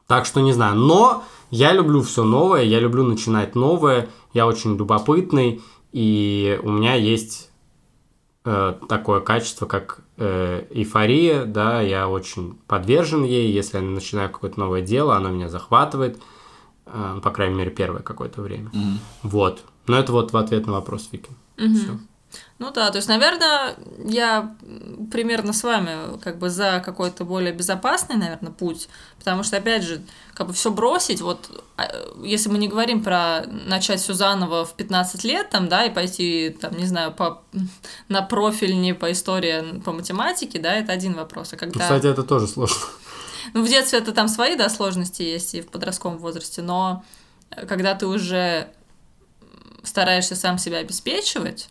так 0.07 0.25
что 0.25 0.41
не 0.41 0.53
знаю, 0.53 0.75
но 0.75 1.23
я 1.49 1.73
люблю 1.73 2.01
все 2.01 2.23
новое, 2.23 2.63
я 2.63 2.79
люблю 2.79 3.03
начинать 3.03 3.55
новое, 3.55 4.09
я 4.33 4.45
очень 4.45 4.75
любопытный, 4.77 5.61
и 5.91 6.59
у 6.63 6.69
меня 6.69 6.95
есть 6.95 7.49
э, 8.43 8.75
такое 8.87 9.21
качество, 9.21 9.65
как 9.65 10.01
э, 10.17 10.65
эйфория, 10.69 11.45
да, 11.45 11.81
я 11.81 12.07
очень 12.07 12.57
подвержен 12.67 13.23
ей, 13.23 13.51
если 13.51 13.77
я 13.77 13.83
начинаю 13.83 14.29
какое-то 14.29 14.59
новое 14.59 14.81
дело, 14.81 15.15
оно 15.15 15.29
меня 15.29 15.49
захватывает, 15.49 16.21
э, 16.85 17.19
по 17.23 17.31
крайней 17.31 17.55
мере, 17.55 17.71
первое 17.71 18.01
какое-то 18.01 18.41
время. 18.41 18.69
Mm-hmm. 18.69 18.97
Вот. 19.23 19.63
Но 19.87 19.97
это 19.97 20.11
вот 20.11 20.33
в 20.33 20.37
ответ 20.37 20.67
на 20.67 20.73
вопрос 20.73 21.09
Вики. 21.11 21.29
Mm-hmm. 21.57 21.73
Все. 21.73 21.99
Ну 22.57 22.71
да, 22.71 22.89
то 22.89 22.97
есть, 22.97 23.09
наверное, 23.09 23.75
я 24.05 24.55
примерно 25.11 25.51
с 25.51 25.63
вами 25.63 26.17
как 26.19 26.37
бы 26.37 26.49
за 26.49 26.81
какой-то 26.83 27.25
более 27.25 27.51
безопасный, 27.51 28.15
наверное, 28.15 28.51
путь, 28.51 28.87
потому 29.19 29.43
что, 29.43 29.57
опять 29.57 29.83
же, 29.83 30.01
как 30.33 30.47
бы 30.47 30.53
все 30.53 30.71
бросить, 30.71 31.21
вот 31.21 31.49
а, 31.77 31.89
если 32.23 32.49
мы 32.49 32.57
не 32.57 32.67
говорим 32.67 33.03
про 33.03 33.43
начать 33.47 33.99
все 33.99 34.13
заново 34.13 34.63
в 34.65 34.73
15 34.73 35.23
лет, 35.25 35.49
там, 35.49 35.67
да, 35.67 35.85
и 35.85 35.93
пойти, 35.93 36.55
там, 36.61 36.77
не 36.77 36.85
знаю, 36.85 37.11
по, 37.11 37.41
на 38.07 38.21
профиль 38.21 38.79
не 38.79 38.93
по 38.93 39.11
истории, 39.11 39.79
по 39.81 39.91
математике, 39.91 40.59
да, 40.59 40.73
это 40.73 40.93
один 40.93 41.13
вопрос. 41.13 41.53
А 41.53 41.57
когда... 41.57 41.81
Кстати, 41.81 42.07
это 42.07 42.23
тоже 42.23 42.47
сложно. 42.47 42.77
Ну, 43.53 43.63
в 43.63 43.67
детстве 43.67 43.99
это 43.99 44.11
там 44.11 44.27
свои, 44.27 44.55
да, 44.55 44.69
сложности 44.69 45.21
есть 45.21 45.53
и 45.53 45.61
в 45.61 45.67
подростковом 45.67 46.17
возрасте, 46.17 46.61
но 46.61 47.03
когда 47.67 47.93
ты 47.95 48.07
уже 48.07 48.69
стараешься 49.83 50.35
сам 50.35 50.57
себя 50.57 50.79
обеспечивать, 50.79 51.69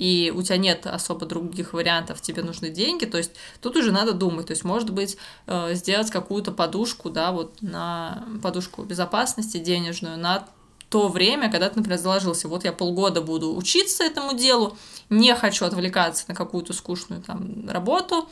и 0.00 0.32
у 0.34 0.40
тебя 0.40 0.56
нет 0.56 0.86
особо 0.86 1.26
других 1.26 1.74
вариантов, 1.74 2.22
тебе 2.22 2.42
нужны 2.42 2.70
деньги, 2.70 3.04
то 3.04 3.18
есть 3.18 3.32
тут 3.60 3.76
уже 3.76 3.92
надо 3.92 4.14
думать, 4.14 4.46
то 4.46 4.52
есть 4.52 4.64
может 4.64 4.88
быть 4.88 5.18
э, 5.46 5.74
сделать 5.74 6.10
какую-то 6.10 6.52
подушку, 6.52 7.10
да, 7.10 7.32
вот 7.32 7.60
на 7.60 8.24
подушку 8.42 8.82
безопасности 8.82 9.58
денежную 9.58 10.16
на 10.16 10.48
то 10.88 11.08
время, 11.08 11.50
когда 11.50 11.68
ты, 11.68 11.76
например, 11.76 11.98
заложился, 11.98 12.48
вот 12.48 12.64
я 12.64 12.72
полгода 12.72 13.20
буду 13.20 13.54
учиться 13.54 14.02
этому 14.02 14.32
делу, 14.34 14.74
не 15.10 15.34
хочу 15.34 15.66
отвлекаться 15.66 16.24
на 16.28 16.34
какую-то 16.34 16.72
скучную 16.72 17.20
там 17.20 17.68
работу, 17.68 18.26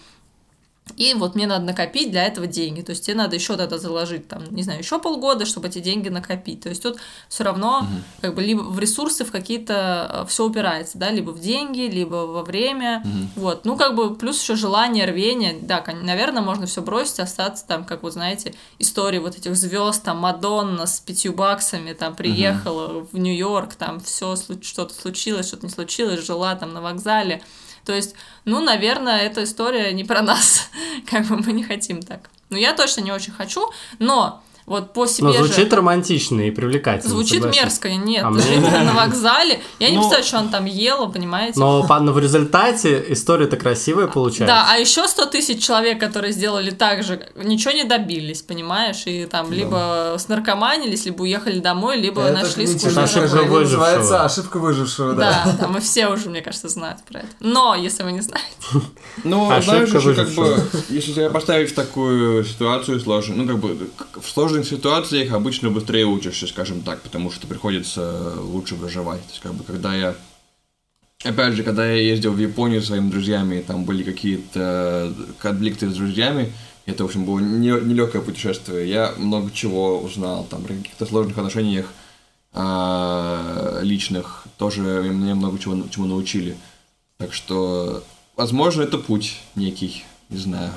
и 0.97 1.15
вот 1.15 1.35
мне 1.35 1.47
надо 1.47 1.65
накопить 1.65 2.11
для 2.11 2.25
этого 2.25 2.47
деньги. 2.47 2.83
То 2.83 2.91
есть 2.91 3.05
тебе 3.05 3.17
надо 3.17 3.37
еще 3.37 3.57
тогда 3.57 3.79
заложить, 3.79 4.29
там, 4.29 4.43
не 4.51 4.63
знаю, 4.63 4.81
еще 4.81 4.99
полгода, 4.99 5.47
чтобы 5.47 5.69
эти 5.69 5.79
деньги 5.79 6.09
накопить. 6.09 6.63
То 6.63 6.69
есть 6.69 6.83
тут 6.83 6.99
все 7.29 7.45
равно 7.45 7.79
угу. 7.79 8.03
как 8.21 8.35
бы 8.35 8.43
либо 8.43 8.63
в 8.63 8.79
ресурсы 8.79 9.25
в 9.25 9.31
какие-то 9.33 10.25
э, 10.25 10.27
все 10.29 10.45
упирается, 10.45 10.99
да, 10.99 11.11
либо 11.11 11.31
в 11.31 11.41
деньги, 11.41 11.83
либо 11.83 12.27
во 12.27 12.43
время. 12.43 13.03
Угу. 13.05 13.43
Вот. 13.43 13.65
Ну, 13.65 13.77
как 13.77 13.95
бы 13.95 14.15
плюс 14.15 14.41
еще 14.41 14.57
желание, 14.57 15.07
рвение. 15.07 15.59
Да, 15.61 15.85
наверное, 16.03 16.43
можно 16.43 16.67
все 16.67 16.83
бросить, 16.83 17.21
остаться 17.21 17.67
там, 17.67 17.85
как 17.85 18.03
вот 18.03 18.13
знаете, 18.13 18.55
истории 18.79 19.19
вот 19.19 19.37
этих 19.37 19.57
звезд, 19.57 20.03
там 20.03 20.19
Мадонна 20.19 20.87
с 20.87 21.01
пятью 21.01 21.33
баксами 21.33 21.93
там 21.93 22.15
приехала 22.15 22.99
угу. 22.99 23.09
в 23.13 23.19
Нью-Йорк, 23.19 23.75
там 23.75 24.01
все 24.01 24.37
что-то 24.63 24.95
случилось, 24.95 25.49
что-то 25.49 25.67
не 25.67 25.73
случилось, 25.73 26.25
жила 26.25 26.55
там 26.55 26.73
на 26.73 26.81
вокзале. 26.81 27.43
То 27.89 27.95
есть, 27.95 28.15
ну, 28.45 28.61
наверное, 28.61 29.21
эта 29.21 29.45
история 29.45 29.95
не 29.95 30.05
про 30.05 30.21
нас, 30.21 30.69
как 31.11 31.25
бы 31.25 31.39
мы 31.39 31.53
не 31.53 31.65
хотим 31.65 32.03
так. 32.03 32.29
Ну, 32.51 32.59
я 32.59 32.75
точно 32.75 33.01
не 33.01 33.13
очень 33.13 33.33
хочу, 33.33 33.73
но 33.99 34.43
вот 34.69 34.93
по 34.93 35.07
себе 35.07 35.29
Но 35.29 35.33
звучит 35.33 35.71
же... 35.71 35.77
романтично 35.77 36.43
и 36.43 36.51
привлекательно. 36.51 37.11
Звучит 37.11 37.43
согласен. 37.43 37.63
мерзко, 37.63 37.91
нет. 37.91 38.25
А 38.25 38.31
мне... 38.31 38.45
На 38.61 38.93
вокзале. 38.93 39.61
Я 39.79 39.89
не 39.89 39.97
ну, 39.97 40.03
представляю, 40.03 40.27
что 40.27 40.39
он 40.39 40.49
там 40.51 40.65
ела, 40.67 41.07
понимаете? 41.07 41.59
Но, 41.59 41.87
но 41.89 42.13
в 42.13 42.19
результате 42.19 43.05
история-то 43.09 43.57
красивая 43.57 44.07
получается. 44.07 44.55
Да, 44.55 44.67
а 44.71 44.77
еще 44.77 45.09
100 45.09 45.27
тысяч 45.27 45.65
человек, 45.65 45.99
которые 45.99 46.33
сделали 46.33 46.71
так 46.71 47.03
же, 47.03 47.29
ничего 47.37 47.73
не 47.73 47.85
добились, 47.85 48.43
понимаешь? 48.43 49.03
И 49.07 49.25
там 49.27 49.49
да. 49.49 49.55
либо 49.55 50.17
снаркоманились, 50.19 51.07
либо 51.07 51.23
уехали 51.23 51.61
домой, 51.61 51.97
либо 51.97 52.23
Это 52.23 52.43
нашли 52.43 52.67
скучную 52.67 53.05
ошибка 53.05 53.43
выжившего. 53.43 53.63
называется 53.63 54.25
ошибка 54.25 54.59
выжившего, 54.59 55.13
да. 55.15 55.43
Да, 55.45 55.57
да, 55.61 55.69
мы 55.69 55.81
все 55.81 56.09
уже, 56.09 56.29
мне 56.29 56.43
кажется, 56.43 56.69
знают 56.69 57.03
про 57.05 57.21
это. 57.21 57.29
Но, 57.41 57.75
если 57.75 58.03
вы 58.03 58.13
не 58.13 58.21
знаете. 58.21 58.47
Ну, 59.25 59.47
знаешь, 59.63 59.91
как 60.17 60.29
бы, 60.31 60.63
если 60.89 61.13
себя 61.13 61.31
поставить 61.31 61.73
в 61.73 61.75
такую 61.75 62.45
ситуацию 62.45 63.01
сложную, 63.01 63.43
ну, 63.43 63.47
как 63.47 63.59
бы, 63.59 63.91
в 64.21 64.29
сложную 64.29 64.58
сложных 64.59 64.67
ситуациях 64.67 65.33
обычно 65.33 65.71
быстрее 65.71 66.05
учишься, 66.05 66.47
скажем 66.47 66.83
так, 66.83 67.03
потому 67.03 67.31
что 67.31 67.47
приходится 67.47 68.35
лучше 68.41 68.75
выживать. 68.75 69.21
То 69.23 69.31
есть, 69.31 69.41
как 69.41 69.55
бы, 69.55 69.65
когда 69.65 69.95
я 69.95 70.15
Опять 71.25 71.55
же, 71.55 71.65
когда 71.65 71.85
я 71.85 72.01
ездил 72.01 72.33
в 72.33 72.39
Японию 72.39 72.81
со 72.81 72.89
своими 72.89 73.11
друзьями, 73.11 73.65
там 73.67 73.85
были 73.85 74.05
какие-то 74.05 75.13
конфликты 75.41 75.91
с 75.91 75.97
друзьями, 75.97 76.53
это, 76.87 77.03
в 77.03 77.07
общем, 77.07 77.25
было 77.25 77.41
нелегкое 77.41 78.23
путешествие. 78.23 78.89
Я 78.89 79.13
много 79.19 79.51
чего 79.51 79.99
узнал, 79.99 80.47
там, 80.49 80.63
при 80.63 80.77
каких-то 80.77 81.07
сложных 81.07 81.37
отношениях 81.37 81.87
а, 82.53 83.81
личных, 83.83 84.45
тоже 84.59 84.81
мне 84.81 85.35
много 85.35 85.59
чего, 85.59 85.89
чему 85.91 86.07
научили. 86.07 86.57
Так 87.17 87.33
что, 87.35 88.05
возможно, 88.37 88.83
это 88.83 88.97
путь 88.97 89.41
некий, 89.57 90.05
не 90.29 90.39
знаю. 90.39 90.71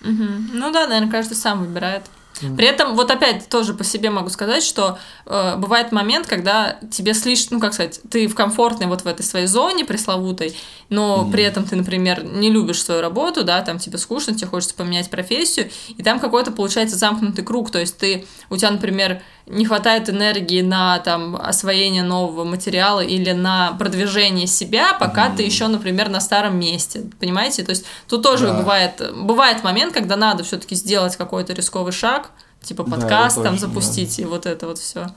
Угу. 0.00 0.26
Ну 0.54 0.72
да, 0.72 0.88
наверное, 0.88 1.12
каждый 1.12 1.34
сам 1.34 1.60
выбирает. 1.60 2.10
При 2.40 2.66
этом, 2.66 2.94
вот 2.94 3.10
опять 3.10 3.48
тоже 3.48 3.74
по 3.74 3.84
себе 3.84 4.10
могу 4.10 4.28
сказать, 4.28 4.62
что 4.62 4.98
э, 5.24 5.56
бывает 5.56 5.92
момент, 5.92 6.26
когда 6.26 6.78
тебе 6.90 7.14
слишком, 7.14 7.56
ну 7.56 7.60
как 7.60 7.72
сказать, 7.74 8.00
ты 8.10 8.26
в 8.26 8.34
комфортной 8.34 8.88
вот 8.88 9.02
в 9.02 9.06
этой 9.06 9.22
своей 9.22 9.46
зоне 9.46 9.84
пресловутой, 9.84 10.56
но 10.88 11.24
mm. 11.26 11.32
при 11.32 11.42
этом 11.44 11.64
ты, 11.64 11.76
например, 11.76 12.24
не 12.24 12.50
любишь 12.50 12.82
свою 12.82 13.00
работу, 13.00 13.42
да, 13.42 13.62
там 13.62 13.78
тебе 13.78 13.98
скучно, 13.98 14.34
тебе 14.34 14.48
хочется 14.48 14.74
поменять 14.74 15.08
профессию, 15.08 15.70
и 15.96 16.02
там 16.02 16.20
какой-то 16.20 16.52
получается 16.52 16.96
замкнутый 16.96 17.44
круг, 17.44 17.70
то 17.70 17.78
есть 17.78 17.96
ты, 17.96 18.26
у 18.50 18.56
тебя, 18.56 18.70
например, 18.70 19.22
не 19.46 19.64
хватает 19.64 20.10
энергии 20.10 20.60
на 20.60 20.98
там 20.98 21.36
освоение 21.36 22.02
нового 22.02 22.44
материала 22.44 23.00
или 23.00 23.30
на 23.30 23.72
продвижение 23.78 24.46
себя, 24.46 24.94
пока 24.94 25.28
mm. 25.28 25.36
ты 25.36 25.42
еще, 25.44 25.68
например, 25.68 26.08
на 26.08 26.20
старом 26.20 26.58
месте, 26.58 27.04
понимаете? 27.20 27.62
То 27.62 27.70
есть 27.70 27.84
тут 28.08 28.22
тоже 28.22 28.46
да. 28.46 28.54
бывает, 28.54 29.00
бывает 29.14 29.62
момент, 29.62 29.94
когда 29.94 30.16
надо 30.16 30.42
все-таки 30.42 30.74
сделать 30.74 31.16
какой-то 31.16 31.52
рисковый 31.52 31.92
шаг, 31.92 32.30
типа 32.62 32.82
подкаст 32.82 33.36
да, 33.36 33.44
там 33.44 33.54
точно, 33.54 33.68
запустить 33.68 34.16
да. 34.16 34.22
и 34.22 34.26
вот 34.26 34.46
это 34.46 34.66
вот 34.66 34.78
все. 34.78 35.08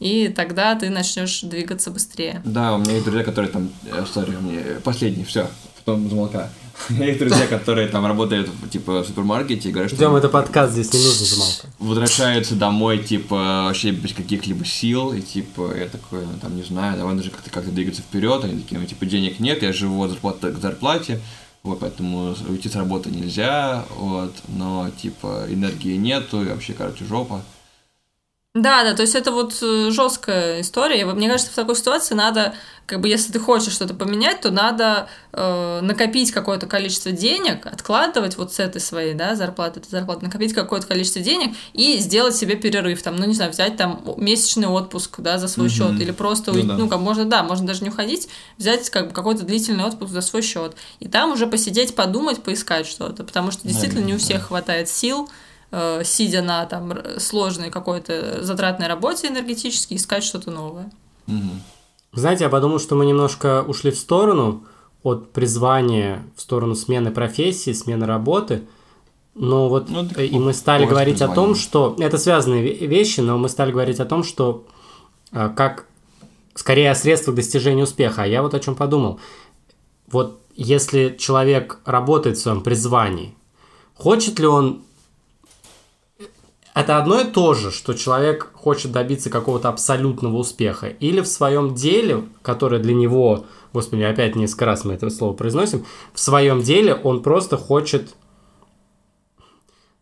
И 0.00 0.28
тогда 0.28 0.74
ты 0.74 0.90
начнешь 0.90 1.40
двигаться 1.42 1.90
быстрее. 1.90 2.42
Да, 2.44 2.74
у 2.74 2.78
меня 2.78 2.92
есть 2.92 3.04
друзья, 3.04 3.24
которые 3.24 3.50
там, 3.50 3.70
сори, 4.12 4.34
у 4.34 4.40
меня 4.40 4.62
последний, 4.82 5.24
все, 5.24 5.48
потом 5.76 6.10
замолкаю. 6.10 6.50
Есть 6.90 7.18
друзья, 7.18 7.46
которые 7.46 7.88
там 7.88 8.06
работают, 8.06 8.50
типа, 8.70 9.02
в 9.02 9.06
супермаркете 9.06 9.70
говорят, 9.70 9.90
что... 9.90 9.96
Ждем, 9.96 10.14
это 10.14 10.28
подкаст, 10.28 10.72
здесь 10.72 10.92
не 10.92 11.00
нужно 11.00 11.26
замолкать. 11.26 11.70
Возвращаются 11.78 12.54
домой, 12.54 12.98
типа, 12.98 13.64
вообще 13.66 13.90
без 13.90 14.12
каких-либо 14.12 14.64
сил, 14.64 15.12
и, 15.12 15.20
типа, 15.20 15.74
я 15.76 15.86
такой, 15.86 16.24
ну, 16.24 16.38
там, 16.40 16.54
не 16.56 16.62
знаю, 16.62 16.96
давай 16.96 17.14
нужно 17.14 17.30
как-то 17.30 17.50
как 17.50 17.72
двигаться 17.72 18.02
вперед, 18.02 18.44
они 18.44 18.60
такие, 18.60 18.80
ну, 18.80 18.86
типа, 18.86 19.06
денег 19.06 19.40
нет, 19.40 19.62
я 19.62 19.72
живу 19.72 20.02
от 20.04 20.10
зарплаты 20.10 20.52
к 20.52 20.58
зарплате, 20.58 21.20
вот, 21.62 21.80
поэтому 21.80 22.36
уйти 22.48 22.68
с 22.68 22.76
работы 22.76 23.10
нельзя, 23.10 23.84
вот, 23.96 24.34
но, 24.48 24.90
типа, 25.00 25.46
энергии 25.48 25.96
нету, 25.96 26.42
и 26.42 26.48
вообще, 26.48 26.72
короче, 26.72 27.04
жопа. 27.04 27.42
Да, 28.56 28.84
да, 28.84 28.94
то 28.94 29.02
есть 29.02 29.14
это 29.14 29.32
вот 29.32 29.54
э, 29.60 29.90
жесткая 29.90 30.62
история. 30.62 31.04
Мне 31.04 31.28
кажется, 31.28 31.52
в 31.52 31.54
такой 31.54 31.76
ситуации 31.76 32.14
надо, 32.14 32.54
как 32.86 33.02
бы, 33.02 33.08
если 33.08 33.30
ты 33.30 33.38
хочешь 33.38 33.74
что-то 33.74 33.92
поменять, 33.92 34.40
то 34.40 34.50
надо 34.50 35.08
э, 35.34 35.80
накопить 35.82 36.32
какое-то 36.32 36.66
количество 36.66 37.12
денег, 37.12 37.66
откладывать 37.66 38.38
вот 38.38 38.54
с 38.54 38.58
этой 38.58 38.80
своей, 38.80 39.12
да, 39.12 39.34
зарплаты, 39.34 39.80
этой 39.80 39.90
зарплаты, 39.90 40.24
накопить 40.24 40.54
какое-то 40.54 40.86
количество 40.86 41.20
денег 41.20 41.54
и 41.74 41.98
сделать 41.98 42.34
себе 42.34 42.56
перерыв, 42.56 43.02
там, 43.02 43.16
ну, 43.16 43.26
не 43.26 43.34
знаю, 43.34 43.50
взять 43.52 43.76
там 43.76 44.02
месячный 44.16 44.68
отпуск, 44.68 45.16
да, 45.20 45.36
за 45.36 45.48
свой 45.48 45.66
Мгм. 45.66 45.74
счет, 45.76 46.00
или 46.00 46.12
просто, 46.12 46.52
Ну 46.52 46.56
уйти- 46.60 46.68
да. 46.68 46.76
ну, 46.78 46.88
как 46.88 47.00
можно, 47.00 47.26
да, 47.26 47.42
можно 47.42 47.66
даже 47.66 47.82
не 47.82 47.90
уходить, 47.90 48.26
взять 48.56 48.88
как 48.88 49.08
бы 49.08 49.12
какой-то 49.12 49.44
длительный 49.44 49.84
отпуск 49.84 50.12
за 50.12 50.22
свой 50.22 50.40
счет, 50.40 50.76
и 50.98 51.08
там 51.08 51.32
уже 51.32 51.46
посидеть, 51.46 51.94
подумать, 51.94 52.42
поискать 52.42 52.86
что-то, 52.86 53.22
потому 53.22 53.50
что 53.50 53.68
действительно 53.68 54.02
не 54.02 54.14
у 54.14 54.16
да. 54.16 54.22
всех 54.22 54.44
хватает 54.46 54.88
сил, 54.88 55.28
сидя 56.04 56.42
на 56.42 56.64
там 56.66 56.92
сложной 57.18 57.70
какой-то 57.70 58.42
затратной 58.44 58.86
работе 58.86 59.28
энергетически, 59.28 59.94
искать 59.94 60.24
что-то 60.24 60.50
новое. 60.50 60.90
Знаете, 62.12 62.44
я 62.44 62.50
подумал, 62.50 62.78
что 62.78 62.94
мы 62.94 63.04
немножко 63.04 63.62
ушли 63.62 63.90
в 63.90 63.98
сторону 63.98 64.64
от 65.02 65.32
призвания, 65.32 66.24
в 66.34 66.40
сторону 66.40 66.74
смены 66.74 67.10
профессии, 67.10 67.72
смены 67.72 68.06
работы. 68.06 68.62
Но 69.34 69.68
вот 69.68 69.90
Ну, 69.90 70.08
так 70.08 70.18
э, 70.18 70.26
и 70.26 70.38
мы 70.38 70.54
стали 70.54 70.86
говорить 70.86 71.20
о 71.20 71.28
том, 71.28 71.54
что 71.54 71.94
это 71.98 72.16
связанные 72.16 72.64
ве- 72.64 72.86
вещи, 72.86 73.20
но 73.20 73.36
мы 73.36 73.48
стали 73.50 73.70
говорить 73.70 74.00
о 74.00 74.06
том, 74.06 74.24
что 74.24 74.66
э, 75.30 75.50
как 75.54 75.86
скорее 76.54 76.90
о 76.90 76.94
средствах 76.94 77.36
достижения 77.36 77.82
успеха. 77.82 78.22
А 78.22 78.26
я 78.26 78.42
вот 78.42 78.54
о 78.54 78.60
чем 78.60 78.74
подумал. 78.74 79.20
Вот 80.10 80.40
если 80.54 81.14
человек 81.18 81.80
работает 81.84 82.38
в 82.38 82.40
своем 82.40 82.62
призвании, 82.62 83.34
хочет 83.94 84.38
ли 84.38 84.46
он 84.46 84.82
это 86.76 86.98
одно 86.98 87.22
и 87.22 87.24
то 87.24 87.54
же, 87.54 87.70
что 87.70 87.94
человек 87.94 88.50
хочет 88.52 88.92
добиться 88.92 89.30
какого-то 89.30 89.70
абсолютного 89.70 90.36
успеха, 90.36 90.88
или 90.88 91.22
в 91.22 91.26
своем 91.26 91.74
деле, 91.74 92.24
которое 92.42 92.78
для 92.78 92.92
него, 92.92 93.46
господи, 93.72 94.02
опять 94.02 94.36
несколько 94.36 94.66
раз 94.66 94.84
мы 94.84 94.92
это 94.92 95.08
слово 95.08 95.32
произносим, 95.32 95.86
в 96.12 96.20
своем 96.20 96.60
деле 96.60 96.94
он 96.94 97.22
просто 97.22 97.56
хочет, 97.56 98.14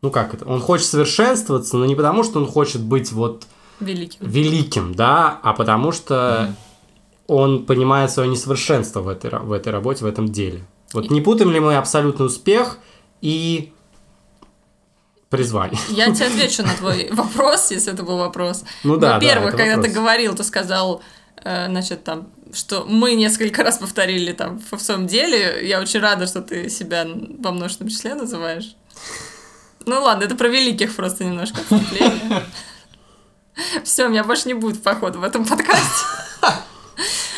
ну 0.02 0.10
как 0.10 0.34
это, 0.34 0.46
он 0.46 0.60
хочет 0.60 0.88
совершенствоваться, 0.88 1.76
но 1.76 1.86
не 1.86 1.94
потому, 1.94 2.24
что 2.24 2.40
он 2.40 2.46
хочет 2.48 2.82
быть 2.82 3.12
вот 3.12 3.46
Великим. 3.78 4.26
великим, 4.26 4.94
да, 4.96 5.38
а 5.44 5.52
потому 5.52 5.92
что 5.92 6.56
он 7.28 7.66
понимает 7.66 8.10
свое 8.10 8.28
несовершенство 8.28 9.00
в 9.00 9.08
этой, 9.08 9.30
в 9.30 9.52
этой 9.52 9.72
работе, 9.72 10.04
в 10.04 10.08
этом 10.08 10.26
деле. 10.26 10.66
Вот 10.92 11.08
не 11.08 11.20
путаем 11.20 11.52
ли 11.52 11.60
мы 11.60 11.76
абсолютный 11.76 12.26
успех 12.26 12.78
и 13.20 13.72
призвание? 15.37 15.78
Я 15.89 16.12
тебе 16.12 16.26
отвечу 16.26 16.62
на 16.62 16.74
твой 16.74 17.09
вопрос, 17.12 17.70
если 17.70 17.93
это 17.93 18.03
был 18.03 18.18
вопрос. 18.18 18.64
Ну 18.82 18.97
да, 18.97 19.09
да, 19.09 19.14
Во-первых, 19.14 19.49
это 19.55 19.57
когда 19.59 19.76
вопрос. 19.76 19.87
ты 19.87 20.01
говорил, 20.01 20.35
ты 20.35 20.45
сказал, 20.45 21.03
э, 21.45 21.66
значит, 21.68 22.05
там, 22.05 22.28
что 22.53 22.85
мы 22.85 23.14
несколько 23.14 23.62
раз 23.62 23.78
повторили 23.78 24.32
там 24.32 24.61
в 24.70 24.78
своем 24.78 25.07
деле. 25.07 25.66
Я 25.66 25.80
очень 25.80 26.01
рада, 26.01 26.26
что 26.26 26.41
ты 26.41 26.70
себя 26.70 27.07
во 27.39 27.51
множественном 27.51 27.91
числе 27.91 28.14
называешь. 28.14 28.76
Ну 29.87 30.01
ладно, 30.01 30.24
это 30.24 30.35
про 30.35 30.49
великих 30.49 30.95
просто 30.95 31.24
немножко 31.24 31.61
отступление. 31.70 32.43
Все, 33.85 34.09
меня 34.09 34.24
больше 34.24 34.49
не 34.49 34.55
будет, 34.55 34.82
походу, 34.82 35.20
в 35.20 35.22
этом 35.22 35.45
подкасте. 35.45 36.05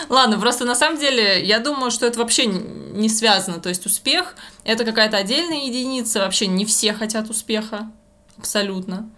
Ладно, 0.09 0.39
просто 0.39 0.65
на 0.65 0.75
самом 0.75 0.99
деле 0.99 1.45
я 1.45 1.59
думаю, 1.59 1.91
что 1.91 2.07
это 2.07 2.19
вообще 2.19 2.47
не 2.47 3.09
связано. 3.09 3.61
То 3.61 3.69
есть 3.69 3.87
успех— 3.87 4.35
это 4.65 4.85
какая-то 4.85 5.17
отдельная 5.17 5.67
единица. 5.67 6.21
Вообще 6.21 6.47
не 6.47 6.65
все 6.65 6.93
хотят 6.93 7.31
успеха. 7.31 7.91
Абсолютно. 8.39 9.09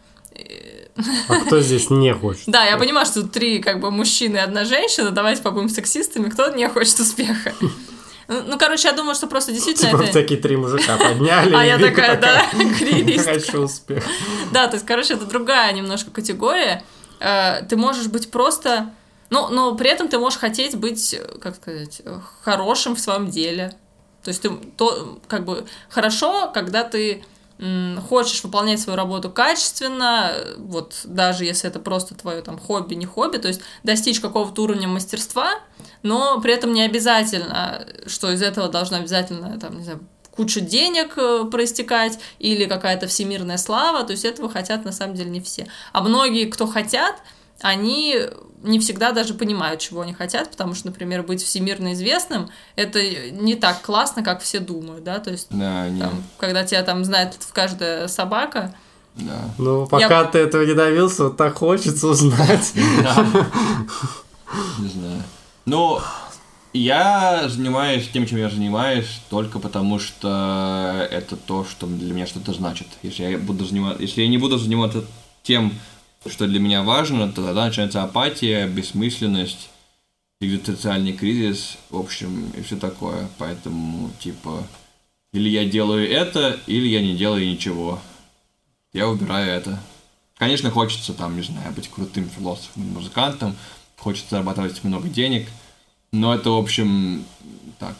А 1.29 1.41
кто 1.47 1.61
здесь 1.61 1.91
не 1.91 2.13
хочет? 2.15 2.45
Да, 2.47 2.65
я 2.65 2.77
понимаю, 2.77 3.07
что 3.07 3.23
три 3.23 3.61
как 3.61 3.81
бы 3.81 3.91
мужчины 3.91 4.37
и 4.37 4.41
одна 4.41 4.65
женщина. 4.65 5.11
Давайте 5.11 5.43
побудем 5.43 5.69
сексистами. 5.69 6.29
Кто 6.29 6.49
не 6.51 6.69
хочет 6.69 6.99
успеха? 7.01 7.53
Ну, 8.29 8.43
ну, 8.47 8.59
короче, 8.59 8.89
я 8.89 8.95
думаю, 8.95 9.15
что 9.15 9.27
просто 9.27 9.53
действительно 9.53 9.91
Типа 9.91 10.03
это... 10.03 10.13
такие 10.13 10.39
три 10.39 10.57
мужика 10.57 10.99
подняли. 10.99 11.55
А 11.55 11.65
я 11.65 11.79
такая, 11.79 12.21
да, 12.21 12.45
карьеристка. 12.53 13.35
Хочу 13.35 13.63
успех. 13.63 14.05
Да, 14.53 14.69
то 14.69 14.75
есть, 14.75 14.85
короче, 14.85 15.15
это 15.15 15.25
другая 15.25 15.73
немножко 15.73 16.11
категория. 16.11 16.85
Э, 17.21 17.63
Ты 17.67 17.77
можешь 17.77 18.07
быть 18.07 18.31
просто... 18.31 18.91
Ну, 19.31 19.49
но 19.49 19.75
при 19.75 19.91
этом 19.91 20.09
ты 20.09 20.19
можешь 20.19 20.39
хотеть 20.39 20.77
быть, 20.77 21.19
как 21.41 21.57
сказать, 21.57 22.03
хорошим 22.43 22.97
в 22.97 23.01
своем 23.01 23.29
деле. 23.29 23.75
То 24.23 24.29
есть 24.29 24.43
ты 24.43 24.51
то, 24.51 25.21
как 25.27 25.45
бы 25.45 25.67
хорошо, 25.89 26.51
когда 26.53 26.85
ты 26.85 27.25
хочешь 28.09 28.45
выполнять 28.45 28.81
свою 28.81 28.97
работу 28.97 29.31
качественно, 29.31 30.33
вот 30.59 31.01
даже 31.05 31.45
если 31.45 31.69
это 31.69 31.81
просто 31.81 32.15
твое 32.15 32.41
там 32.41 32.57
хобби, 32.59 32.95
не 32.95 33.05
хобби, 33.05 33.39
то 33.39 33.49
есть 33.49 33.61
достичь 33.83 34.21
какого-то 34.21 34.63
уровня 34.63 34.87
мастерства, 34.87 35.55
но 36.03 36.41
при 36.41 36.55
этом 36.55 36.73
не 36.73 36.83
обязательно, 36.83 37.85
что 38.07 38.31
из 38.31 38.43
этого 38.43 38.69
должно 38.69 38.99
обязательно, 38.99 39.59
там, 39.59 39.79
не 39.79 39.85
знаю, 39.85 40.01
куча 40.31 40.61
денег 40.61 41.19
э, 41.19 41.47
проистекать 41.51 42.21
или 42.39 42.67
какая-то 42.67 43.09
всемирная 43.09 43.57
слава, 43.57 44.05
то 44.05 44.13
есть 44.13 44.25
этого 44.25 44.49
хотят 44.49 44.85
на 44.85 44.93
самом 44.93 45.17
деле 45.17 45.31
не 45.31 45.41
все. 45.41 45.67
А 45.93 46.01
многие, 46.01 46.45
кто 46.45 46.69
хотят, 46.69 47.17
они 47.61 48.17
не 48.63 48.79
всегда 48.79 49.13
даже 49.13 49.35
понимают, 49.35 49.81
чего 49.81 50.01
они 50.01 50.13
хотят, 50.13 50.51
потому 50.51 50.75
что, 50.75 50.89
например, 50.89 51.23
быть 51.23 51.43
всемирно 51.43 51.93
известным, 51.93 52.49
это 52.77 53.01
не 53.31 53.55
так 53.55 53.83
классно, 53.83 54.23
как 54.23 54.41
все 54.43 54.61
думают, 54.61 55.05
да, 55.05 55.19
то 55.21 55.31
есть 55.31 55.49
Да, 55.51 55.87
там, 55.99 56.23
когда 56.39 56.65
тебя 56.65 56.83
там 56.83 57.05
знает 57.05 57.37
каждая 57.53 58.09
собака, 58.09 58.75
да. 59.15 59.51
Ну, 59.59 59.87
пока 59.87 60.25
ты 60.25 60.39
этого 60.39 60.65
не 60.65 60.75
добился, 60.75 61.25
вот 61.25 61.37
так 61.37 61.57
хочется 61.57 62.07
узнать. 62.07 62.73
Не 64.79 64.89
знаю. 64.89 65.23
Ну, 65.67 66.01
я 66.73 67.49
занимаюсь 67.49 68.09
тем, 68.09 68.27
чем 68.27 68.39
я 68.39 68.49
занимаюсь, 68.49 69.21
только 69.29 69.59
потому 69.59 69.99
что 69.99 71.07
это 71.11 71.37
то, 71.37 71.67
что 71.69 71.87
для 71.87 72.15
меня 72.15 72.27
что-то 72.27 72.53
значит. 72.53 72.87
Если 73.03 73.25
я 73.25 73.39
буду 73.39 73.65
заниматься, 73.65 74.01
если 74.03 74.23
я 74.23 74.29
не 74.29 74.39
буду 74.39 74.57
заниматься 74.59 75.05
тем, 75.43 75.73
что 76.31 76.47
для 76.47 76.61
меня 76.61 76.83
важно, 76.83 77.31
то 77.33 77.45
тогда 77.45 77.67
начинается 77.67 78.03
апатия, 78.03 78.67
бессмысленность, 78.67 79.71
экзистенциальный 80.41 81.13
кризис, 81.13 81.79
в 81.91 81.99
общем, 81.99 82.51
и 82.57 82.63
все 82.63 82.77
такое. 82.77 83.29
Поэтому, 83.39 84.11
типа, 84.21 84.67
или 85.33 85.49
я 85.49 85.65
делаю 85.65 86.09
это, 86.11 86.59
или 86.67 86.89
я 86.89 87.03
не 87.03 87.17
делаю 87.17 87.49
ничего. 87.49 88.01
Я 88.93 89.07
выбираю 89.07 89.51
это. 89.51 89.81
Конечно, 90.37 90.71
хочется 90.71 91.13
там, 91.13 91.37
не 91.37 91.43
знаю, 91.43 91.73
быть 91.73 91.89
крутым 91.89 92.31
философом, 92.31 92.83
музыкантом, 92.93 93.57
хочется 93.97 94.31
зарабатывать 94.31 94.83
много 94.85 95.09
денег, 95.09 95.49
но 96.13 96.35
это, 96.35 96.51
в 96.51 96.59
общем, 96.59 97.25
так. 97.79 97.97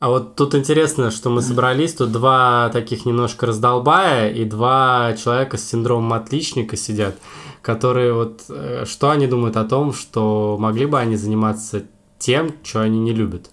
А 0.00 0.08
вот 0.08 0.34
тут 0.34 0.54
интересно, 0.54 1.10
что 1.10 1.28
мы 1.28 1.42
собрались, 1.42 1.92
тут 1.92 2.10
два 2.10 2.70
таких 2.70 3.04
немножко 3.04 3.44
раздолбая 3.44 4.30
и 4.30 4.46
два 4.46 5.14
человека 5.22 5.58
с 5.58 5.68
синдромом 5.68 6.14
отличника 6.14 6.74
сидят, 6.74 7.16
которые 7.60 8.14
вот, 8.14 8.44
э, 8.48 8.86
что 8.86 9.10
они 9.10 9.26
думают 9.26 9.58
о 9.58 9.64
том, 9.64 9.92
что 9.92 10.56
могли 10.58 10.86
бы 10.86 10.98
они 10.98 11.16
заниматься 11.16 11.82
тем, 12.18 12.54
что 12.64 12.80
они 12.80 12.98
не 12.98 13.12
любят. 13.12 13.50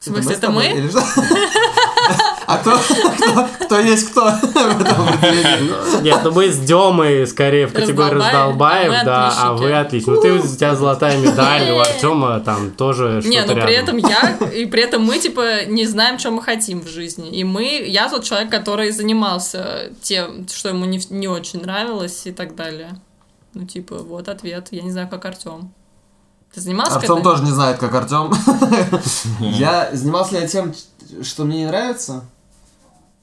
в 0.00 0.04
смысле, 0.06 0.34
это 0.34 0.50
мы? 0.50 0.64
кто, 2.60 2.78
кто, 2.78 3.48
кто 3.64 3.78
есть 3.78 4.10
кто 4.10 4.30
в 4.30 4.80
этом 4.80 5.08
определении? 5.08 6.02
Нет, 6.02 6.20
ну 6.24 6.32
мы 6.32 6.50
с 6.50 6.58
Демой 6.58 7.26
скорее 7.26 7.66
в 7.66 7.72
категории 7.72 8.14
раздолбаев, 8.14 8.92
а 9.00 9.04
да, 9.04 9.34
а 9.36 9.52
вы 9.52 9.72
отлично. 9.72 10.14
Ну 10.14 10.22
ты, 10.22 10.32
у 10.32 10.38
тебя 10.40 10.74
золотая 10.74 11.18
медаль, 11.18 11.70
у 11.72 11.78
Артема 11.78 12.40
там 12.40 12.70
тоже 12.70 13.22
Не, 13.24 13.38
что-то 13.38 13.54
ну 13.54 13.62
при 13.62 13.74
этом 13.74 13.96
я, 13.96 14.36
и 14.54 14.66
при 14.66 14.82
этом 14.82 15.02
мы, 15.02 15.18
типа, 15.18 15.64
не 15.66 15.86
знаем, 15.86 16.18
что 16.18 16.30
мы 16.30 16.42
хотим 16.42 16.80
в 16.80 16.88
жизни. 16.88 17.30
И 17.30 17.44
мы, 17.44 17.84
я 17.86 18.08
тот 18.08 18.24
человек, 18.24 18.50
который 18.50 18.90
занимался 18.90 19.90
тем, 20.02 20.46
что 20.48 20.68
ему 20.68 20.84
не, 20.84 21.00
не 21.10 21.28
очень 21.28 21.62
нравилось 21.62 22.26
и 22.26 22.32
так 22.32 22.54
далее. 22.54 23.00
Ну, 23.54 23.66
типа, 23.66 23.98
вот 23.98 24.28
ответ. 24.28 24.68
Я 24.70 24.82
не 24.82 24.90
знаю, 24.90 25.08
как 25.08 25.24
Артем. 25.24 25.72
Ты 26.54 26.60
занимался 26.60 26.96
Артем 26.96 27.22
тоже 27.22 27.44
не 27.44 27.50
знает, 27.50 27.78
как 27.78 27.94
Артем. 27.94 28.32
Я 29.40 29.90
занимался 29.92 30.34
ли 30.34 30.40
я 30.40 30.48
тем, 30.48 30.74
что 31.22 31.44
мне 31.44 31.58
не 31.58 31.66
нравится? 31.66 32.24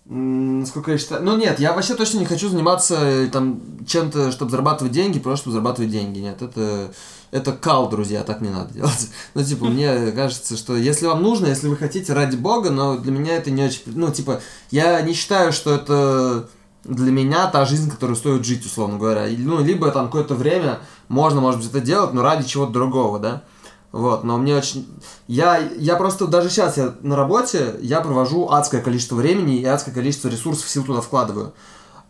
Насколько 0.10 0.92
я 0.92 0.98
считаю... 0.98 1.24
Ну 1.24 1.36
нет, 1.36 1.60
я 1.60 1.74
вообще 1.74 1.94
точно 1.94 2.20
не 2.20 2.26
хочу 2.26 2.48
заниматься 2.48 2.96
э, 2.96 3.28
там 3.28 3.60
чем-то, 3.86 4.32
чтобы 4.32 4.52
зарабатывать 4.52 4.94
деньги, 4.94 5.20
просто 5.20 5.44
чтобы 5.44 5.54
зарабатывать 5.54 5.92
деньги. 5.92 6.20
Нет, 6.20 6.42
это... 6.42 6.92
Это 7.30 7.52
кал, 7.52 7.90
друзья, 7.90 8.24
так 8.24 8.40
не 8.40 8.50
надо 8.50 8.74
делать. 8.74 9.10
Ну, 9.34 9.44
типа, 9.44 9.66
мне 9.66 10.12
кажется, 10.12 10.56
что 10.56 10.78
если 10.78 11.08
вам 11.08 11.22
нужно, 11.22 11.48
если 11.48 11.68
вы 11.68 11.76
хотите 11.76 12.14
ради 12.14 12.38
бога, 12.38 12.70
но 12.70 12.98
для 12.98 13.12
меня 13.12 13.36
это 13.36 13.52
не 13.52 13.66
очень... 13.66 13.82
Ну, 13.88 14.10
типа, 14.12 14.40
я 14.72 15.02
не 15.02 15.12
считаю, 15.12 15.52
что 15.52 15.76
это 15.76 16.48
для 16.86 17.12
меня 17.12 17.48
та 17.48 17.66
жизнь, 17.66 17.92
которую 17.92 18.16
стоит 18.16 18.46
жить, 18.46 18.66
условно 18.66 18.98
говоря. 18.98 19.26
Ну, 19.38 19.62
либо 19.62 19.92
там 19.92 20.06
какое-то 20.06 20.36
время 20.36 20.80
можно, 21.10 21.42
может 21.42 21.60
быть, 21.60 21.70
это 21.70 21.82
делать, 21.82 22.14
но 22.14 22.22
ради 22.22 22.48
чего-то 22.48 22.72
другого, 22.72 23.20
да? 23.20 23.44
Вот, 23.92 24.24
но 24.24 24.38
мне 24.38 24.56
очень... 24.56 24.88
Я, 25.28 25.58
я 25.58 25.96
просто 25.96 26.28
даже 26.28 26.50
сейчас 26.50 26.78
я 26.78 26.94
на 27.02 27.16
работе, 27.16 27.76
я 27.82 28.02
провожу 28.02 28.50
адское 28.50 28.82
количество 28.82 29.16
времени 29.16 29.60
и 29.60 29.66
адское 29.66 29.94
количество 29.94 30.28
ресурсов, 30.28 30.70
сил 30.70 30.84
туда 30.84 31.02
вкладываю. 31.02 31.54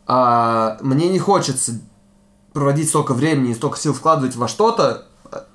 А, 0.06 0.78
мне 0.82 1.08
не 1.08 1.20
хочется 1.20 1.80
проводить 2.54 2.90
столько 2.90 3.14
времени 3.14 3.52
и 3.52 3.56
столько 3.56 3.78
сил 3.78 3.94
вкладывать 3.94 4.36
во 4.36 4.48
что-то, 4.48 5.06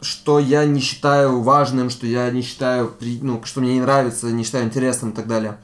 что 0.00 0.38
я 0.38 0.64
не 0.64 0.80
считаю 0.80 1.40
важным, 1.40 1.90
что 1.90 2.06
я 2.06 2.30
не 2.30 2.42
считаю, 2.42 2.92
ну, 3.00 3.42
что 3.44 3.60
мне 3.60 3.74
не 3.74 3.80
нравится, 3.80 4.30
не 4.30 4.44
считаю 4.44 4.66
интересным 4.66 5.10
и 5.10 5.14
так 5.14 5.26
далее. 5.26 5.58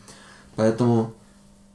Поэтому 0.56 1.14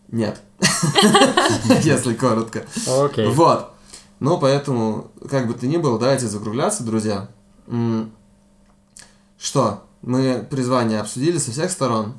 нет. 0.10 0.42
Если 1.84 2.14
коротко. 2.14 2.66
Окей. 2.88 3.28
Вот. 3.28 3.72
Ну, 4.20 4.38
поэтому, 4.38 5.12
как 5.30 5.48
бы 5.48 5.54
то 5.54 5.68
ни 5.68 5.78
было, 5.78 6.00
давайте 6.00 6.28
закругляться, 6.28 6.84
друзья. 6.84 7.30
Что, 9.44 9.84
мы 10.02 10.48
призвание 10.50 11.02
обсудили 11.02 11.38
со 11.38 11.52
всех 11.52 11.70
сторон? 11.70 12.14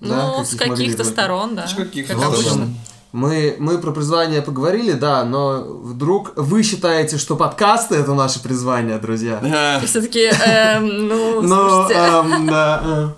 Да, 0.00 0.28
Ну, 0.38 0.44
с 0.44 0.52
каких 0.52 0.68
могли 0.68 0.86
каких-то 0.86 1.04
сторон, 1.04 1.54
да. 1.54 1.68
С 1.68 1.74
каких-то 1.74 2.14
Как 2.14 2.24
общем, 2.24 2.52
обычно. 2.52 2.74
Мы, 3.12 3.56
мы 3.58 3.76
про 3.76 3.90
призвание 3.90 4.40
поговорили, 4.40 4.92
да, 4.92 5.24
но 5.24 5.62
вдруг 5.62 6.32
вы 6.36 6.62
считаете, 6.62 7.18
что 7.18 7.36
подкасты 7.36 7.96
это 7.96 8.14
наше 8.14 8.42
призвание, 8.42 8.96
друзья. 8.98 9.82
Все-таки, 9.84 10.20
эм, 10.20 11.08
ну, 11.08 11.42
Ну, 11.42 11.90
эм, 11.90 12.46
да. 12.46 12.80
э. 12.82 13.08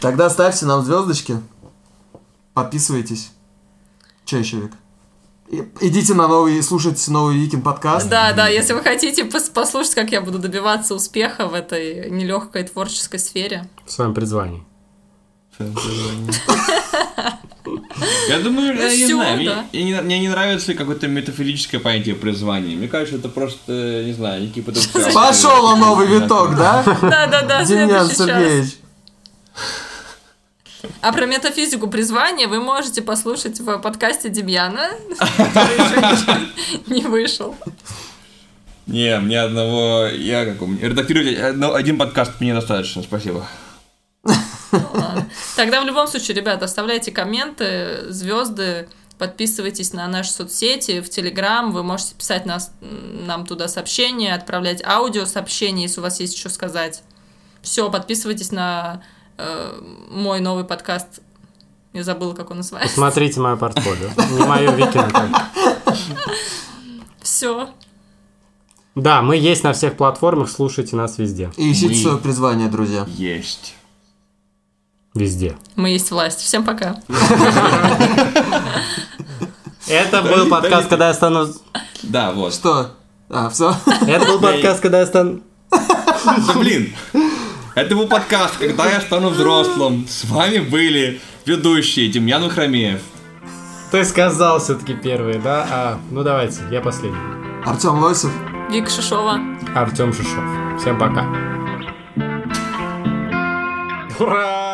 Тогда 0.00 0.30
ставьте 0.30 0.64
нам 0.64 0.82
звездочки. 0.82 1.42
Подписывайтесь. 2.54 3.32
Че 4.24 4.38
еще, 4.38 4.56
Вик? 4.60 4.72
И- 5.50 5.64
Идите 5.80 6.14
на 6.14 6.28
новый, 6.28 6.62
слушайте 6.62 7.10
новый 7.10 7.36
Викин 7.36 7.60
подкаст. 7.62 8.08
Да, 8.08 8.32
да, 8.32 8.48
если 8.48 8.72
вы 8.72 8.82
хотите 8.82 9.22
пос- 9.22 9.52
послушать, 9.52 9.94
как 9.94 10.12
я 10.12 10.20
буду 10.20 10.38
добиваться 10.38 10.94
успеха 10.94 11.46
в 11.48 11.54
этой 11.54 12.08
нелегкой 12.10 12.62
творческой 12.64 13.18
сфере. 13.18 13.68
В 13.84 13.90
своем 13.90 14.14
призвании. 14.14 14.62
Я 18.28 18.38
думаю, 18.40 18.74
я 18.76 18.96
не 18.96 19.06
знаю, 19.06 19.36
мне- 19.36 19.46
да. 19.46 19.64
не- 20.02 20.28
нравится 20.28 20.74
какое-то 20.74 21.06
метафорическое 21.08 21.80
понятие 21.80 22.14
призвания. 22.14 22.76
Мне 22.76 22.88
кажется, 22.88 23.16
это 23.16 23.28
просто, 23.28 24.02
не 24.04 24.12
знаю, 24.12 24.42
некий 24.42 24.62
потенциал. 24.62 25.12
Пошел 25.12 25.64
он 25.66 25.80
новый 25.80 26.06
виток, 26.06 26.56
да? 26.56 26.82
Да-да-да, 27.02 27.64
Демьян 27.64 28.06
следующий 28.06 28.16
час. 28.16 28.16
Сергеевич. 28.16 28.76
А 31.00 31.12
про 31.12 31.26
метафизику 31.26 31.88
призвания 31.88 32.48
вы 32.48 32.60
можете 32.60 33.02
послушать 33.02 33.60
в 33.60 33.78
подкасте 33.78 34.28
Демьяна, 34.28 34.90
который 35.18 36.48
не 36.86 37.02
вышел. 37.02 37.56
Не, 38.86 39.18
мне 39.20 39.40
одного, 39.40 40.06
я 40.06 40.44
как 40.44 40.60
редактировать 40.80 41.76
один 41.76 41.98
подкаст 41.98 42.40
мне 42.40 42.54
достаточно, 42.54 43.02
спасибо. 43.02 43.46
Ладно. 44.72 45.28
Тогда 45.56 45.80
в 45.80 45.86
любом 45.86 46.06
случае, 46.06 46.36
ребята, 46.36 46.64
оставляйте 46.64 47.12
комменты, 47.12 48.06
звезды, 48.08 48.88
подписывайтесь 49.18 49.92
на 49.92 50.08
наши 50.08 50.30
соцсети, 50.32 51.00
в 51.00 51.10
Телеграм, 51.10 51.72
вы 51.72 51.82
можете 51.82 52.14
писать 52.14 52.46
нас, 52.46 52.72
нам 52.80 53.46
туда 53.46 53.68
сообщения, 53.68 54.34
отправлять 54.34 54.82
аудиосообщения, 54.84 55.82
если 55.82 56.00
у 56.00 56.02
вас 56.02 56.20
есть 56.20 56.36
что 56.36 56.48
сказать. 56.48 57.02
Все, 57.62 57.90
подписывайтесь 57.90 58.50
на 58.50 59.02
э, 59.40 59.80
мой 60.10 60.40
новый 60.40 60.64
подкаст. 60.64 61.20
Я 61.92 62.04
забыла, 62.04 62.34
как 62.34 62.50
он 62.50 62.58
называется. 62.58 62.94
Посмотрите 62.94 63.40
мое 63.40 63.56
портфолио. 63.56 64.10
Не 64.30 64.46
мое 64.46 64.70
Викина 64.72 65.10
как. 65.10 65.96
Все. 67.22 67.68
Да, 68.94 69.22
мы 69.22 69.36
есть 69.36 69.64
на 69.64 69.72
всех 69.72 69.96
платформах, 69.96 70.50
слушайте 70.50 70.96
нас 70.96 71.18
везде. 71.18 71.50
И 71.56 71.72
ищите 71.72 71.94
свое 71.94 72.18
призвание, 72.18 72.68
друзья. 72.68 73.06
Есть. 73.08 73.74
Везде. 75.14 75.56
Мы 75.74 75.90
есть 75.90 76.10
власть. 76.10 76.40
Всем 76.40 76.64
пока. 76.64 76.96
Это 79.88 80.22
был 80.22 80.48
подкаст, 80.48 80.88
когда 80.88 81.08
я 81.08 81.14
стану... 81.14 81.48
Да, 82.02 82.32
вот. 82.32 82.54
Что? 82.54 82.92
А, 83.28 83.48
все? 83.48 83.74
Это 84.06 84.26
был 84.26 84.40
подкаст, 84.40 84.80
когда 84.80 85.00
я 85.00 85.06
стану... 85.06 85.40
Да 85.72 86.54
блин. 86.54 86.94
Это 87.74 87.94
был 87.94 88.08
подкаст, 88.08 88.58
когда 88.58 88.90
я 88.90 89.00
стану 89.00 89.28
взрослым. 89.28 90.06
С 90.08 90.24
вами 90.24 90.58
были 90.58 91.20
ведущие 91.46 92.08
Демьян 92.08 92.48
Хромеев. 92.48 93.00
Ты 93.90 94.04
сказал 94.04 94.60
все-таки 94.60 94.94
первый, 94.94 95.38
да? 95.38 95.66
А, 95.70 96.00
ну 96.10 96.22
давайте, 96.22 96.60
я 96.70 96.80
последний. 96.80 97.18
Артем 97.64 97.98
Лосев. 97.98 98.30
Вика 98.70 98.90
Шишова. 98.90 99.40
Артем 99.74 100.12
Шишов. 100.12 100.44
Всем 100.80 100.98
пока. 100.98 101.26
Ура! 104.18 104.69